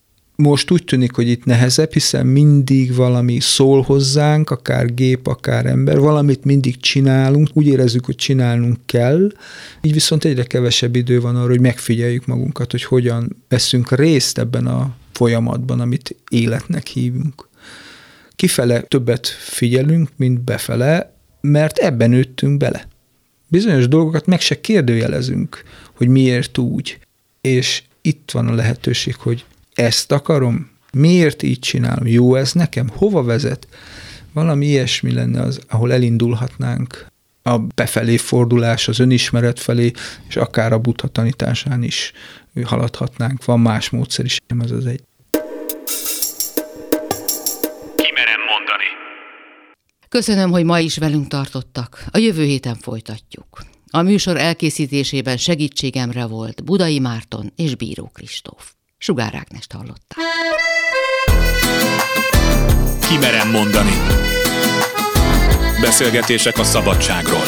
most 0.40 0.70
úgy 0.70 0.84
tűnik, 0.84 1.14
hogy 1.14 1.28
itt 1.28 1.44
nehezebb, 1.44 1.92
hiszen 1.92 2.26
mindig 2.26 2.94
valami 2.94 3.40
szól 3.40 3.82
hozzánk, 3.82 4.50
akár 4.50 4.94
gép, 4.94 5.26
akár 5.26 5.66
ember, 5.66 5.98
valamit 5.98 6.44
mindig 6.44 6.80
csinálunk, 6.80 7.48
úgy 7.52 7.66
érezzük, 7.66 8.04
hogy 8.04 8.16
csinálnunk 8.16 8.78
kell, 8.86 9.32
így 9.82 9.92
viszont 9.92 10.24
egyre 10.24 10.44
kevesebb 10.44 10.96
idő 10.96 11.20
van 11.20 11.36
arra, 11.36 11.48
hogy 11.48 11.60
megfigyeljük 11.60 12.26
magunkat, 12.26 12.70
hogy 12.70 12.84
hogyan 12.84 13.36
veszünk 13.48 13.92
részt 13.92 14.38
ebben 14.38 14.66
a 14.66 14.96
folyamatban, 15.12 15.80
amit 15.80 16.16
életnek 16.28 16.86
hívunk. 16.86 17.48
Kifele 18.40 18.80
többet 18.80 19.26
figyelünk, 19.26 20.08
mint 20.16 20.40
befele, 20.40 21.14
mert 21.40 21.78
ebben 21.78 22.10
nőttünk 22.10 22.56
bele. 22.56 22.88
Bizonyos 23.48 23.88
dolgokat 23.88 24.26
meg 24.26 24.40
se 24.40 24.60
kérdőjelezünk, 24.60 25.62
hogy 25.92 26.08
miért 26.08 26.58
úgy. 26.58 26.98
És 27.40 27.82
itt 28.00 28.30
van 28.30 28.48
a 28.48 28.54
lehetőség, 28.54 29.16
hogy 29.16 29.44
ezt 29.74 30.12
akarom, 30.12 30.70
miért 30.92 31.42
így 31.42 31.58
csinálom, 31.58 32.06
jó 32.06 32.34
ez 32.34 32.52
nekem, 32.52 32.88
hova 32.94 33.22
vezet. 33.22 33.68
Valami 34.32 34.66
ilyesmi 34.66 35.12
lenne 35.12 35.40
az, 35.42 35.60
ahol 35.68 35.92
elindulhatnánk 35.92 37.06
a 37.42 37.58
befelé 37.58 38.16
fordulás, 38.16 38.88
az 38.88 38.98
önismeret 38.98 39.60
felé, 39.60 39.90
és 40.28 40.36
akár 40.36 40.72
a 40.72 40.78
buddha 40.78 41.08
tanításán 41.08 41.82
is 41.82 42.12
haladhatnánk. 42.62 43.44
Van 43.44 43.60
más 43.60 43.90
módszer 43.90 44.24
is, 44.24 44.40
nem 44.46 44.60
az 44.60 44.70
az 44.70 44.86
egy. 44.86 45.02
Köszönöm, 50.10 50.50
hogy 50.50 50.64
ma 50.64 50.78
is 50.78 50.98
velünk 50.98 51.28
tartottak. 51.28 52.04
A 52.10 52.18
jövő 52.18 52.44
héten 52.44 52.76
folytatjuk. 52.76 53.62
A 53.90 54.02
műsor 54.02 54.36
elkészítésében 54.36 55.36
segítségemre 55.36 56.26
volt 56.26 56.64
Budai 56.64 56.98
Márton 56.98 57.52
és 57.56 57.74
Bíró 57.74 58.10
Kristóf. 58.14 58.72
Sugár 58.98 59.34
Ágnest 59.34 59.72
hallották. 59.72 60.18
Kimerem 63.08 63.50
mondani. 63.50 63.96
Beszélgetések 65.80 66.58
a 66.58 66.64
szabadságról. 66.64 67.44